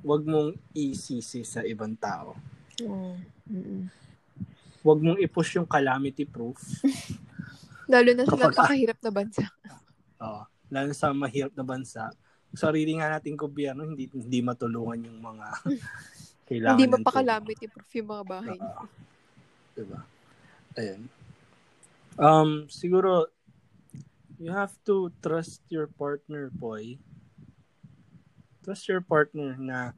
[0.00, 2.38] Huwag mong isisi sa ibang tao.
[2.84, 3.18] Oo.
[3.48, 3.90] Mm-mm.
[4.80, 6.58] Huwag mong i-push yung calamity proof.
[7.92, 9.44] Lalo na sa Kapag- napakahirap na bansa.
[10.26, 10.42] Oo.
[10.68, 12.12] lalo sa mahirap na bansa,
[12.52, 15.46] sarili nga nating gobyerno, hindi, hindi matulungan yung mga
[16.48, 18.58] kailangan Hindi ng mapakalamit i-proof yung mga bahay.
[18.60, 18.84] Oo.
[19.72, 20.00] Diba?
[20.76, 21.02] Ayun.
[22.20, 23.32] Um, siguro,
[24.36, 27.00] you have to trust your partner, boy.
[28.68, 29.96] Trust your partner na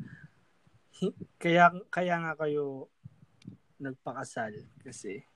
[1.42, 2.86] kaya kaya nga kayo
[3.82, 4.54] nagpakasal
[4.86, 5.26] kasi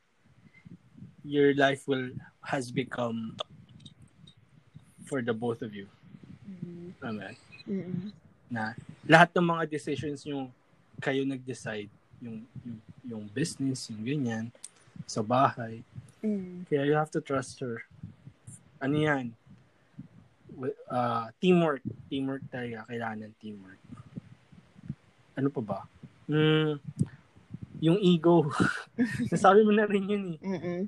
[1.27, 2.15] your life will
[2.47, 3.35] has become
[5.03, 5.91] for the both of you.
[6.47, 6.95] Mm.
[7.03, 7.35] Amen.
[7.67, 8.15] Mm-mm.
[8.47, 10.47] na lahat ng mga decisions nyo
[11.03, 11.91] kayo nag-decide
[12.23, 14.47] yung, yung yung business, yung ganyan
[15.11, 15.83] sa bahay.
[16.23, 16.71] Mm.
[16.71, 17.83] Kaya you have to trust her.
[18.79, 19.35] Ano yan?
[20.89, 21.83] Ah, teamwork.
[22.09, 22.87] Teamwork talaga.
[22.87, 23.81] Kailangan ng teamwork.
[25.35, 25.81] Ano pa ba?
[26.31, 26.79] Mm,
[27.83, 28.49] yung ego.
[29.33, 30.39] Nasabi mo na rin yun eh.
[30.41, 30.81] Mm-mm.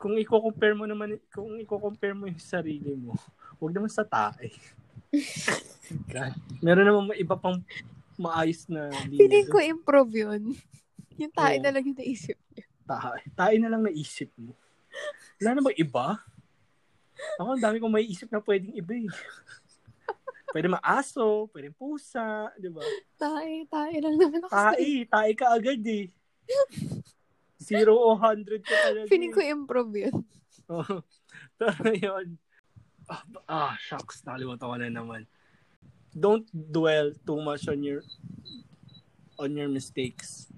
[0.00, 3.12] Kung i-compare mo naman, kung i-compare mo yung sarili mo,
[3.60, 4.48] huwag naman sa tae.
[6.64, 7.60] Meron naman iba pang
[8.16, 9.52] maayos na Feeling linya.
[9.52, 10.42] ko improve yun.
[11.20, 11.62] Yung tayo Oo.
[11.62, 12.64] na lang yung naisip niya.
[12.88, 13.20] Tae.
[13.36, 14.56] Tae na lang naisip mo.
[15.38, 16.06] Wala na ba iba?
[17.40, 19.10] Ako, ang dami kong may isip na pwedeng iba eh.
[20.50, 22.82] Pwede maaso, pwede pusa, di ba?
[23.14, 26.10] Tayo, tayo lang naman ako Tae, tae ka agad eh.
[27.60, 29.06] Zero o hundred ka talaga.
[29.06, 29.54] Feeling ko eh.
[29.54, 30.16] improve yun.
[30.74, 31.06] Oo.
[31.60, 32.34] Pero yun.
[33.06, 34.26] Ah, ah, shucks.
[34.26, 35.22] Nakalimutan ko na naman.
[36.10, 38.02] Don't dwell too much on your
[39.38, 40.50] on your mistakes.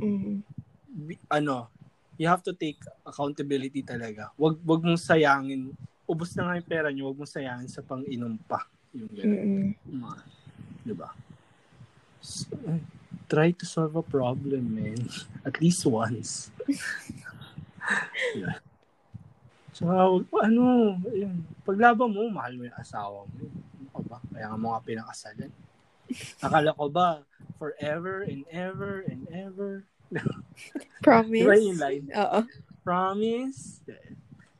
[0.00, 0.40] Mm.
[0.88, 1.68] Bi- ano,
[2.16, 4.32] you have to take accountability talaga.
[4.40, 5.76] Wag wag mong sayangin.
[6.06, 8.62] Ubus na nga yung pera niyo, wag mong sayangin sa pang-inom pa.
[8.94, 9.34] Yung ganun.
[9.34, 9.66] Mm-mm.
[10.00, 10.18] Mga,
[10.86, 11.10] di ba?
[12.22, 12.54] So,
[13.26, 15.10] try to solve a problem, man.
[15.48, 16.54] At least once.
[18.38, 18.62] yeah.
[19.82, 21.42] Wag- ano, yun.
[21.66, 23.34] Paglaban mo, mahal mo yung asawa mo.
[23.50, 24.18] Ano ka ba?
[24.30, 25.52] Kaya nga mga pinakasalan.
[26.38, 27.26] Akala ko ba,
[27.58, 29.82] forever and ever and ever.
[31.06, 31.42] Promise.
[31.42, 32.06] Di ba yung line?
[32.14, 32.40] Oo.
[32.86, 33.82] Promise.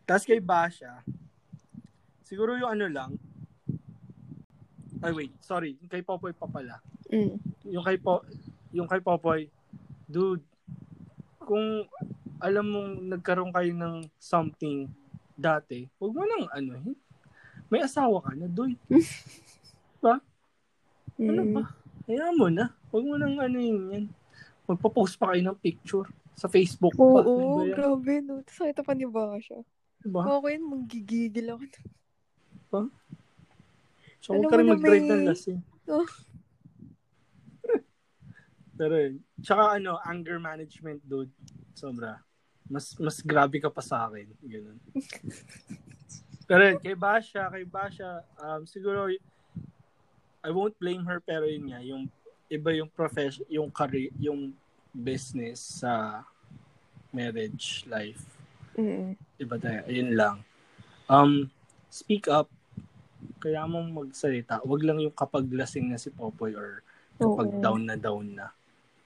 [0.02, 1.02] Tapos kay Basha,
[2.27, 3.11] siguro yung ano lang,
[5.01, 6.82] ay wait, sorry, yung kay Popoy pa pala.
[7.07, 7.39] Mm.
[7.70, 8.27] Yung kay po,
[8.74, 9.47] yung kay Popoy,
[10.05, 10.43] dude,
[11.39, 11.86] kung
[12.36, 14.90] alam mong nagkaroon kayo ng something
[15.32, 16.97] dati, huwag mo nang ano, eh,
[17.69, 18.74] may asawa ka na, dude.
[21.16, 21.55] Ano Mm.
[21.57, 21.65] ba?
[22.07, 22.77] Hayaan mo na.
[22.93, 24.05] Huwag mo nang ano yun yan.
[24.69, 26.05] Magpo-post pa kayo ng picture
[26.36, 27.24] sa Facebook pa.
[27.24, 27.73] Oo, Ano ba yan?
[27.73, 28.44] grabe no.
[28.44, 29.57] Tapos nakita pa ni Basha.
[30.05, 30.23] Diba?
[30.23, 31.65] Ako yun, magigigil ako.
[34.20, 35.60] So, huwag ka rin mag-drive ng lasing.
[35.86, 36.06] Oh.
[38.78, 39.22] Pero yun.
[39.38, 41.30] Tsaka ano, anger management, dude.
[41.78, 42.18] Sobra.
[42.66, 44.26] Mas mas grabe ka pa sa akin.
[44.43, 44.78] Ganun.
[46.51, 49.10] pero yun, kay Basha, kay Basha, um, siguro,
[50.43, 52.10] I won't blame her, pero yun nga, yung
[52.47, 54.55] iba yung profession, yung career, yung
[54.94, 56.22] business sa
[57.10, 58.22] marriage life.
[58.78, 59.18] Mm.
[59.40, 59.80] Iba tayo.
[59.90, 60.36] Ayun lang.
[61.10, 61.51] Um,
[61.90, 62.51] speak up.
[63.47, 64.59] Kaya mong magsalita.
[64.66, 66.82] Wag lang yung kapag lasing na si Popoy or
[67.14, 67.62] kapag Oo.
[67.62, 68.51] down na down na.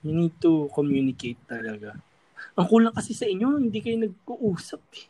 [0.01, 1.93] You need to communicate talaga.
[2.57, 5.05] Ang kulang kasi sa inyo, hindi kayo nag-uusap eh.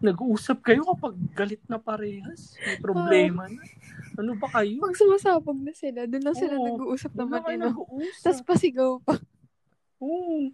[0.00, 2.56] Nag-uusap kayo kapag galit na parehas.
[2.64, 3.60] May problema na.
[4.16, 4.88] Ano ba kayo?
[4.88, 6.64] Pag sumasabog na sila, doon lang sila Oo.
[6.64, 7.76] nag-uusap na na kayo matino.
[7.76, 8.24] nag-uusap.
[8.24, 9.20] Tapos pasigaw pa.
[10.00, 10.48] Oo.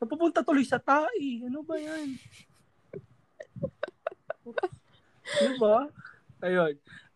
[0.00, 1.44] Napupunta tuloy sa tai.
[1.44, 2.16] Ano ba yan?
[5.44, 5.92] diba?
[6.42, 6.74] Ayun.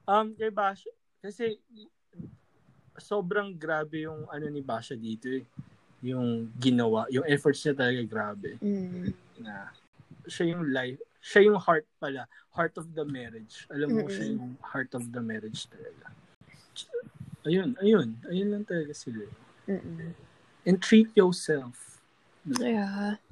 [0.09, 0.91] Um, kay Basha,
[1.23, 1.59] kasi
[2.99, 5.47] sobrang grabe yung ano ni Basha dito eh.
[6.03, 8.59] Yung ginawa, yung efforts niya talaga grabe.
[8.59, 9.15] Mm.
[9.39, 9.71] Na
[10.27, 12.27] siya yung life, siya yung heart pala.
[12.53, 13.65] Heart of the marriage.
[13.71, 14.13] Alam mo, Mm-mm.
[14.13, 16.11] siya yung heart of the marriage talaga.
[17.47, 18.19] Ayun, ayun.
[18.27, 19.25] Ayun lang talaga sila.
[19.71, 20.15] Mm-mm.
[20.67, 22.03] And treat yourself.
[22.47, 23.23] Yeah.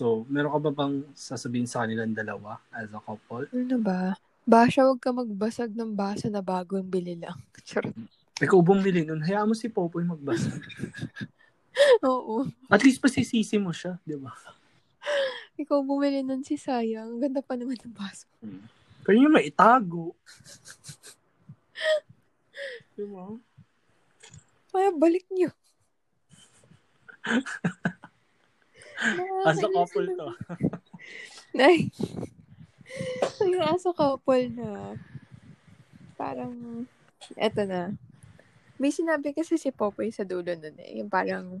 [0.00, 3.44] So, meron ka ba bang sasabihin sa kanilang dalawa as a couple?
[3.52, 4.16] Ano ba?
[4.48, 7.36] Basha, huwag ka magbasag ng basa na bago ang bili lang.
[7.68, 7.92] Charot.
[8.40, 10.56] Ikaw bumili nun, hayaan mo si Popoy magbasa.
[12.08, 12.48] Oo.
[12.72, 14.32] At least pasisisi mo siya, di ba?
[15.60, 17.20] Ikaw bumili nun si Sayang.
[17.20, 18.24] Ang ganda pa naman ng baso.
[19.04, 20.16] Kaya yung maitago.
[22.96, 23.36] di ba?
[24.72, 25.52] Kaya balik niyo.
[29.46, 30.26] As a couple to.
[31.56, 31.90] Nay.
[33.34, 34.94] so, yung as a couple na,
[36.14, 36.84] parang,
[37.34, 37.96] eto na.
[38.80, 41.00] May sinabi kasi si Popoy sa dulo nun eh.
[41.00, 41.60] Yung parang,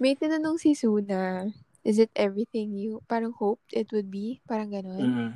[0.00, 1.52] may tinanong si Suna,
[1.84, 4.40] is it everything you parang hoped it would be?
[4.48, 5.04] Parang gano'n.
[5.04, 5.32] Mm.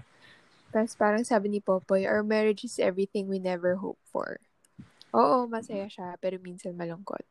[0.73, 4.41] Tapos parang sabi ni Popoy, our marriage is everything we never hope for.
[5.15, 7.23] Oo, masaya siya, pero minsan malungkot.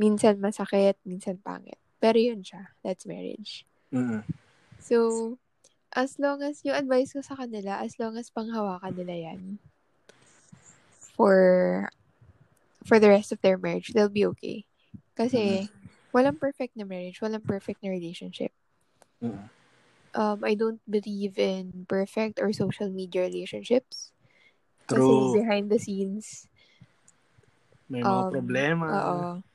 [0.00, 1.81] Minsan masakit, minsan pangit.
[2.02, 2.74] Pero yun siya.
[2.82, 3.62] That's marriage.
[3.94, 4.26] Mm.
[4.82, 5.38] So,
[5.94, 9.62] as long as, yung advice ko sa kanila, as long as panghawakan nila yan
[11.14, 11.86] for
[12.82, 14.66] for the rest of their marriage, they'll be okay.
[15.14, 15.70] Kasi,
[16.10, 18.50] walang perfect na marriage, walang perfect na relationship.
[19.22, 19.46] Mm.
[20.18, 24.10] Um, I don't believe in perfect or social media relationships.
[24.90, 25.30] Kasi True.
[25.30, 26.50] behind the scenes,
[27.92, 28.86] May mga um, problema.
[28.88, 29.51] Oo.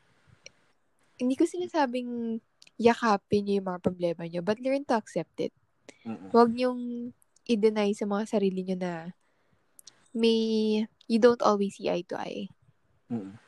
[1.18, 2.40] Hindi ko sinasabing
[2.78, 5.54] yakapin niyo yung mga problema niyo, but learn to accept it.
[6.06, 6.30] Mm.
[6.30, 7.12] Huwag niyong
[7.50, 9.12] i-deny sa mga sarili niyo na
[10.14, 12.54] may, you don't always see eye to eye.
[13.10, 13.42] Mm.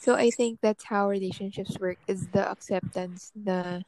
[0.00, 3.84] So, I think that's how relationships work is the acceptance na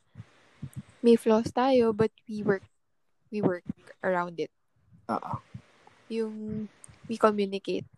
[1.01, 2.69] may flaws tayo, but we work,
[3.33, 3.65] we work
[4.05, 4.53] around it.
[5.09, 5.41] Oo.
[6.13, 6.69] Yung
[7.09, 7.89] we communicate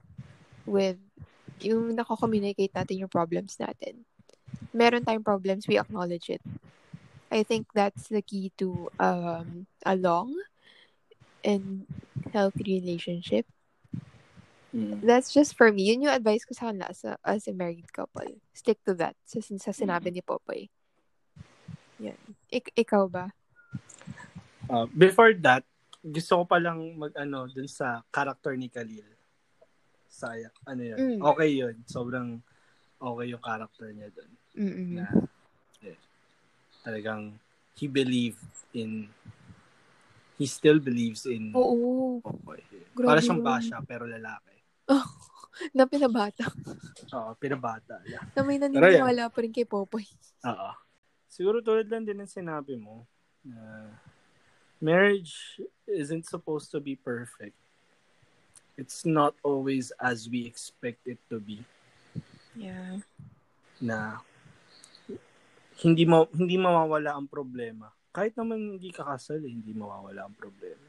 [0.62, 1.02] with,
[1.58, 4.06] yung nako-communicate natin yung problems natin.
[4.74, 6.42] Meron tayong problems, we acknowledge it.
[7.30, 10.34] I think that's the key to um, a long
[11.46, 11.86] and
[12.34, 13.46] healthy relationship.
[14.74, 15.06] Mm.
[15.06, 15.94] That's just for me.
[15.94, 18.26] Yun yung advice ko sa kanila as a, as a married couple.
[18.50, 19.14] Stick to that.
[19.22, 20.66] Sa, sa sinabi ni Popoy.
[22.02, 22.18] Yan.
[22.50, 23.30] Ik- ikaw ba?
[24.66, 25.62] Uh, before that,
[26.02, 29.06] gusto ko palang mag-ano dun sa character ni Khalil.
[30.10, 30.98] Saya, ano yun?
[30.98, 31.20] Mm.
[31.22, 31.76] Okay yun.
[31.86, 32.42] Sobrang
[32.98, 34.30] okay yung character niya dun.
[34.54, 35.02] Mm-mm.
[35.02, 35.06] Na,
[35.82, 35.98] eh,
[36.86, 37.34] talagang
[37.74, 38.38] he believed
[38.70, 39.10] in
[40.38, 42.18] he still believes in Oo.
[42.22, 42.62] Popoy.
[42.94, 43.46] Grabe Para siyang yun.
[43.46, 44.54] basha pero lalaki.
[45.76, 46.50] Na pinabata.
[47.14, 48.02] Oo, pinabata.
[48.06, 48.22] Yeah.
[48.34, 50.06] Na may naniniwala pa rin kay Popoy.
[50.46, 50.70] Oo.
[51.30, 53.06] Siguro tulad lang din ng sinabi mo
[53.42, 53.90] na
[54.78, 57.54] marriage isn't supposed to be perfect.
[58.74, 61.62] It's not always as we expect it to be.
[62.58, 62.98] Yeah.
[63.78, 64.18] Na
[65.82, 67.90] hindi mo hindi mawawala ang problema.
[68.14, 70.86] Kahit naman hindi ka kasal, eh, hindi mawawala ang problema.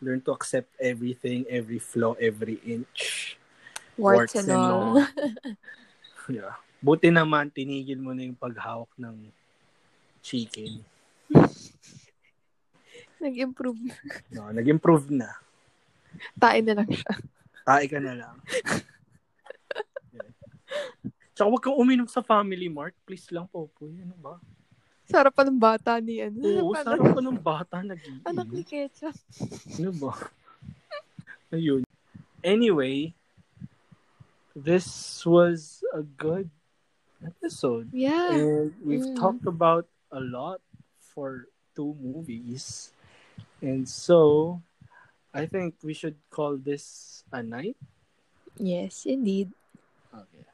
[0.00, 3.36] Learn to accept everything, every flaw, every inch.
[3.96, 5.00] Warts, and all.
[6.26, 6.58] Yeah.
[6.82, 9.30] Buti naman, tinigil mo na yung paghawak ng
[10.26, 10.82] chicken.
[13.22, 13.78] Nag-improve.
[14.34, 15.30] No, nag-improve na.
[16.36, 17.12] Tain na lang siya.
[17.62, 18.36] Tae ka na lang.
[20.10, 20.34] Yeah.
[21.36, 22.96] Tsaka huwag kang uminom sa Family Mart.
[23.04, 23.92] Please lang po po.
[23.92, 24.40] Ano ba?
[25.04, 26.40] Sarap pa ng bata ni ano.
[26.40, 29.12] Oo, Parang sarap pa ng bata nag Anak ni Ketchup.
[29.76, 30.16] Ano ba?
[31.52, 31.84] Ayun.
[32.40, 33.12] Anyway,
[34.56, 34.88] this
[35.28, 36.48] was a good
[37.20, 37.92] episode.
[37.92, 38.32] Yeah.
[38.32, 39.20] And we've Mm.
[39.20, 40.64] talked about a lot
[40.98, 42.96] for two movies.
[43.60, 44.58] And so,
[45.36, 47.76] I think we should call this a night.
[48.56, 49.52] Yes, indeed.
[50.08, 50.48] Okay.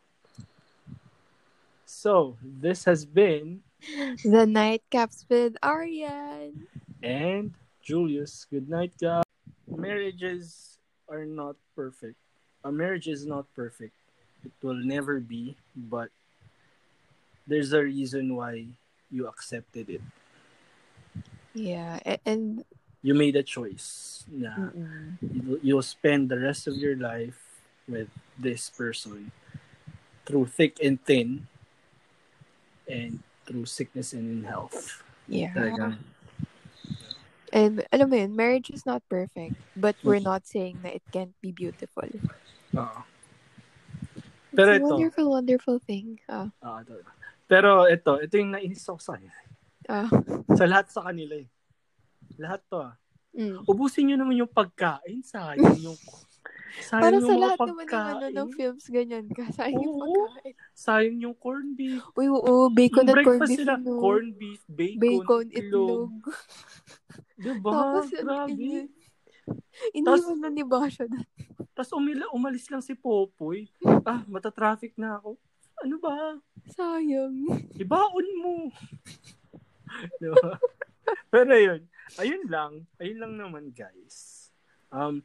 [2.03, 3.63] So, this has been
[4.27, 6.67] The Nightcaps with Arian.
[6.99, 8.43] and Julius.
[8.51, 9.23] Good night, guys.
[9.71, 12.19] Marriages are not perfect.
[12.67, 13.95] A marriage is not perfect.
[14.43, 16.11] It will never be, but
[17.47, 18.67] there's a reason why
[19.07, 20.03] you accepted it.
[21.55, 22.03] Yeah.
[22.27, 22.67] And,
[23.07, 24.27] You made a choice.
[24.27, 24.75] Na
[25.63, 29.31] you'll spend the rest of your life with this person
[30.27, 31.47] through thick and thin
[32.93, 35.01] and through sickness and in health.
[35.27, 35.51] yeah.
[35.57, 35.97] Talagang,
[37.53, 41.37] And alam mo yun, marriage is not perfect, but we're not saying na it can't
[41.45, 42.09] be beautiful.
[42.73, 43.01] oo.
[44.53, 46.17] Pero It's a ito, wonderful, wonderful thing.
[46.29, 46.97] Ah, ah, ito.
[47.45, 49.37] pero ito, ito yung nainis ako sa kanila.
[49.93, 50.09] ah,
[50.57, 51.49] Sa lahat sa kanila eh.
[52.41, 52.97] Lahat to ah.
[53.37, 53.69] mm.
[53.69, 55.21] Ubusin nyo naman yung pagkain.
[55.21, 55.97] Sayang yung
[56.81, 58.35] sayang Para yung sa lahat naman ng, ano, pagkain.
[58.35, 59.45] ng films, ganyan ka.
[59.53, 60.09] Sayang yung Oo.
[60.27, 60.55] pagkain.
[60.73, 62.03] Sayang yung corned beef.
[62.15, 63.59] Uy, oo, bacon Yung at corned beef.
[63.59, 63.99] sila, no?
[63.99, 66.13] corned beef, bacon, Bacon, itlog.
[66.13, 66.13] itlog.
[67.43, 67.71] Diba?
[67.71, 68.89] Tapos, Grabe.
[69.91, 71.27] Iniwan na ni Basha doon.
[71.75, 73.67] Tapos umila, umalis lang si Popoy.
[74.03, 75.35] Ah, mata-traffic na ako.
[75.83, 76.39] Ano ba?
[76.69, 77.49] Sayang.
[77.75, 78.71] Ibaon mo.
[80.17, 80.57] diba?
[81.27, 81.81] Pero yun,
[82.17, 82.73] ayun lang.
[82.97, 84.49] Ayun lang naman, guys.
[84.89, 85.25] Um,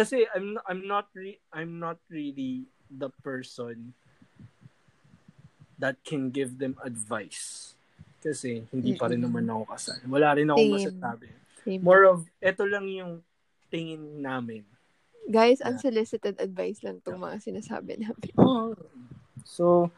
[0.00, 3.92] kasi I'm I'm not re- I'm not really the person
[5.78, 7.72] that can give them advice.
[8.20, 9.96] Kasi hindi pa rin naman ako kasal.
[10.04, 10.76] Wala rin akong Same.
[10.76, 11.28] masasabi.
[11.64, 11.80] Same.
[11.80, 13.24] More of, eto lang yung
[13.72, 14.64] tingin namin.
[15.24, 15.72] Guys, Yeah.
[15.72, 18.30] unsolicited advice lang itong mga sinasabi namin.
[18.36, 18.76] Oh.
[19.40, 19.88] So,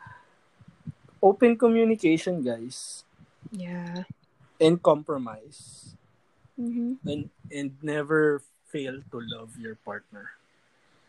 [1.18, 3.02] open communication, guys,
[3.50, 4.06] Yeah.
[4.62, 5.92] and compromise,
[6.54, 7.02] Mm-hmm.
[7.04, 8.38] and and never
[8.73, 10.32] fail to love your partner.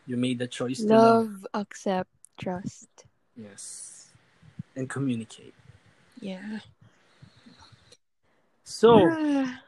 [0.06, 1.00] You made the choice to love.
[1.00, 3.08] Love, accept, trust.
[3.34, 4.12] Yes.
[4.76, 5.56] And communicate.
[6.20, 6.60] Yeah.
[8.64, 9.64] So, Ah.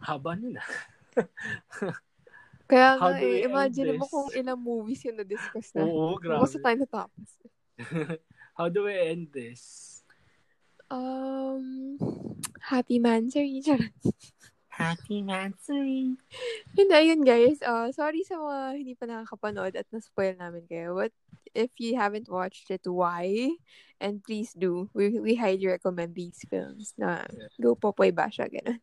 [0.08, 0.68] haba nun ah.
[2.70, 4.12] Kaya How nga, eh, end imagine mo this?
[4.14, 5.84] kung ilang movies yung na-discuss na.
[5.84, 6.46] Oo, grabe.
[6.48, 7.28] Sa tayo natapos.
[8.56, 10.00] How do we end this?
[10.86, 11.98] Um,
[12.62, 13.60] happy Mansory.
[13.60, 13.92] Charot.
[14.80, 16.16] Happy Mansuri.
[16.72, 17.60] Hindi, ayun guys.
[17.60, 20.96] Uh, sorry sa mga hindi pa nakakapanood at na-spoil namin kayo.
[20.96, 21.12] But
[21.52, 23.52] if you haven't watched it, why?
[24.00, 24.88] And please do.
[24.96, 27.52] We, we highly recommend these films na Yeah.
[27.60, 28.80] go Popoy Basha, ganun.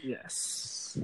[0.00, 0.96] Yes.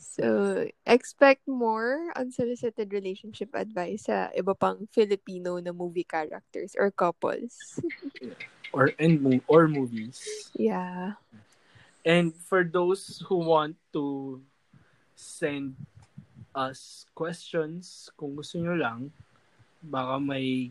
[0.00, 7.76] So, expect more unsolicited relationship advice sa iba pang Filipino na movie characters or couples.
[8.74, 10.50] Or and mo- or movies.
[10.58, 11.14] yeah.
[12.04, 14.42] And for those who want to
[15.16, 15.76] send
[16.54, 19.08] us questions, kung gusto nyo lang,
[19.82, 20.70] baka may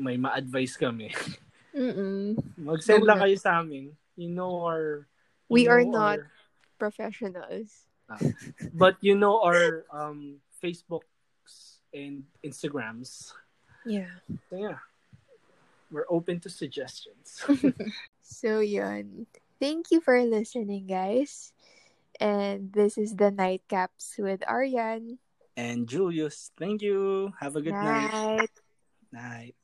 [0.00, 1.12] may ma-advise kami.
[1.76, 2.34] Mm-mm.
[2.56, 3.92] Mag-send lang kayo sa amin.
[4.16, 5.04] You know our...
[5.46, 6.30] you We are know not our-
[6.80, 7.84] professionals.
[8.74, 13.36] but you know our um, Facebooks and Instagrams.
[13.86, 14.10] Yeah.
[14.48, 14.80] So yeah,
[15.92, 17.44] we're open to suggestions.
[18.30, 19.26] So, yun.
[19.60, 21.52] Thank you for listening, guys.
[22.18, 25.18] And this is the Nightcaps with Aryan.
[25.56, 27.32] and Julius, thank you.
[27.40, 28.48] Have a good night.
[29.12, 29.54] Night.